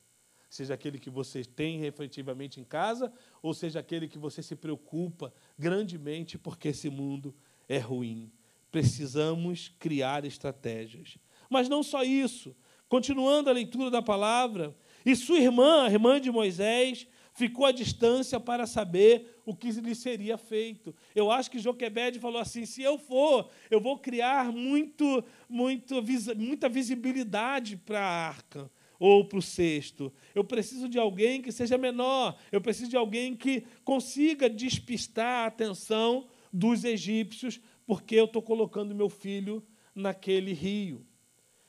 Seja 0.52 0.74
aquele 0.74 1.00
que 1.00 1.10
você 1.10 1.46
tem 1.46 1.86
efetivamente 1.86 2.60
em 2.60 2.66
casa, 2.66 3.10
ou 3.42 3.54
seja 3.54 3.80
aquele 3.80 4.06
que 4.06 4.18
você 4.18 4.44
se 4.44 4.54
preocupa 4.54 5.34
grandemente 5.58 6.38
porque 6.38 6.68
esse 6.68 6.90
mundo 6.90 7.34
é 7.70 7.78
ruim. 7.78 8.30
Precisamos 8.70 9.74
criar 9.80 10.26
estratégias. 10.26 11.18
Mas 11.50 11.70
não 11.70 11.82
só 11.82 12.04
isso. 12.04 12.54
Continuando 12.90 13.50
a 13.50 13.54
leitura 13.54 13.90
da 13.90 14.02
palavra, 14.02 14.76
e 15.06 15.16
sua 15.16 15.40
irmã, 15.40 15.86
a 15.86 15.90
irmã 15.90 16.20
de 16.20 16.30
Moisés, 16.30 17.08
ficou 17.34 17.66
à 17.66 17.72
distância 17.72 18.38
para 18.38 18.68
saber 18.68 19.42
o 19.46 19.56
que 19.56 19.72
lhe 19.72 19.96
seria 19.96 20.38
feito. 20.38 20.94
Eu 21.16 21.32
acho 21.32 21.50
que 21.50 21.60
Joquebede 21.60 22.20
falou 22.20 22.42
assim: 22.42 22.66
se 22.66 22.82
eu 22.82 22.98
for, 22.98 23.50
eu 23.70 23.80
vou 23.80 23.98
criar 23.98 24.52
muito, 24.52 25.24
muito, 25.48 26.04
muita 26.36 26.68
visibilidade 26.68 27.78
para 27.78 28.02
a 28.02 28.28
arca 28.28 28.70
ou 29.02 29.26
para 29.26 29.40
o 29.40 29.42
cesto. 29.42 30.14
Eu 30.36 30.44
preciso 30.44 30.88
de 30.88 31.00
alguém 31.00 31.42
que 31.42 31.52
seja 31.52 31.76
menor, 31.76 32.38
eu 32.52 32.62
preciso 32.62 32.92
de 32.92 32.96
alguém 32.96 33.36
que 33.36 33.64
consiga 33.84 34.48
despistar 34.48 35.46
a 35.46 35.48
atenção 35.48 36.28
dos 36.54 36.84
egípcios, 36.84 37.60
porque 37.84 38.14
eu 38.14 38.26
estou 38.26 38.44
colocando 38.44 38.94
meu 38.94 39.10
filho 39.10 39.64
naquele 39.96 40.54
rio. 40.54 41.04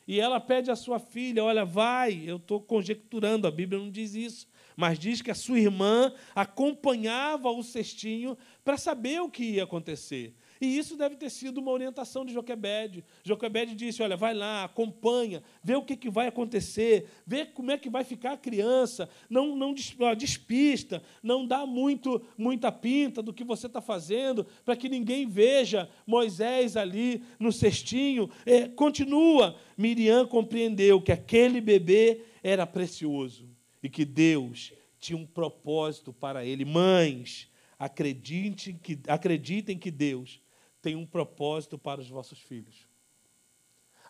E 0.07 0.21
ela 0.21 0.39
pede 0.41 0.71
à 0.71 0.77
sua 0.77 0.99
filha: 0.99 1.43
Olha, 1.43 1.65
vai. 1.65 2.23
Eu 2.27 2.37
estou 2.37 2.61
conjecturando, 2.61 3.47
a 3.47 3.51
Bíblia 3.51 3.81
não 3.81 3.91
diz 3.91 4.15
isso, 4.15 4.47
mas 4.77 4.99
diz 4.99 5.23
que 5.23 5.31
a 5.31 5.35
sua 5.35 5.59
irmã 5.59 6.13
acompanhava 6.35 7.49
o 7.49 7.63
cestinho 7.63 8.37
para 8.63 8.77
saber 8.77 9.23
o 9.23 9.31
que 9.31 9.43
ia 9.43 9.65
acontecer. 9.65 10.35
E 10.63 10.79
isso 10.79 10.97
deve 10.97 11.17
ter 11.17 11.29
sido 11.29 11.59
uma 11.59 11.73
orientação 11.73 12.25
de 12.25 12.33
Joquebede. 12.33 13.05
Joquebede 13.25 13.75
disse: 13.75 14.01
Olha, 14.01 14.17
vai 14.17 14.33
lá, 14.33 14.63
acompanha, 14.63 15.43
vê 15.61 15.75
o 15.75 15.83
que, 15.83 15.97
que 15.97 16.09
vai 16.09 16.29
acontecer, 16.29 17.09
vê 17.27 17.45
como 17.45 17.73
é 17.73 17.77
que 17.77 17.91
vai 17.91 18.05
ficar 18.05 18.35
a 18.35 18.37
criança, 18.37 19.11
não, 19.29 19.57
não 19.57 19.75
despista, 20.17 21.03
não 21.21 21.45
dá 21.45 21.67
muito, 21.67 22.25
muita 22.39 22.71
pinta 22.71 23.21
do 23.21 23.33
que 23.33 23.43
você 23.43 23.67
está 23.67 23.81
fazendo, 23.81 24.47
para 24.65 24.77
que 24.77 24.89
ninguém 24.89 25.27
veja 25.27 25.91
Moisés 26.07 26.77
ali 26.77 27.25
no 27.41 27.51
cestinho. 27.51 28.31
É, 28.47 28.69
continua. 28.69 29.57
Miriam 29.77 30.29
compreendeu 30.29 31.03
que 31.03 31.11
aquele 31.11 31.61
bebê 31.61 32.23
era 32.41 32.65
precioso 32.65 33.51
e 33.83 33.89
que 33.89 34.05
Deus 34.05 34.73
tinha 35.01 35.19
um 35.19 35.27
propósito 35.27 36.13
para 36.13 36.45
ele. 36.45 36.65
Mães, 36.65 37.51
acreditem 37.77 38.79
que, 38.81 39.01
acreditem 39.09 39.77
que 39.77 39.91
Deus 39.91 40.41
tem 40.83 40.97
um 40.97 41.07
propósito 41.07 41.79
para 41.79 42.01
os 42.01 42.11
vossos 42.11 42.41
filhos. 42.41 42.89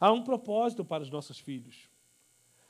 Há 0.01 0.11
um 0.11 0.25
propósito 0.25 0.85
para 0.85 1.03
os 1.03 1.11
nossos 1.11 1.39
filhos. 1.39 1.89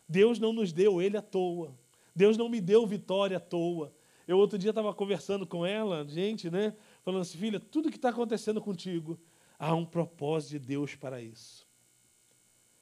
Deus 0.06 0.38
não 0.38 0.52
nos 0.52 0.72
deu 0.72 1.00
ele 1.00 1.16
à 1.16 1.22
toa. 1.22 1.78
Deus 2.14 2.36
não 2.36 2.48
me 2.48 2.60
deu 2.60 2.86
vitória 2.86 3.38
à 3.38 3.40
toa. 3.40 3.94
Eu 4.26 4.36
outro 4.38 4.58
dia 4.58 4.70
estava 4.70 4.92
conversando 4.92 5.46
com 5.46 5.64
ela, 5.64 6.06
gente, 6.06 6.50
né? 6.50 6.76
Falando 7.02 7.22
assim, 7.22 7.38
filha, 7.38 7.58
tudo 7.58 7.90
que 7.90 7.96
está 7.96 8.10
acontecendo 8.10 8.60
contigo, 8.60 9.18
há 9.58 9.74
um 9.74 9.86
propósito 9.86 10.50
de 10.50 10.58
Deus 10.58 10.94
para 10.94 11.22
isso. 11.22 11.66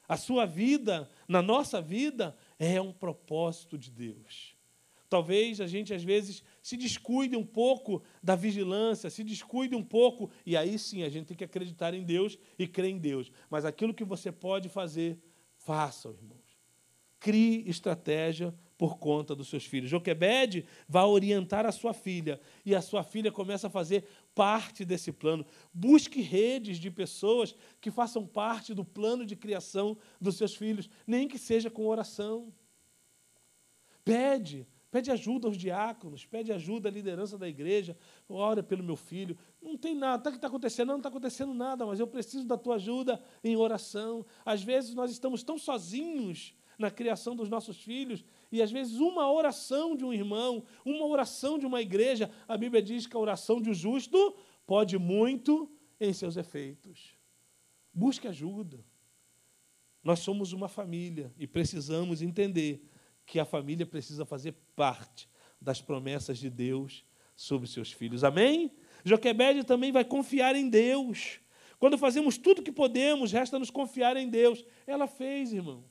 A 0.07 0.17
sua 0.17 0.45
vida, 0.45 1.09
na 1.27 1.41
nossa 1.41 1.81
vida, 1.81 2.35
é 2.59 2.81
um 2.81 2.91
propósito 2.91 3.77
de 3.77 3.89
Deus. 3.89 4.50
Talvez 5.11 5.59
a 5.59 5.67
gente, 5.67 5.93
às 5.93 6.05
vezes, 6.05 6.41
se 6.63 6.77
descuide 6.77 7.35
um 7.35 7.45
pouco 7.45 8.01
da 8.23 8.33
vigilância, 8.33 9.09
se 9.09 9.25
descuide 9.25 9.75
um 9.75 9.83
pouco, 9.83 10.31
e 10.45 10.55
aí 10.55 10.79
sim 10.79 11.03
a 11.03 11.09
gente 11.09 11.25
tem 11.25 11.35
que 11.35 11.43
acreditar 11.43 11.93
em 11.93 12.01
Deus 12.01 12.39
e 12.57 12.65
crer 12.65 12.91
em 12.91 12.97
Deus. 12.97 13.29
Mas 13.49 13.65
aquilo 13.65 13.93
que 13.93 14.05
você 14.05 14.31
pode 14.31 14.69
fazer, 14.69 15.19
faça, 15.57 16.07
irmãos. 16.07 16.57
Crie 17.19 17.69
estratégia 17.69 18.55
por 18.77 18.97
conta 18.97 19.35
dos 19.35 19.49
seus 19.49 19.65
filhos. 19.65 19.89
Joquebede 19.89 20.65
vai 20.87 21.03
orientar 21.03 21.65
a 21.65 21.73
sua 21.73 21.93
filha, 21.93 22.39
e 22.65 22.73
a 22.73 22.81
sua 22.81 23.03
filha 23.03 23.33
começa 23.33 23.67
a 23.67 23.69
fazer 23.69 24.05
parte 24.33 24.85
desse 24.85 25.11
plano. 25.11 25.45
Busque 25.73 26.21
redes 26.21 26.77
de 26.77 26.89
pessoas 26.89 27.53
que 27.81 27.91
façam 27.91 28.25
parte 28.25 28.73
do 28.73 28.85
plano 28.85 29.25
de 29.25 29.35
criação 29.35 29.97
dos 30.21 30.37
seus 30.37 30.55
filhos, 30.55 30.89
nem 31.05 31.27
que 31.27 31.37
seja 31.37 31.69
com 31.69 31.85
oração. 31.85 32.53
Pede, 34.05 34.65
Pede 34.91 35.09
ajuda 35.09 35.47
aos 35.47 35.57
diáconos, 35.57 36.25
pede 36.25 36.51
ajuda 36.51 36.89
à 36.89 36.91
liderança 36.91 37.37
da 37.37 37.47
igreja, 37.47 37.97
ora 38.27 38.61
pelo 38.61 38.83
meu 38.83 38.97
filho. 38.97 39.37
Não 39.61 39.77
tem 39.77 39.95
nada, 39.95 40.29
o 40.29 40.31
que 40.33 40.37
está 40.37 40.47
acontecendo? 40.47 40.87
Não, 40.87 40.95
não 40.95 40.99
está 40.99 41.07
acontecendo 41.07 41.53
nada, 41.53 41.85
mas 41.85 41.97
eu 42.01 42.05
preciso 42.05 42.45
da 42.45 42.57
tua 42.57 42.75
ajuda 42.75 43.23
em 43.41 43.55
oração. 43.55 44.25
Às 44.45 44.61
vezes 44.61 44.93
nós 44.93 45.09
estamos 45.09 45.43
tão 45.43 45.57
sozinhos 45.57 46.53
na 46.77 46.91
criação 46.91 47.37
dos 47.37 47.47
nossos 47.47 47.81
filhos, 47.81 48.25
e 48.51 48.61
às 48.61 48.69
vezes 48.69 48.99
uma 48.99 49.31
oração 49.31 49.95
de 49.95 50.03
um 50.03 50.11
irmão, 50.11 50.65
uma 50.83 51.05
oração 51.05 51.57
de 51.57 51.65
uma 51.65 51.81
igreja, 51.81 52.29
a 52.45 52.57
Bíblia 52.57 52.81
diz 52.81 53.07
que 53.07 53.15
a 53.15 53.19
oração 53.19 53.61
de 53.61 53.69
um 53.69 53.73
justo 53.73 54.35
pode 54.65 54.97
muito 54.97 55.71
em 56.01 56.11
seus 56.11 56.35
efeitos. 56.35 57.15
Busque 57.93 58.27
ajuda. 58.27 58.83
Nós 60.03 60.19
somos 60.19 60.51
uma 60.51 60.67
família 60.67 61.31
e 61.37 61.47
precisamos 61.47 62.21
entender 62.21 62.90
que 63.25 63.39
a 63.39 63.45
família 63.45 63.85
precisa 63.85 64.25
fazer 64.25 64.53
parte 64.75 65.29
das 65.59 65.81
promessas 65.81 66.37
de 66.37 66.49
Deus 66.49 67.05
sobre 67.35 67.67
seus 67.67 67.91
filhos. 67.91 68.23
Amém? 68.23 68.71
Joquebede 69.03 69.63
também 69.63 69.91
vai 69.91 70.03
confiar 70.03 70.55
em 70.55 70.69
Deus. 70.69 71.39
Quando 71.79 71.97
fazemos 71.97 72.37
tudo 72.37 72.59
o 72.59 72.63
que 72.63 72.71
podemos, 72.71 73.31
resta 73.31 73.57
nos 73.57 73.71
confiar 73.71 74.15
em 74.15 74.29
Deus. 74.29 74.63
Ela 74.85 75.07
fez, 75.07 75.51
irmão. 75.51 75.83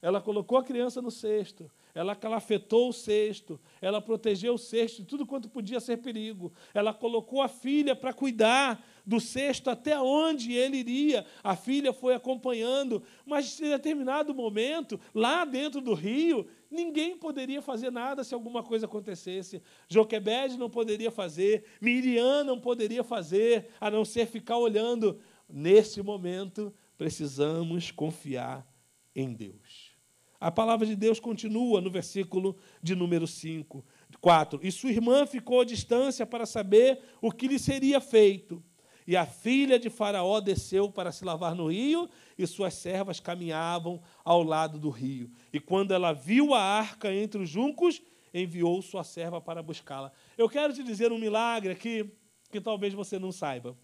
Ela 0.00 0.20
colocou 0.20 0.58
a 0.58 0.62
criança 0.62 1.00
no 1.00 1.10
cesto, 1.10 1.70
ela 1.94 2.14
calafetou 2.14 2.90
o 2.90 2.92
cesto, 2.92 3.58
ela 3.80 4.02
protegeu 4.02 4.52
o 4.52 4.58
cesto 4.58 5.00
de 5.00 5.08
tudo 5.08 5.24
quanto 5.24 5.48
podia 5.48 5.80
ser 5.80 5.96
perigo. 5.96 6.52
Ela 6.74 6.92
colocou 6.92 7.40
a 7.40 7.48
filha 7.48 7.96
para 7.96 8.12
cuidar 8.12 8.84
do 9.06 9.20
cesto 9.20 9.70
até 9.70 10.00
onde 10.00 10.52
ele 10.52 10.78
iria. 10.78 11.26
A 11.42 11.54
filha 11.54 11.92
foi 11.92 12.14
acompanhando, 12.14 13.02
mas 13.26 13.60
em 13.60 13.70
determinado 13.70 14.34
momento, 14.34 14.98
lá 15.14 15.44
dentro 15.44 15.80
do 15.80 15.94
rio, 15.94 16.46
ninguém 16.70 17.16
poderia 17.16 17.60
fazer 17.60 17.90
nada 17.90 18.24
se 18.24 18.34
alguma 18.34 18.62
coisa 18.62 18.86
acontecesse. 18.86 19.62
Joquebede 19.88 20.56
não 20.56 20.70
poderia 20.70 21.10
fazer, 21.10 21.64
Miriam 21.80 22.44
não 22.44 22.58
poderia 22.58 23.04
fazer, 23.04 23.68
a 23.80 23.90
não 23.90 24.04
ser 24.04 24.26
ficar 24.26 24.58
olhando. 24.58 25.20
Nesse 25.48 26.02
momento, 26.02 26.72
precisamos 26.96 27.90
confiar 27.90 28.66
em 29.14 29.32
Deus. 29.32 29.94
A 30.40 30.50
palavra 30.50 30.86
de 30.86 30.96
Deus 30.96 31.20
continua 31.20 31.80
no 31.80 31.90
versículo 31.90 32.56
de 32.82 32.94
número 32.94 33.26
5, 33.26 33.84
4. 34.20 34.60
E 34.62 34.70
sua 34.70 34.90
irmã 34.90 35.26
ficou 35.26 35.60
à 35.60 35.64
distância 35.64 36.26
para 36.26 36.44
saber 36.44 37.00
o 37.20 37.30
que 37.30 37.48
lhe 37.48 37.58
seria 37.58 38.00
feito. 38.00 38.62
E 39.06 39.16
a 39.16 39.26
filha 39.26 39.78
de 39.78 39.90
Faraó 39.90 40.40
desceu 40.40 40.90
para 40.90 41.12
se 41.12 41.24
lavar 41.24 41.54
no 41.54 41.70
rio, 41.70 42.08
e 42.38 42.46
suas 42.46 42.74
servas 42.74 43.20
caminhavam 43.20 44.02
ao 44.24 44.42
lado 44.42 44.78
do 44.78 44.88
rio. 44.88 45.30
E 45.52 45.60
quando 45.60 45.92
ela 45.92 46.12
viu 46.12 46.54
a 46.54 46.60
arca 46.60 47.12
entre 47.12 47.42
os 47.42 47.48
juncos, 47.48 48.00
enviou 48.32 48.80
sua 48.82 49.04
serva 49.04 49.40
para 49.40 49.62
buscá-la. 49.62 50.10
Eu 50.36 50.48
quero 50.48 50.72
te 50.72 50.82
dizer 50.82 51.12
um 51.12 51.18
milagre 51.18 51.72
aqui 51.72 52.10
que 52.50 52.60
talvez 52.60 52.94
você 52.94 53.18
não 53.18 53.30
saiba. 53.30 53.76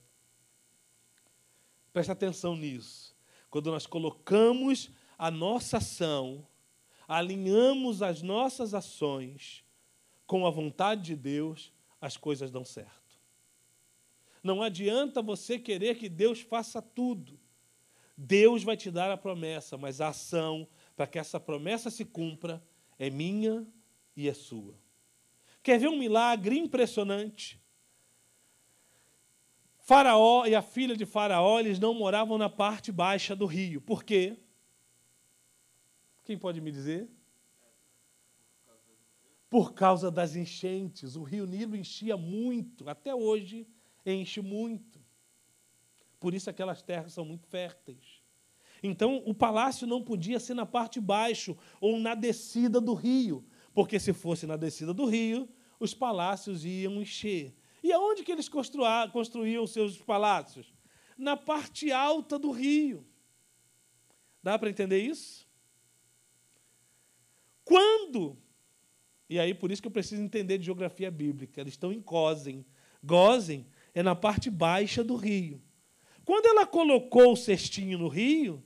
Preste 1.93 2.11
atenção 2.11 2.57
nisso. 2.57 3.14
Quando 3.51 3.71
nós 3.71 3.87
colocamos 3.87 4.91
a 5.18 5.31
nossa 5.31 5.79
ação, 5.79 6.47
alinhamos 7.07 8.03
as 8.03 8.23
nossas 8.23 8.75
ações 8.75 9.64
com 10.27 10.47
a 10.47 10.51
vontade 10.51 11.03
de 11.03 11.16
Deus, 11.16 11.73
as 12.01 12.16
coisas 12.16 12.51
dão 12.51 12.64
certo. 12.64 13.00
Não 14.43 14.62
adianta 14.62 15.20
você 15.20 15.59
querer 15.59 15.97
que 15.97 16.09
Deus 16.09 16.41
faça 16.41 16.80
tudo. 16.80 17.38
Deus 18.16 18.62
vai 18.62 18.76
te 18.76 18.91
dar 18.91 19.11
a 19.11 19.16
promessa, 19.16 19.78
mas 19.78 20.01
a 20.01 20.09
ação 20.09 20.68
para 20.95 21.07
que 21.07 21.18
essa 21.18 21.41
promessa 21.41 21.91
se 21.91 22.05
cumpra 22.05 22.62
é 22.99 23.09
minha 23.09 23.66
e 24.16 24.28
é 24.28 24.34
sua. 24.34 24.78
Quer 25.62 25.78
ver 25.78 25.88
um 25.88 25.99
milagre 25.99 26.59
impressionante? 26.59 27.61
Faraó 29.78 30.47
e 30.47 30.55
a 30.55 30.62
filha 30.62 30.97
de 30.97 31.05
Faraó, 31.05 31.59
eles 31.59 31.78
não 31.78 31.93
moravam 31.93 32.38
na 32.38 32.49
parte 32.49 32.93
baixa 32.93 33.34
do 33.34 33.47
rio. 33.47 33.80
Por 33.80 34.05
quê? 34.05 34.38
Quem 36.22 36.38
pode 36.38 36.61
me 36.61 36.70
dizer? 36.70 37.11
Por 39.49 39.72
causa 39.72 40.11
das 40.11 40.36
enchentes. 40.36 41.16
O 41.16 41.22
rio 41.22 41.45
Nilo 41.47 41.74
enchia 41.74 42.16
muito, 42.16 42.88
até 42.88 43.14
hoje 43.14 43.66
enche 44.05 44.41
muito. 44.41 45.01
Por 46.19 46.35
isso 46.35 46.51
aquelas 46.51 46.83
terras 46.83 47.13
são 47.13 47.25
muito 47.25 47.47
férteis. 47.47 48.21
Então, 48.83 49.23
o 49.27 49.35
palácio 49.35 49.87
não 49.87 50.03
podia 50.03 50.41
ser 50.41 50.55
na 50.55 50.65
parte 50.65 51.01
baixo 51.01 51.57
ou 51.81 51.99
na 51.99 52.15
descida 52.15 52.81
do 52.81 52.95
rio, 52.95 53.45
porque 53.75 53.99
se 53.99 54.13
fosse 54.13 54.47
na 54.47 54.57
descida 54.57 54.95
do 54.95 55.05
rio, 55.05 55.49
os 55.79 55.95
palácios 55.95 56.65
iam 56.65 57.01
encher. 57.01 57.55
E 57.83 57.93
aonde 57.93 58.23
que 58.23 58.33
eles 58.33 58.49
construíam 59.13 59.67
seus 59.67 59.99
palácios? 59.99 60.75
Na 61.17 61.37
parte 61.37 61.93
alta 61.93 62.39
do 62.39 62.51
rio. 62.51 63.07
Dá 64.43 64.59
para 64.59 64.71
entender 64.71 64.99
isso? 64.99 65.47
Quando? 67.65 68.39
E 69.29 69.39
aí, 69.39 69.55
por 69.55 69.71
isso 69.71 69.81
que 69.81 69.89
eu 69.89 69.93
preciso 69.93 70.23
entender 70.23 70.59
de 70.59 70.65
geografia 70.65 71.11
bíblica. 71.11 71.61
Eles 71.61 71.75
estão 71.75 71.93
em 71.93 72.01
Gozen. 72.01 72.65
Gozen 73.03 73.67
é 73.95 74.03
na 74.03 74.14
parte 74.14 74.51
baixa 74.51 75.03
do 75.03 75.16
rio. 75.16 75.61
Quando 76.24 76.47
ela 76.47 76.66
colocou 76.66 77.32
o 77.32 77.36
cestinho 77.36 77.99
no 77.99 78.09
rio, 78.09 78.62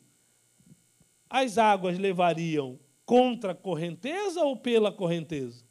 as 1.28 1.58
águas 1.58 1.98
levariam 1.98 2.78
contra 3.06 3.52
a 3.52 3.54
correnteza 3.54 4.42
ou 4.42 4.56
pela 4.56 4.92
correnteza? 4.92 5.64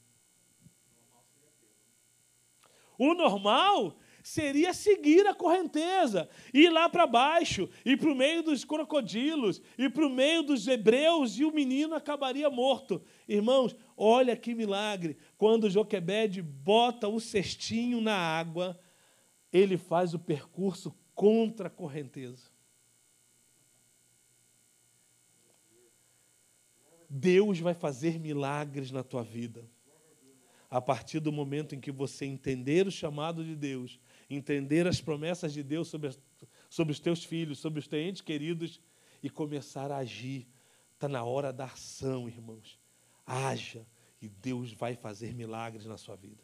O 2.98 3.14
normal 3.14 3.98
seria 4.24 4.74
seguir 4.74 5.28
a 5.28 5.34
correnteza, 5.34 6.30
ir 6.54 6.70
lá 6.70 6.88
para 6.88 7.06
baixo, 7.06 7.70
ir 7.86 7.98
para 7.98 8.12
o 8.12 8.16
meio 8.16 8.42
dos 8.42 8.64
crocodilos, 8.64 9.62
ir 9.78 9.92
para 9.92 10.08
o 10.08 10.10
meio 10.10 10.44
dos 10.44 10.66
hebreus, 10.66 11.38
e 11.38 11.44
o 11.44 11.54
menino 11.54 11.94
acabaria 11.94 12.50
morto. 12.50 13.04
Irmãos, 13.28 13.76
olha 13.98 14.38
que 14.38 14.56
milagre. 14.56 15.18
Quando 15.38 15.70
Joquebede 15.70 16.42
bota 16.42 17.10
o 17.10 17.20
cestinho 17.20 18.00
na 18.00 18.16
água, 18.16 18.80
ele 19.54 19.78
faz 19.78 20.16
o 20.16 20.20
percurso 20.20 20.94
contra 21.14 21.68
a 21.68 21.70
correnteza. 21.70 22.52
Deus 27.08 27.60
vai 27.60 27.76
fazer 27.76 28.20
milagres 28.20 28.90
na 28.90 29.04
tua 29.04 29.24
vida. 29.24 29.70
A 30.68 30.82
partir 30.82 31.20
do 31.20 31.32
momento 31.32 31.76
em 31.76 31.80
que 31.80 31.92
você 31.92 32.26
entender 32.26 32.88
o 32.88 32.92
chamado 32.92 33.46
de 33.46 33.56
Deus, 33.56 34.00
entender 34.28 34.88
as 34.88 35.00
promessas 35.00 35.54
de 35.54 35.62
Deus 35.62 35.88
sobre, 35.88 36.10
sobre 36.68 36.92
os 36.92 37.00
teus 37.00 37.24
filhos, 37.24 37.60
sobre 37.60 37.80
os 37.80 37.88
teus 37.88 38.02
entes 38.02 38.22
queridos 38.24 38.82
e 39.22 39.30
começar 39.30 39.92
a 39.92 39.98
agir. 39.98 40.48
Está 40.96 41.08
na 41.08 41.24
hora 41.24 41.54
da 41.54 41.66
ação, 41.66 42.28
irmãos. 42.28 42.80
Haja 43.24 43.86
e 44.20 44.28
Deus 44.28 44.74
vai 44.74 44.96
fazer 44.96 45.36
milagres 45.36 45.86
na 45.86 45.98
sua 46.00 46.16
vida. 46.16 46.44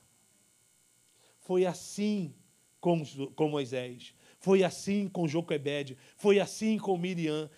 Foi 1.40 1.66
assim 1.66 2.36
com, 2.80 3.04
com 3.36 3.50
Moisés. 3.50 4.14
Foi 4.40 4.64
assim 4.64 5.08
com 5.08 5.28
Joquebede, 5.28 5.98
foi 6.18 6.40
assim 6.40 6.78
com 6.78 6.98
Miriam. 6.98 7.50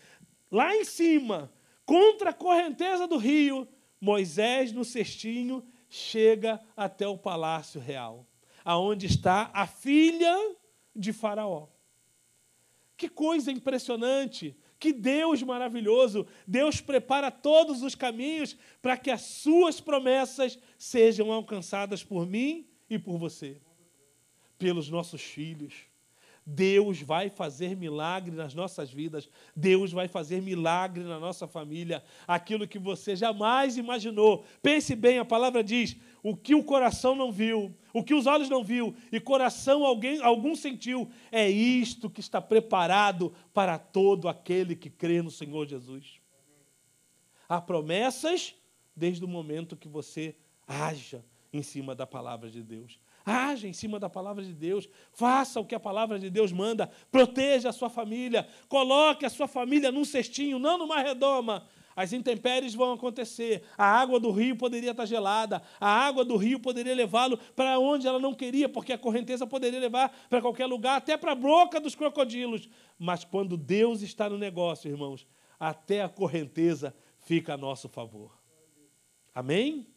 Lá 0.49 0.75
em 0.75 0.83
cima, 0.83 1.51
contra 1.85 2.31
a 2.31 2.33
correnteza 2.33 3.07
do 3.07 3.17
rio, 3.17 3.67
Moisés 3.99 4.71
no 4.71 4.83
cestinho 4.83 5.63
chega 5.87 6.59
até 6.75 7.07
o 7.07 7.17
palácio 7.17 7.79
real, 7.79 8.25
aonde 8.65 9.05
está 9.05 9.51
a 9.53 9.67
filha 9.67 10.55
de 10.95 11.13
Faraó. 11.13 11.67
Que 12.97 13.09
coisa 13.09 13.51
impressionante! 13.51 14.55
Que 14.79 14.91
Deus 14.91 15.43
maravilhoso! 15.43 16.25
Deus 16.47 16.81
prepara 16.81 17.29
todos 17.29 17.83
os 17.83 17.93
caminhos 17.93 18.57
para 18.81 18.97
que 18.97 19.11
as 19.11 19.21
suas 19.21 19.79
promessas 19.79 20.57
sejam 20.77 21.31
alcançadas 21.31 22.03
por 22.03 22.25
mim 22.25 22.67
e 22.89 22.97
por 22.97 23.17
você, 23.17 23.59
pelos 24.61 24.89
nossos 24.89 25.21
filhos 25.21 25.73
Deus 26.45 27.01
vai 27.01 27.29
fazer 27.29 27.75
milagre 27.75 28.35
nas 28.35 28.53
nossas 28.53 28.91
vidas, 28.91 29.29
Deus 29.55 29.91
vai 29.91 30.07
fazer 30.07 30.41
milagre 30.41 31.03
na 31.03 31.19
nossa 31.19 31.47
família, 31.47 32.03
aquilo 32.27 32.67
que 32.67 32.79
você 32.79 33.15
jamais 33.15 33.77
imaginou. 33.77 34.43
Pense 34.61 34.95
bem, 34.95 35.19
a 35.19 35.25
palavra 35.25 35.63
diz: 35.63 35.95
o 36.23 36.35
que 36.35 36.55
o 36.55 36.63
coração 36.63 37.15
não 37.15 37.31
viu, 37.31 37.75
o 37.93 38.03
que 38.03 38.13
os 38.13 38.25
olhos 38.25 38.49
não 38.49 38.63
viu 38.63 38.95
e 39.11 39.19
coração 39.19 39.85
alguém 39.85 40.21
algum 40.21 40.55
sentiu, 40.55 41.09
é 41.31 41.47
isto 41.49 42.09
que 42.09 42.19
está 42.19 42.41
preparado 42.41 43.33
para 43.53 43.77
todo 43.77 44.27
aquele 44.27 44.75
que 44.75 44.89
crê 44.89 45.21
no 45.21 45.31
Senhor 45.31 45.67
Jesus. 45.67 46.19
Há 47.47 47.61
promessas 47.61 48.55
desde 48.95 49.23
o 49.23 49.27
momento 49.27 49.77
que 49.77 49.87
você 49.87 50.35
haja 50.67 51.23
em 51.53 51.61
cima 51.61 51.93
da 51.93 52.07
palavra 52.07 52.49
de 52.49 52.63
Deus. 52.63 52.99
Haja 53.25 53.67
em 53.67 53.73
cima 53.73 53.99
da 53.99 54.09
palavra 54.09 54.43
de 54.43 54.53
Deus, 54.53 54.89
faça 55.11 55.59
o 55.59 55.65
que 55.65 55.75
a 55.75 55.79
palavra 55.79 56.17
de 56.17 56.29
Deus 56.29 56.51
manda, 56.51 56.89
proteja 57.11 57.69
a 57.69 57.73
sua 57.73 57.89
família, 57.89 58.47
coloque 58.67 59.25
a 59.25 59.29
sua 59.29 59.47
família 59.47 59.91
num 59.91 60.05
cestinho, 60.05 60.57
não 60.57 60.77
numa 60.77 61.01
redoma. 61.01 61.67
As 61.95 62.13
intempéries 62.13 62.73
vão 62.73 62.93
acontecer, 62.93 63.63
a 63.77 63.85
água 63.85 64.19
do 64.19 64.31
rio 64.31 64.55
poderia 64.55 64.91
estar 64.91 65.05
gelada, 65.05 65.61
a 65.79 65.89
água 65.89 66.23
do 66.23 66.37
rio 66.37 66.59
poderia 66.59 66.95
levá-lo 66.95 67.37
para 67.55 67.77
onde 67.79 68.07
ela 68.07 68.19
não 68.19 68.33
queria, 68.33 68.69
porque 68.69 68.93
a 68.93 68.97
correnteza 68.97 69.45
poderia 69.45 69.79
levar 69.79 70.09
para 70.29 70.41
qualquer 70.41 70.65
lugar, 70.65 70.97
até 70.97 71.17
para 71.17 71.33
a 71.33 71.35
boca 71.35 71.79
dos 71.79 71.93
crocodilos. 71.93 72.69
Mas 72.97 73.25
quando 73.25 73.57
Deus 73.57 74.01
está 74.01 74.29
no 74.29 74.37
negócio, 74.37 74.89
irmãos, 74.89 75.27
até 75.59 76.01
a 76.01 76.09
correnteza 76.09 76.95
fica 77.19 77.53
a 77.53 77.57
nosso 77.57 77.89
favor. 77.89 78.31
Amém? 79.33 79.87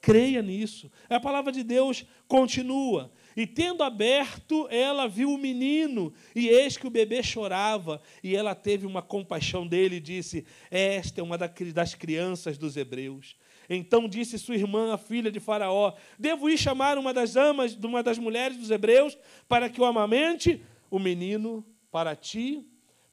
Creia 0.00 0.42
nisso. 0.42 0.90
A 1.08 1.20
palavra 1.20 1.52
de 1.52 1.62
Deus 1.62 2.04
continua. 2.26 3.12
E 3.36 3.46
tendo 3.46 3.82
aberto, 3.82 4.66
ela 4.70 5.06
viu 5.06 5.30
o 5.30 5.38
menino, 5.38 6.12
e 6.34 6.48
eis 6.48 6.76
que 6.76 6.86
o 6.86 6.90
bebê 6.90 7.22
chorava, 7.22 8.02
e 8.22 8.34
ela 8.34 8.54
teve 8.54 8.86
uma 8.86 9.00
compaixão 9.00 9.66
dele 9.66 9.96
e 9.96 10.00
disse: 10.00 10.44
Esta 10.70 11.20
é 11.20 11.24
uma 11.24 11.38
das 11.38 11.94
crianças 11.94 12.58
dos 12.58 12.76
hebreus. 12.76 13.36
Então 13.70 14.08
disse 14.08 14.38
sua 14.38 14.56
irmã, 14.56 14.92
a 14.92 14.98
filha 14.98 15.30
de 15.30 15.40
Faraó: 15.40 15.94
Devo 16.18 16.48
ir 16.48 16.58
chamar 16.58 16.98
uma 16.98 17.12
das 17.12 17.36
amas, 17.36 17.74
uma 17.76 18.02
das 18.02 18.18
mulheres 18.18 18.56
dos 18.56 18.70
hebreus, 18.70 19.16
para 19.46 19.68
que 19.68 19.80
o 19.80 19.84
amamente 19.84 20.62
o 20.90 20.98
menino 20.98 21.64
para 21.90 22.16
ti? 22.16 22.66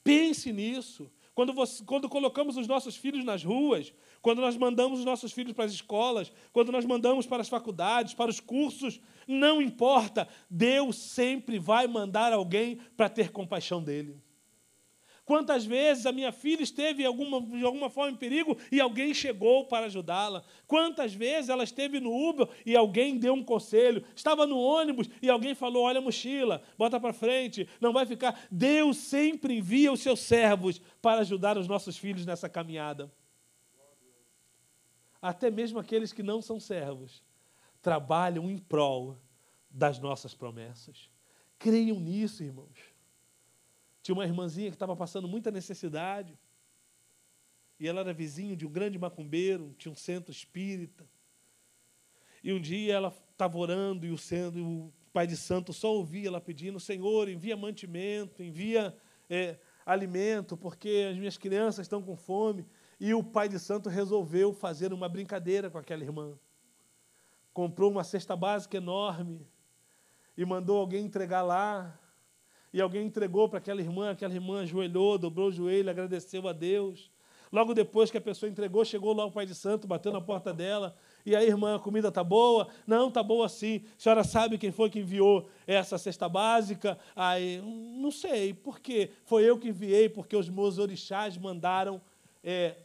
Pense 0.03 0.51
nisso. 0.53 1.11
Quando, 1.33 1.51
você, 1.51 1.83
quando 1.83 2.07
colocamos 2.07 2.55
os 2.55 2.65
nossos 2.65 2.95
filhos 2.95 3.25
nas 3.25 3.43
ruas, 3.43 3.93
quando 4.25 4.41
nós 4.41 4.57
mandamos 4.57 4.97
os 4.97 5.05
nossos 5.05 5.31
filhos 5.31 5.53
para 5.53 5.65
as 5.65 5.71
escolas, 5.71 6.31
quando 6.51 6.71
nós 6.71 6.83
mandamos 6.83 7.27
para 7.27 7.43
as 7.43 7.47
faculdades, 7.47 8.15
para 8.15 8.31
os 8.31 8.39
cursos, 8.39 8.99
não 9.27 9.61
importa, 9.61 10.27
Deus 10.49 10.95
sempre 10.95 11.59
vai 11.59 11.85
mandar 11.85 12.33
alguém 12.33 12.79
para 12.97 13.07
ter 13.07 13.29
compaixão 13.29 13.83
dele. 13.83 14.19
Quantas 15.23 15.63
vezes 15.63 16.07
a 16.07 16.11
minha 16.11 16.31
filha 16.31 16.63
esteve 16.63 17.05
alguma, 17.05 17.39
de 17.39 17.63
alguma 17.63 17.87
forma 17.87 18.13
em 18.13 18.15
perigo 18.15 18.57
e 18.71 18.81
alguém 18.81 19.13
chegou 19.13 19.67
para 19.67 19.85
ajudá-la? 19.85 20.43
Quantas 20.65 21.13
vezes 21.13 21.47
ela 21.47 21.63
esteve 21.63 21.99
no 21.99 22.11
Uber 22.11 22.49
e 22.65 22.75
alguém 22.75 23.19
deu 23.19 23.35
um 23.35 23.43
conselho? 23.43 24.03
Estava 24.15 24.47
no 24.47 24.57
ônibus 24.57 25.07
e 25.21 25.29
alguém 25.29 25.53
falou: 25.53 25.83
Olha 25.83 25.99
a 25.99 26.01
mochila, 26.01 26.63
bota 26.79 26.99
para 26.99 27.13
frente, 27.13 27.69
não 27.79 27.93
vai 27.93 28.07
ficar. 28.07 28.47
Deus 28.49 28.97
sempre 28.97 29.59
envia 29.59 29.91
os 29.91 29.99
seus 29.99 30.21
servos 30.21 30.81
para 30.99 31.21
ajudar 31.21 31.59
os 31.59 31.67
nossos 31.67 31.95
filhos 31.95 32.25
nessa 32.25 32.49
caminhada 32.49 33.13
até 35.27 35.49
mesmo 35.49 35.79
aqueles 35.79 36.13
que 36.13 36.21
não 36.21 36.39
são 36.39 36.59
servos, 36.59 37.23
trabalham 37.81 38.47
em 38.47 38.59
prol 38.59 39.17
das 39.67 39.97
nossas 39.97 40.35
promessas. 40.35 41.09
Creiam 41.57 41.99
nisso, 41.99 42.43
irmãos. 42.43 42.93
Tinha 44.03 44.13
uma 44.13 44.23
irmãzinha 44.23 44.69
que 44.69 44.75
estava 44.75 44.95
passando 44.95 45.27
muita 45.27 45.49
necessidade. 45.49 46.37
E 47.79 47.87
ela 47.87 48.01
era 48.01 48.13
vizinho 48.13 48.55
de 48.55 48.67
um 48.67 48.69
grande 48.71 48.99
macumbeiro, 48.99 49.73
tinha 49.79 49.91
um 49.91 49.95
centro 49.95 50.31
espírita. 50.31 51.09
E 52.43 52.53
um 52.53 52.61
dia 52.61 52.93
ela 52.93 53.11
estava 53.31 53.57
orando 53.57 54.05
e 54.05 54.11
o, 54.11 54.15
o 54.15 54.93
pai 55.11 55.25
de 55.25 55.35
santo 55.35 55.73
só 55.73 55.91
ouvia 55.91 56.27
ela 56.27 56.39
pedindo: 56.39 56.79
Senhor, 56.79 57.27
envia 57.29 57.57
mantimento, 57.57 58.43
envia 58.43 58.95
é, 59.27 59.57
alimento, 59.83 60.55
porque 60.55 61.07
as 61.09 61.17
minhas 61.17 61.35
crianças 61.35 61.85
estão 61.85 61.99
com 61.99 62.15
fome. 62.15 62.63
E 62.99 63.13
o 63.13 63.23
pai 63.23 63.49
de 63.49 63.59
santo 63.59 63.89
resolveu 63.89 64.53
fazer 64.53 64.93
uma 64.93 65.09
brincadeira 65.09 65.69
com 65.69 65.77
aquela 65.77 66.03
irmã. 66.03 66.33
Comprou 67.53 67.91
uma 67.91 68.03
cesta 68.03 68.35
básica 68.35 68.77
enorme 68.77 69.45
e 70.37 70.45
mandou 70.45 70.77
alguém 70.77 71.05
entregar 71.05 71.41
lá. 71.41 71.99
e 72.73 72.81
alguém 72.81 73.05
entregou 73.05 73.47
para 73.47 73.59
aquela 73.59 73.79
irmã, 73.79 74.11
aquela 74.11 74.33
irmã 74.33 74.61
ajoelhou, 74.61 75.17
dobrou 75.17 75.47
o 75.47 75.51
joelho, 75.51 75.89
agradeceu 75.89 76.45
a 76.45 76.51
Deus. 76.51 77.09
Logo 77.49 77.73
depois 77.73 78.11
que 78.11 78.17
a 78.17 78.21
pessoa 78.21 78.49
entregou, 78.49 78.83
chegou 78.83 79.13
lá 79.13 79.23
o 79.23 79.31
pai 79.31 79.45
de 79.45 79.55
santo, 79.55 79.87
bateu 79.87 80.11
na 80.11 80.19
porta 80.19 80.53
dela. 80.53 80.93
E 81.25 81.33
aí, 81.33 81.47
irmã, 81.47 81.75
a 81.75 81.79
comida 81.79 82.09
está 82.09 82.21
boa? 82.21 82.67
Não, 82.85 83.07
está 83.07 83.23
boa 83.23 83.47
sim. 83.47 83.85
A 83.97 84.01
senhora 84.01 84.23
sabe 84.25 84.57
quem 84.57 84.71
foi 84.73 84.89
que 84.89 84.99
enviou 84.99 85.47
essa 85.65 85.97
cesta 85.97 86.27
básica? 86.27 86.99
Aí, 87.15 87.61
não 87.97 88.11
sei, 88.11 88.53
por 88.53 88.81
quê? 88.81 89.11
Foi 89.23 89.43
eu 89.43 89.57
que 89.57 89.69
enviei, 89.69 90.09
porque 90.09 90.35
os 90.35 90.49
meus 90.49 90.77
orixás 90.77 91.37
mandaram. 91.37 92.01
É, 92.43 92.75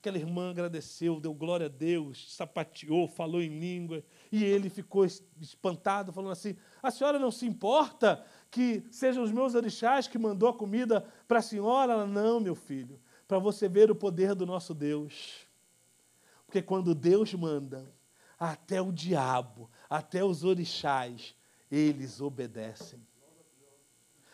aquela 0.00 0.18
irmã 0.18 0.50
agradeceu, 0.50 1.20
deu 1.20 1.32
glória 1.32 1.66
a 1.66 1.68
Deus, 1.68 2.34
sapateou, 2.34 3.06
falou 3.06 3.40
em 3.40 3.60
língua. 3.60 4.02
E 4.32 4.42
ele 4.42 4.68
ficou 4.68 5.04
espantado, 5.40 6.12
falando 6.12 6.32
assim: 6.32 6.56
A 6.82 6.90
senhora 6.90 7.18
não 7.18 7.30
se 7.30 7.46
importa 7.46 8.24
que 8.50 8.82
sejam 8.90 9.22
os 9.22 9.30
meus 9.30 9.54
orixás 9.54 10.08
que 10.08 10.18
mandou 10.18 10.48
a 10.48 10.54
comida 10.54 11.06
para 11.28 11.38
a 11.38 11.42
senhora? 11.42 11.92
Ela, 11.92 12.06
não, 12.06 12.40
meu 12.40 12.54
filho 12.54 13.00
para 13.30 13.38
você 13.38 13.68
ver 13.68 13.92
o 13.92 13.94
poder 13.94 14.34
do 14.34 14.44
nosso 14.44 14.74
Deus. 14.74 15.46
Porque 16.44 16.60
quando 16.60 16.96
Deus 16.96 17.32
manda, 17.32 17.94
até 18.36 18.82
o 18.82 18.90
diabo, 18.90 19.70
até 19.88 20.24
os 20.24 20.42
orixás, 20.42 21.36
eles 21.70 22.20
obedecem. 22.20 23.00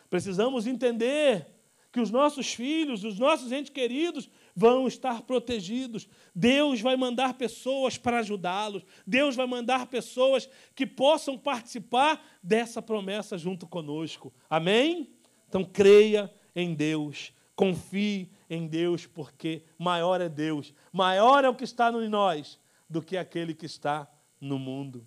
Precisamos 0.09 0.65
entender 0.65 1.45
que 1.91 1.99
os 1.99 2.09
nossos 2.09 2.55
filhos, 2.55 3.03
os 3.03 3.19
nossos 3.19 3.51
entes 3.51 3.69
queridos, 3.69 4.31
vão 4.57 4.87
estar 4.87 5.21
protegidos. 5.21 6.09
Deus 6.33 6.81
vai 6.81 6.95
mandar 6.95 7.35
pessoas 7.35 7.95
para 7.95 8.17
ajudá-los. 8.17 8.83
Deus 9.05 9.35
vai 9.35 9.45
mandar 9.45 9.85
pessoas 9.85 10.49
que 10.73 10.83
possam 10.83 11.37
participar 11.37 12.25
dessa 12.41 12.81
promessa 12.81 13.37
junto 13.37 13.67
conosco. 13.67 14.33
Amém? 14.49 15.13
Então 15.47 15.63
creia 15.63 16.33
em 16.55 16.73
Deus, 16.73 17.31
confie 17.55 18.31
em 18.49 18.65
Deus, 18.65 19.05
porque 19.05 19.61
maior 19.77 20.21
é 20.21 20.27
Deus, 20.27 20.73
maior 20.91 21.45
é 21.45 21.49
o 21.49 21.55
que 21.55 21.63
está 21.63 21.91
em 21.91 22.09
nós 22.09 22.59
do 22.89 22.99
que 22.99 23.15
aquele 23.15 23.53
que 23.53 23.67
está 23.67 24.11
no 24.41 24.57
mundo. 24.57 25.05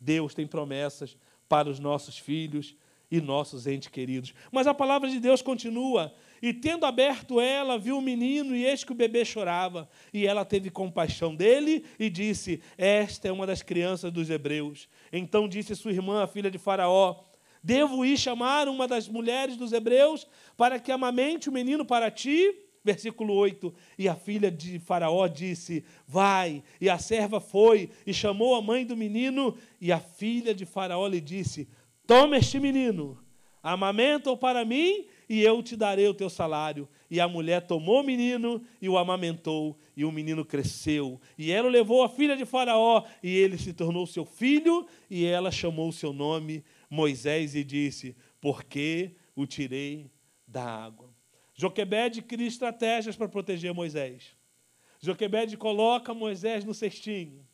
Deus 0.00 0.32
tem 0.32 0.46
promessas 0.46 1.18
para 1.46 1.68
os 1.68 1.78
nossos 1.78 2.16
filhos 2.16 2.74
e 3.10 3.20
nossos 3.20 3.66
entes 3.66 3.88
queridos. 3.88 4.32
Mas 4.50 4.66
a 4.66 4.72
palavra 4.72 5.10
de 5.10 5.20
Deus 5.20 5.42
continua. 5.42 6.14
E 6.42 6.52
tendo 6.52 6.86
aberto 6.86 7.40
ela, 7.40 7.78
viu 7.78 7.98
o 7.98 8.02
menino, 8.02 8.56
e 8.56 8.64
eis 8.64 8.82
que 8.82 8.92
o 8.92 8.94
bebê 8.94 9.24
chorava. 9.24 9.88
E 10.12 10.26
ela 10.26 10.44
teve 10.44 10.70
compaixão 10.70 11.34
dele 11.34 11.84
e 11.98 12.08
disse: 12.08 12.62
Esta 12.78 13.28
é 13.28 13.32
uma 13.32 13.46
das 13.46 13.62
crianças 13.62 14.12
dos 14.12 14.30
hebreus. 14.30 14.88
Então 15.12 15.48
disse 15.48 15.76
sua 15.76 15.92
irmã, 15.92 16.22
a 16.22 16.26
filha 16.26 16.50
de 16.50 16.58
Faraó: 16.58 17.20
Devo 17.62 18.04
ir 18.04 18.16
chamar 18.16 18.68
uma 18.68 18.88
das 18.88 19.06
mulheres 19.08 19.56
dos 19.56 19.72
hebreus 19.72 20.26
para 20.56 20.78
que 20.78 20.90
amamente 20.90 21.48
o 21.48 21.52
menino 21.52 21.84
para 21.84 22.10
ti? 22.10 22.54
Versículo 22.82 23.34
8: 23.34 23.74
E 23.98 24.08
a 24.08 24.14
filha 24.14 24.50
de 24.50 24.78
Faraó 24.78 25.26
disse: 25.26 25.84
Vai. 26.06 26.62
E 26.80 26.88
a 26.88 26.98
serva 26.98 27.38
foi 27.40 27.90
e 28.06 28.14
chamou 28.14 28.54
a 28.54 28.62
mãe 28.62 28.86
do 28.86 28.96
menino. 28.96 29.56
E 29.80 29.92
a 29.92 30.00
filha 30.00 30.54
de 30.54 30.64
Faraó 30.64 31.06
lhe 31.06 31.20
disse: 31.20 31.68
Toma 32.06 32.38
este 32.38 32.58
menino, 32.58 33.18
amamenta-o 33.62 34.36
para 34.36 34.64
mim, 34.64 35.06
e 35.30 35.42
eu 35.42 35.62
te 35.62 35.76
darei 35.76 36.08
o 36.08 36.12
teu 36.12 36.28
salário. 36.28 36.88
E 37.08 37.20
a 37.20 37.28
mulher 37.28 37.64
tomou 37.64 38.00
o 38.00 38.02
menino 38.02 38.60
e 38.82 38.88
o 38.88 38.98
amamentou, 38.98 39.78
e 39.96 40.04
o 40.04 40.10
menino 40.10 40.44
cresceu. 40.44 41.20
E 41.38 41.52
ela 41.52 41.68
levou 41.68 42.02
a 42.02 42.08
filha 42.08 42.36
de 42.36 42.44
Faraó, 42.44 43.04
e 43.22 43.30
ele 43.30 43.56
se 43.56 43.72
tornou 43.72 44.08
seu 44.08 44.24
filho, 44.24 44.88
e 45.08 45.24
ela 45.24 45.52
chamou 45.52 45.88
o 45.88 45.92
seu 45.92 46.12
nome 46.12 46.64
Moisés 46.90 47.54
e 47.54 47.62
disse: 47.62 48.16
Porque 48.40 49.14
o 49.36 49.46
tirei 49.46 50.10
da 50.48 50.64
água. 50.64 51.14
Joquebede 51.54 52.22
cria 52.22 52.48
estratégias 52.48 53.14
para 53.14 53.28
proteger 53.28 53.72
Moisés. 53.72 54.36
Joquebede 55.00 55.56
coloca 55.56 56.12
Moisés 56.12 56.64
no 56.64 56.74
cestinho. 56.74 57.46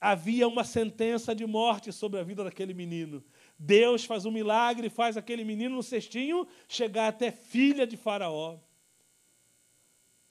Havia 0.00 0.46
uma 0.46 0.62
sentença 0.62 1.34
de 1.34 1.46
morte 1.46 1.90
sobre 1.90 2.20
a 2.20 2.22
vida 2.22 2.44
daquele 2.44 2.72
menino. 2.72 3.24
Deus 3.64 4.04
faz 4.04 4.26
um 4.26 4.32
milagre 4.32 4.88
e 4.88 4.90
faz 4.90 5.16
aquele 5.16 5.44
menino 5.44 5.76
no 5.76 5.84
cestinho 5.84 6.48
chegar 6.66 7.06
até 7.06 7.30
filha 7.30 7.86
de 7.86 7.96
Faraó. 7.96 8.58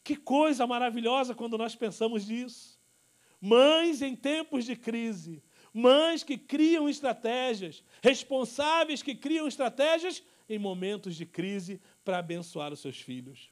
Que 0.04 0.18
coisa 0.18 0.68
maravilhosa 0.68 1.34
quando 1.34 1.58
nós 1.58 1.74
pensamos 1.74 2.28
nisso. 2.28 2.78
Mães 3.40 4.02
em 4.02 4.18
tempos 4.18 4.66
de 4.66 4.76
crise, 4.76 5.42
mães 5.74 6.26
que 6.26 6.38
criam 6.38 6.90
estratégias, 6.90 7.82
responsáveis 8.04 9.02
que 9.02 9.16
criam 9.16 9.48
estratégias 9.48 10.22
em 10.50 10.60
momentos 10.60 11.16
de 11.16 11.26
crise 11.26 11.82
para 12.04 12.18
abençoar 12.18 12.74
os 12.74 12.82
seus 12.82 13.00
filhos. 13.00 13.50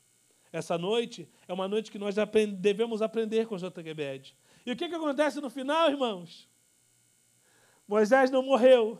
Essa 0.51 0.77
noite 0.77 1.25
é 1.47 1.53
uma 1.53 1.69
noite 1.69 1.89
que 1.89 1.97
nós 1.97 2.15
devemos 2.57 3.01
aprender 3.01 3.47
com 3.47 3.57
Joquebed. 3.57 4.35
E 4.65 4.71
o 4.73 4.75
que, 4.75 4.89
que 4.89 4.95
acontece 4.95 5.39
no 5.39 5.49
final, 5.49 5.89
irmãos? 5.89 6.49
Moisés 7.87 8.29
não 8.29 8.43
morreu. 8.43 8.99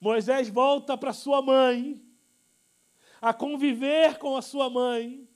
Moisés 0.00 0.48
volta 0.48 0.96
para 0.96 1.12
sua 1.12 1.42
mãe, 1.42 2.00
a 3.20 3.34
conviver 3.34 4.18
com 4.18 4.36
a 4.36 4.42
sua 4.42 4.70
mãe, 4.70 5.28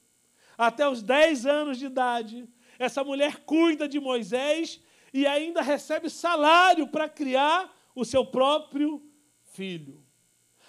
até 0.57 0.89
os 0.89 1.03
10 1.03 1.47
anos 1.47 1.79
de 1.79 1.87
idade. 1.87 2.49
Essa 2.79 3.03
mulher 3.03 3.45
cuida 3.45 3.89
de 3.89 3.99
Moisés 3.99 4.81
e 5.13 5.27
ainda 5.27 5.63
recebe 5.63 6.09
salário 6.09 6.87
para 6.89 7.09
criar 7.09 7.75
o 7.95 8.05
seu 8.05 8.25
próprio 8.25 9.03
filho. 9.43 10.03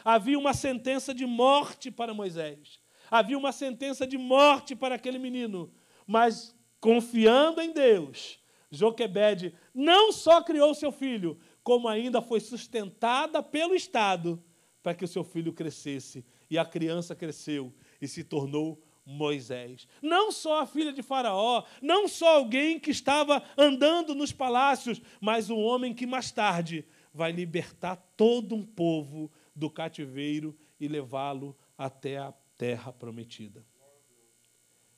Havia 0.03 0.38
uma 0.38 0.53
sentença 0.53 1.14
de 1.14 1.26
morte 1.26 1.90
para 1.90 2.14
Moisés. 2.14 2.80
Havia 3.10 3.38
uma 3.38 3.52
sentença 3.52 4.06
de 4.06 4.18
morte 4.18 4.76
para 4.76 4.95
aquele 4.95 5.18
menino. 5.18 5.72
Mas, 6.06 6.56
confiando 6.82 7.61
em 7.61 7.72
Deus, 7.72 8.40
Joquebede 8.70 9.56
não 9.74 10.11
só 10.11 10.41
criou 10.41 10.74
seu 10.74 10.91
filho, 10.91 11.40
como 11.64 11.88
ainda 11.88 12.22
foi 12.22 12.40
sustentada 12.40 13.41
pelo 13.41 13.73
Estado 13.73 14.44
para 14.81 14.94
que 14.94 15.06
o 15.06 15.07
seu 15.07 15.23
filho 15.23 15.53
crescesse. 15.53 16.26
E 16.49 16.57
a 16.57 16.65
criança 16.65 17.15
cresceu 17.15 17.73
e 18.02 18.07
se 18.07 18.23
tornou 18.23 18.84
Moisés. 19.06 19.88
Não 20.02 20.31
só 20.31 20.61
a 20.61 20.68
filha 20.68 20.94
de 20.94 21.02
Faraó, 21.02 21.64
não 21.81 22.07
só 22.07 22.38
alguém 22.38 22.80
que 22.80 22.91
estava 22.91 23.44
andando 23.57 24.14
nos 24.14 24.31
palácios, 24.31 25.02
mas 25.19 25.49
um 25.49 25.60
homem 25.60 25.94
que 25.94 26.06
mais 26.06 26.31
tarde 26.31 26.85
vai 27.14 27.31
libertar 27.31 27.95
todo 28.18 28.56
um 28.56 28.65
povo 28.65 29.31
do 29.56 29.69
cativeiro 29.69 30.57
e 30.80 30.88
levá-lo 30.88 31.56
até 31.77 32.18
a 32.18 32.34
terra 32.57 32.91
prometida. 32.91 33.65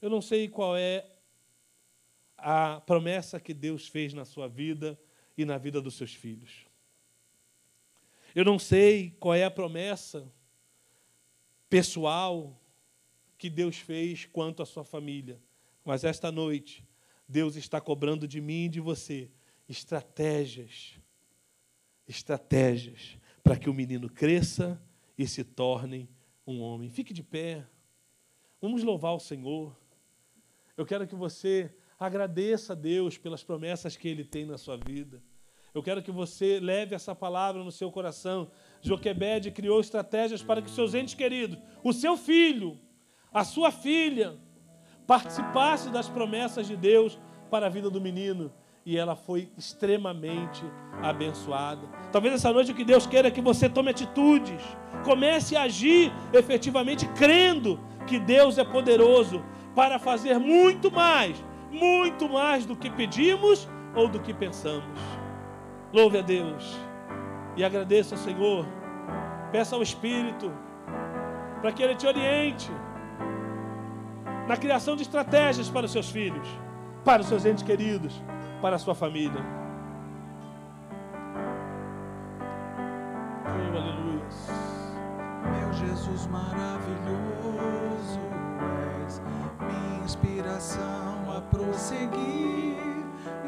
Eu 0.02 0.10
não 0.10 0.22
sei 0.22 0.48
qual 0.48 0.78
é 0.78 1.06
a 2.38 2.82
promessa 2.82 3.40
que 3.40 3.54
Deus 3.54 3.88
fez 3.88 4.14
na 4.14 4.26
sua 4.26 4.48
vida 4.48 5.00
e 5.38 5.46
na 5.46 5.58
vida 5.58 5.82
dos 5.82 5.96
seus 5.96 6.14
filhos. 6.14 6.66
Eu 8.34 8.44
não 8.44 8.60
sei 8.60 9.12
qual 9.20 9.34
é 9.34 9.44
a 9.44 9.52
promessa 9.52 10.32
pessoal 11.70 12.60
que 13.38 13.50
Deus 13.50 13.78
fez 13.78 14.26
quanto 14.26 14.62
à 14.62 14.66
sua 14.66 14.84
família. 14.84 15.42
Mas 15.84 16.04
esta 16.04 16.32
noite, 16.32 16.86
Deus 17.28 17.56
está 17.56 17.80
cobrando 17.80 18.28
de 18.28 18.42
mim 18.42 18.66
e 18.66 18.70
de 18.70 18.80
você 18.80 19.30
estratégias, 19.68 21.00
estratégias 22.08 23.18
para 23.44 23.58
que 23.58 23.70
o 23.70 23.74
menino 23.74 24.10
cresça 24.10 24.82
e 25.18 25.28
se 25.28 25.44
torne 25.44 26.10
um 26.46 26.62
homem. 26.62 26.90
Fique 26.90 27.14
de 27.14 27.24
pé. 27.24 27.66
Vamos 28.62 28.84
louvar 28.84 29.14
o 29.14 29.20
Senhor. 29.20 29.76
Eu 30.76 30.86
quero 30.86 31.08
que 31.08 31.16
você 31.16 31.74
agradeça 32.00 32.74
a 32.74 32.76
Deus 32.76 33.18
pelas 33.18 33.44
promessas 33.44 33.96
que 33.96 34.08
Ele 34.08 34.24
tem 34.24 34.46
na 34.46 34.58
sua 34.58 34.78
vida. 34.78 35.22
Eu 35.74 35.84
quero 35.84 36.02
que 36.02 36.12
você 36.12 36.60
leve 36.60 36.96
essa 36.96 37.14
palavra 37.14 37.64
no 37.64 37.72
seu 37.72 37.92
coração. 37.92 38.50
Joquebede 38.82 39.52
criou 39.52 39.80
estratégias 39.80 40.42
para 40.42 40.62
que 40.62 40.72
seus 40.72 40.94
entes 40.94 41.14
queridos, 41.14 41.58
o 41.84 41.92
seu 41.92 42.16
filho, 42.16 42.80
a 43.34 43.44
sua 43.44 43.72
filha 43.72 44.38
participasse 45.06 45.90
das 45.90 46.08
promessas 46.08 46.66
de 46.66 46.78
Deus 46.78 47.20
para 47.50 47.68
a 47.68 47.70
vida 47.70 47.90
do 47.90 48.00
menino 48.00 48.54
e 48.86 48.98
ela 48.98 49.16
foi 49.16 49.50
extremamente 49.58 50.64
abençoada. 51.02 51.88
Talvez 52.12 52.36
essa 52.36 52.54
noite 52.54 52.72
o 52.72 52.76
que 52.76 52.86
Deus 52.86 53.08
queira 53.08 53.28
é 53.28 53.32
que 53.32 53.42
você 53.42 53.68
tome 53.68 53.90
atitudes, 53.90 54.62
comece 55.04 55.56
a 55.56 55.64
agir 55.64 56.12
efetivamente 56.32 57.08
crendo 57.10 57.80
que 58.08 58.20
Deus 58.20 58.58
é 58.58 58.64
poderoso 58.64 59.44
para 59.76 59.98
fazer 59.98 60.38
muito 60.38 60.92
mais, 60.92 61.44
muito 61.76 62.30
mais 62.30 62.66
do 62.66 62.76
que 62.76 62.90
pedimos 62.90 63.68
ou 63.94 64.08
do 64.08 64.20
que 64.20 64.34
pensamos. 64.34 65.00
Louve 65.94 66.18
a 66.18 66.22
Deus 66.22 66.76
e 67.56 67.64
agradeça 67.64 68.16
ao 68.16 68.22
Senhor. 68.22 68.66
Peça 69.52 69.76
ao 69.76 69.82
Espírito 69.82 70.52
para 71.62 71.72
que 71.72 71.84
Ele 71.84 71.96
te 71.96 72.06
oriente 72.06 72.72
na 74.48 74.58
criação 74.58 74.96
de 74.96 75.02
estratégias 75.02 75.70
para 75.70 75.86
os 75.86 75.92
seus 75.92 76.10
filhos, 76.10 76.48
para 77.04 77.22
os 77.22 77.28
seus 77.28 77.46
entes 77.46 77.64
queridos, 77.64 78.22
para 78.62 78.76
a 78.76 78.80
sua 78.80 78.94
família. 78.94 79.44
Oh, 83.46 83.78
aleluia. 83.78 84.26
Meu 85.58 85.74
Jesus 85.74 86.28
maravilhoso 86.28 88.20
és, 89.06 89.22
minha 89.60 90.04
inspiração 90.04 91.15
prosseguir. 91.46 92.76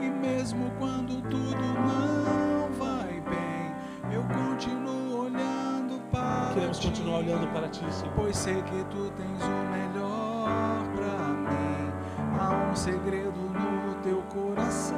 E 0.01 0.09
mesmo 0.09 0.71
quando 0.79 1.21
tudo 1.29 1.55
não 1.57 2.71
vai 2.73 3.21
bem, 3.21 3.73
eu 4.13 4.23
continuo 4.23 5.25
olhando 5.25 5.99
para 6.11 6.53
Queremos 6.53 6.79
ti. 6.79 6.87
continuar 6.87 7.17
olhando 7.19 7.47
para 7.53 7.67
ti, 7.69 7.83
Senhor. 7.93 8.13
Pois 8.15 8.35
sei 8.35 8.61
que 8.63 8.83
tu 8.85 9.11
tens 9.11 9.41
o 9.43 9.71
melhor 9.71 10.87
pra 10.95 11.27
mim. 11.27 11.91
Há 12.39 12.69
um 12.71 12.75
segredo 12.75 13.31
no 13.39 13.95
teu 14.03 14.21
coração. 14.33 14.97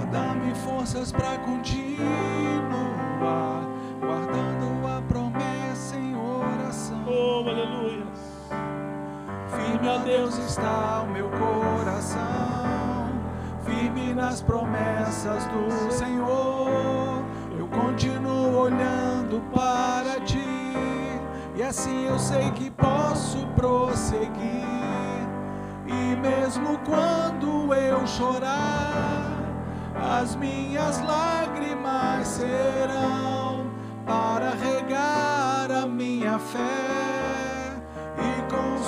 Ó, 0.00 0.04
dá-me 0.12 0.54
forças 0.54 1.12
pra 1.12 1.38
continuar, 1.38 2.08
guardando 4.00 4.86
a 4.86 5.02
promessa 5.02 5.96
em 5.96 6.14
oração. 6.16 7.04
Oh, 7.06 7.48
aleluia. 7.48 8.11
Firme, 9.82 9.98
Deus, 10.04 10.38
está 10.38 11.02
o 11.02 11.10
meu 11.10 11.28
coração. 11.28 12.20
Firme 13.64 14.14
nas 14.14 14.40
promessas 14.40 15.44
do 15.46 15.90
Senhor. 15.90 17.24
Eu 17.58 17.66
continuo 17.66 18.60
olhando 18.60 19.42
para 19.52 20.20
ti. 20.20 20.38
E 21.56 21.62
assim 21.64 22.06
eu 22.06 22.16
sei 22.16 22.52
que 22.52 22.70
posso 22.70 23.44
prosseguir. 23.56 24.30
E 25.84 26.16
mesmo 26.16 26.78
quando 26.86 27.74
eu 27.74 28.06
chorar, 28.06 29.36
as 30.00 30.36
minhas 30.36 31.02
lágrimas 31.02 32.28
serão 32.28 33.66
para 34.06 34.50
regar 34.50 35.72
a 35.72 35.86
minha 35.86 36.38
fé 36.38 37.11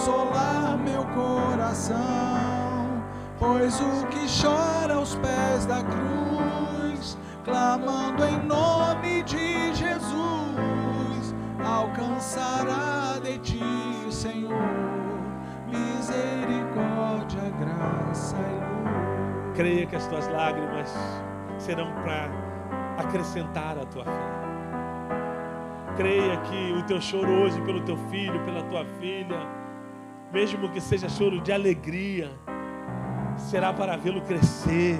consolar 0.04 0.76
meu 0.76 1.02
coração. 1.06 1.96
Pois 3.38 3.80
o 3.80 4.06
que 4.08 4.26
chora 4.42 4.94
aos 4.94 5.14
pés 5.16 5.64
da 5.66 5.82
cruz, 5.82 7.18
clamando 7.42 8.22
em 8.24 8.38
nome 8.44 9.22
de 9.22 9.74
Jesus, 9.74 11.34
alcançará 11.64 13.18
de 13.22 13.38
ti, 13.38 13.60
Senhor, 14.10 14.52
misericórdia, 15.66 17.50
graça 17.58 18.36
e 18.36 18.54
luz. 18.60 19.56
Creia 19.56 19.86
que 19.86 19.96
as 19.96 20.06
tuas 20.06 20.28
lágrimas 20.28 20.94
serão 21.58 21.90
para 22.02 22.28
acrescentar 22.98 23.78
a 23.78 23.86
tua 23.86 24.04
fé. 24.04 24.34
Creia 25.96 26.36
que 26.38 26.72
o 26.72 26.82
teu 26.82 27.00
choro 27.00 27.30
hoje 27.42 27.60
pelo 27.62 27.80
teu 27.82 27.96
filho, 28.10 28.44
pela 28.44 28.62
tua 28.64 28.84
filha, 29.00 29.63
mesmo 30.34 30.68
que 30.68 30.80
seja 30.80 31.08
choro 31.08 31.40
de 31.40 31.52
alegria, 31.52 32.28
será 33.36 33.72
para 33.72 33.96
vê-lo 33.96 34.20
crescer, 34.22 34.98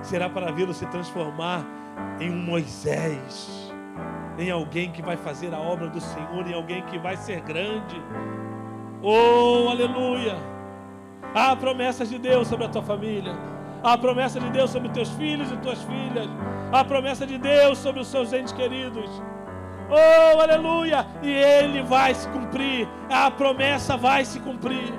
será 0.00 0.30
para 0.30 0.52
vê-lo 0.52 0.72
se 0.72 0.86
transformar 0.86 1.66
em 2.20 2.30
um 2.30 2.36
Moisés, 2.36 3.74
em 4.38 4.52
alguém 4.52 4.92
que 4.92 5.02
vai 5.02 5.16
fazer 5.16 5.52
a 5.52 5.58
obra 5.58 5.88
do 5.88 6.00
Senhor, 6.00 6.46
em 6.46 6.54
alguém 6.54 6.82
que 6.82 6.96
vai 7.00 7.16
ser 7.16 7.40
grande. 7.40 8.00
Oh, 9.02 9.68
aleluia! 9.68 10.36
Há 11.34 11.56
promessas 11.56 12.08
de 12.08 12.16
Deus 12.16 12.46
sobre 12.46 12.66
a 12.66 12.68
tua 12.68 12.82
família. 12.82 13.32
Há 13.82 13.98
promessa 13.98 14.38
de 14.38 14.48
Deus 14.50 14.70
sobre 14.70 14.88
teus 14.90 15.10
filhos 15.10 15.50
e 15.50 15.56
tuas 15.56 15.82
filhas. 15.82 16.28
Há 16.72 16.84
promessa 16.84 17.26
de 17.26 17.38
Deus 17.38 17.76
sobre 17.78 18.00
os 18.00 18.06
seus 18.06 18.32
entes 18.32 18.52
queridos. 18.52 19.10
Oh, 19.90 20.40
aleluia! 20.40 21.06
E 21.22 21.30
ele 21.30 21.82
vai 21.82 22.14
se 22.14 22.28
cumprir. 22.28 22.88
A 23.10 23.30
promessa 23.30 23.96
vai 23.96 24.24
se 24.24 24.40
cumprir. 24.40 24.92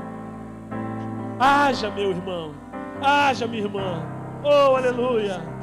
Haja, 1.40 1.90
meu 1.92 2.12
irmão. 2.12 2.54
Haja, 3.02 3.48
minha 3.48 3.64
irmã. 3.64 4.04
Oh, 4.44 4.76
aleluia. 4.76 5.56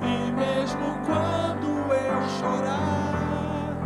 E 0.00 0.32
mesmo 0.32 0.98
quando 1.04 1.92
eu 1.92 2.28
chorar, 2.38 3.76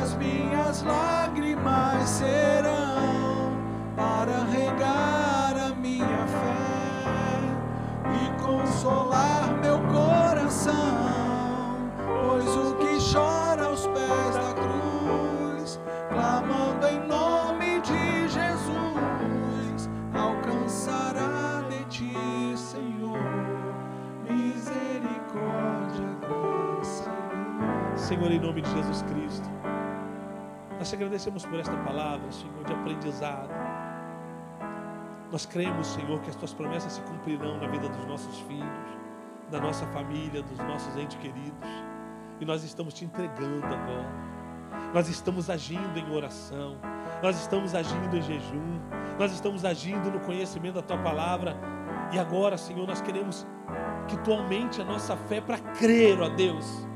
as 0.00 0.14
minhas 0.16 0.82
lágrimas 0.82 2.08
serão 2.08 3.52
para 3.94 4.44
regar 4.50 5.54
a 5.68 5.74
minha 5.74 6.26
fé 6.26 6.58
e 8.14 8.42
consolar 8.42 9.48
meu 9.60 9.78
coração. 9.80 11.27
Pois 12.28 12.56
o 12.56 12.74
que 12.74 12.98
chora 13.10 13.64
aos 13.64 13.86
pés 13.86 14.34
da 14.34 14.52
cruz, 14.52 15.80
clamando 16.10 16.86
em 16.86 17.00
nome 17.06 17.80
de 17.80 18.28
Jesus, 18.28 19.88
alcançará 20.12 21.62
de 21.70 21.82
ti, 21.86 22.12
Senhor, 22.54 23.18
misericórdia, 24.28 26.04
graça. 26.20 27.10
Senhor, 27.96 28.30
em 28.30 28.38
nome 28.38 28.60
de 28.60 28.70
Jesus 28.72 29.00
Cristo. 29.04 29.48
Nós 30.78 30.90
te 30.90 30.96
agradecemos 30.96 31.46
por 31.46 31.58
esta 31.58 31.78
palavra, 31.78 32.30
Senhor, 32.30 32.62
de 32.66 32.74
aprendizado. 32.74 33.48
Nós 35.32 35.46
cremos, 35.46 35.86
Senhor, 35.86 36.20
que 36.20 36.28
as 36.28 36.36
tuas 36.36 36.52
promessas 36.52 36.92
se 36.92 37.00
cumprirão 37.00 37.56
na 37.56 37.68
vida 37.68 37.88
dos 37.88 38.04
nossos 38.04 38.38
filhos, 38.40 38.98
da 39.50 39.58
nossa 39.58 39.86
família, 39.86 40.42
dos 40.42 40.58
nossos 40.58 40.94
entes 40.94 41.16
queridos. 41.16 41.87
E 42.40 42.44
nós 42.44 42.62
estamos 42.64 42.94
te 42.94 43.04
entregando 43.04 43.66
agora. 43.66 44.28
Nós 44.94 45.08
estamos 45.08 45.50
agindo 45.50 45.98
em 45.98 46.14
oração. 46.14 46.76
Nós 47.22 47.38
estamos 47.38 47.74
agindo 47.74 48.16
em 48.16 48.22
jejum. 48.22 48.80
Nós 49.18 49.32
estamos 49.32 49.64
agindo 49.64 50.10
no 50.10 50.20
conhecimento 50.20 50.76
da 50.76 50.82
tua 50.82 50.98
palavra. 50.98 51.56
E 52.12 52.18
agora, 52.18 52.56
Senhor, 52.56 52.86
nós 52.86 53.00
queremos 53.00 53.46
que 54.06 54.16
tu 54.18 54.32
aumente 54.32 54.80
a 54.80 54.84
nossa 54.84 55.16
fé 55.16 55.40
para 55.40 55.58
crer, 55.58 56.20
ó 56.20 56.28
Deus, 56.30 56.88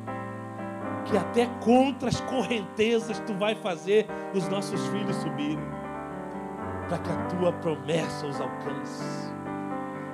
que 1.04 1.16
até 1.16 1.46
contra 1.62 2.08
as 2.08 2.20
correntezas 2.22 3.18
tu 3.20 3.34
vai 3.34 3.54
fazer 3.54 4.06
os 4.34 4.48
nossos 4.48 4.84
filhos 4.88 5.16
subirem, 5.16 5.58
para 6.88 6.98
que 6.98 7.10
a 7.10 7.16
tua 7.26 7.52
promessa 7.52 8.26
os 8.26 8.40
alcance. 8.40 9.32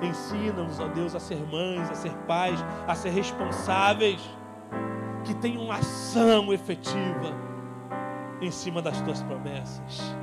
Ensina-nos, 0.01 0.79
ó 0.79 0.87
Deus, 0.87 1.15
a 1.15 1.19
ser 1.19 1.39
mães, 1.47 1.89
a 1.89 1.95
ser 1.95 2.13
pais, 2.27 2.59
a 2.87 2.95
ser 2.95 3.09
responsáveis, 3.11 4.21
que 5.29 5.35
tenham 5.35 5.71
ação 5.71 6.51
efetiva 6.51 7.35
em 8.41 8.49
cima 8.49 8.81
das 8.81 8.99
tuas 9.01 9.21
promessas. 9.21 10.15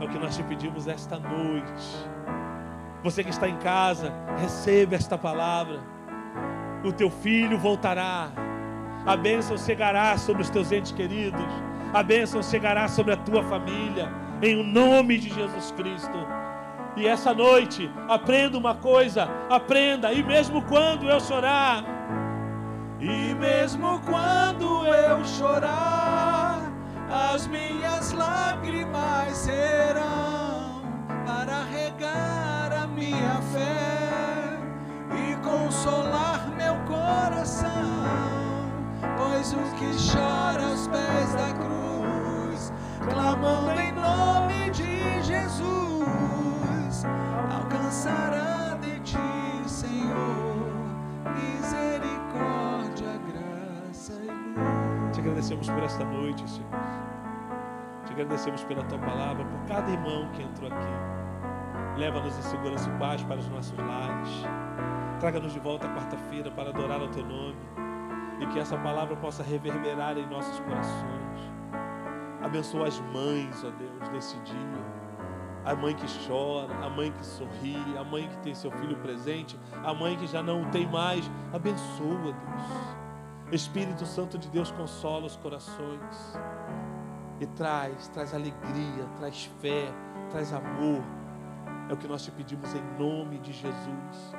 É 0.00 0.04
o 0.04 0.08
que 0.08 0.18
nós 0.20 0.36
te 0.36 0.42
pedimos 0.44 0.86
esta 0.86 1.18
noite. 1.18 2.06
Você 3.02 3.24
que 3.24 3.30
está 3.30 3.48
em 3.48 3.56
casa, 3.56 4.12
receba 4.38 4.94
esta 4.94 5.18
palavra. 5.18 5.80
O 6.84 6.92
teu 6.92 7.10
filho 7.10 7.58
voltará. 7.58 8.30
A 9.04 9.16
bênção 9.16 9.58
chegará 9.58 10.16
sobre 10.16 10.42
os 10.42 10.50
teus 10.50 10.70
entes 10.70 10.92
queridos. 10.92 11.44
A 11.92 12.04
bênção 12.04 12.40
chegará 12.40 12.86
sobre 12.86 13.14
a 13.14 13.16
tua 13.16 13.42
família. 13.42 14.08
Em 14.40 14.60
o 14.60 14.62
nome 14.62 15.18
de 15.18 15.28
Jesus 15.28 15.72
Cristo. 15.72 16.18
E 16.96 17.04
essa 17.04 17.34
noite, 17.34 17.90
aprenda 18.08 18.56
uma 18.56 18.76
coisa. 18.76 19.28
Aprenda. 19.50 20.12
E 20.12 20.22
mesmo 20.22 20.62
quando 20.62 21.10
eu 21.10 21.18
chorar. 21.18 21.95
E 22.98 23.34
mesmo 23.34 24.00
quando 24.00 24.86
eu 24.86 25.22
chorar, 25.24 26.62
as 27.10 27.46
minhas 27.46 28.12
lágrimas 28.12 29.36
serão 29.36 30.82
para 31.26 31.62
regar 31.64 32.72
a 32.72 32.86
minha 32.86 33.40
fé 33.52 34.58
e 35.12 35.36
consolar 35.44 36.48
meu 36.56 36.74
coração. 36.86 37.70
Pois 39.18 39.52
o 39.52 39.62
que 39.76 39.90
chora 40.10 40.64
aos 40.64 40.88
pés 40.88 41.34
da 41.34 41.52
cruz, 41.52 42.72
clamando 43.10 43.78
em 43.78 43.92
nome 43.92 44.70
de 44.70 45.22
Jesus, 45.22 47.04
alcançará 47.52 48.78
de 48.80 48.98
ti, 49.00 49.62
Senhor, 49.66 50.72
misericórdia, 51.34 52.65
agradecemos 55.26 55.68
por 55.68 55.82
esta 55.82 56.04
noite, 56.04 56.48
Senhor. 56.48 56.70
Te 58.04 58.12
agradecemos 58.12 58.62
pela 58.64 58.84
tua 58.84 58.98
palavra, 58.98 59.44
por 59.44 59.58
cada 59.66 59.90
irmão 59.90 60.30
que 60.32 60.42
entrou 60.42 60.70
aqui. 60.70 61.98
Leva-nos 61.98 62.38
em 62.38 62.42
segurança 62.42 62.88
e 62.88 62.98
paz 62.98 63.22
para 63.24 63.38
os 63.38 63.48
nossos 63.48 63.76
lares. 63.76 64.30
Traga-nos 65.18 65.52
de 65.52 65.58
volta 65.58 65.88
quarta-feira 65.88 66.50
para 66.52 66.70
adorar 66.70 67.02
o 67.02 67.08
teu 67.08 67.24
nome. 67.24 67.56
E 68.38 68.46
que 68.46 68.58
essa 68.58 68.76
palavra 68.78 69.16
possa 69.16 69.42
reverberar 69.42 70.16
em 70.16 70.26
nossos 70.26 70.60
corações. 70.60 71.52
Abençoa 72.42 72.86
as 72.86 73.00
mães, 73.00 73.64
ó 73.64 73.70
Deus, 73.70 74.08
nesse 74.12 74.38
dia. 74.40 74.96
A 75.64 75.74
mãe 75.74 75.94
que 75.94 76.06
chora, 76.28 76.72
a 76.84 76.88
mãe 76.88 77.10
que 77.10 77.26
sorri, 77.26 77.82
a 77.98 78.04
mãe 78.04 78.28
que 78.28 78.36
tem 78.38 78.54
seu 78.54 78.70
filho 78.70 78.96
presente, 78.98 79.58
a 79.82 79.92
mãe 79.92 80.16
que 80.16 80.26
já 80.28 80.42
não 80.42 80.70
tem 80.70 80.86
mais. 80.86 81.28
Abençoa, 81.52 82.32
Deus. 82.32 83.05
Espírito 83.52 84.04
Santo 84.04 84.36
de 84.36 84.48
Deus 84.48 84.72
consola 84.72 85.26
os 85.26 85.36
corações 85.36 86.36
e 87.40 87.46
traz, 87.46 88.08
traz 88.08 88.34
alegria, 88.34 89.04
traz 89.18 89.44
fé, 89.60 89.92
traz 90.30 90.52
amor. 90.52 91.02
É 91.88 91.92
o 91.92 91.96
que 91.96 92.08
nós 92.08 92.24
te 92.24 92.32
pedimos 92.32 92.74
em 92.74 92.82
nome 92.98 93.38
de 93.38 93.52
Jesus. 93.52 94.34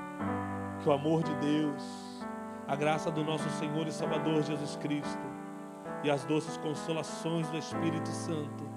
Que 0.81 0.89
o 0.89 0.91
amor 0.91 1.23
de 1.23 1.34
Deus, 1.35 2.25
a 2.67 2.75
graça 2.75 3.09
do 3.09 3.23
nosso 3.23 3.49
Senhor 3.51 3.88
e 3.88 3.91
Salvador 3.91 4.43
Jesus 4.43 4.75
Cristo 4.75 5.25
e 6.03 6.11
as 6.11 6.25
doces 6.25 6.57
consolações 6.57 7.49
do 7.49 7.57
Espírito 7.57 8.09
Santo 8.09 8.67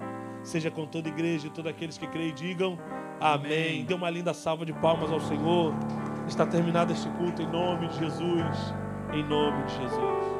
seja 0.44 0.70
com 0.70 0.86
toda 0.86 1.08
a 1.08 1.12
igreja 1.12 1.48
e 1.48 1.50
todos 1.50 1.70
aqueles 1.70 1.98
que 1.98 2.06
creem 2.06 2.32
digam 2.32 2.78
amém. 3.20 3.52
amém. 3.52 3.84
Dê 3.84 3.94
uma 3.94 4.08
linda 4.08 4.32
salva 4.32 4.64
de 4.64 4.72
palmas 4.72 5.10
ao 5.10 5.20
Senhor. 5.20 5.74
Está 6.28 6.46
terminado 6.46 6.92
este 6.92 7.08
culto 7.10 7.42
em 7.42 7.46
nome 7.46 7.88
de 7.88 7.98
Jesus. 7.98 8.74
Em 9.12 9.24
nome 9.24 9.64
de 9.64 9.76
Jesus. 9.76 10.39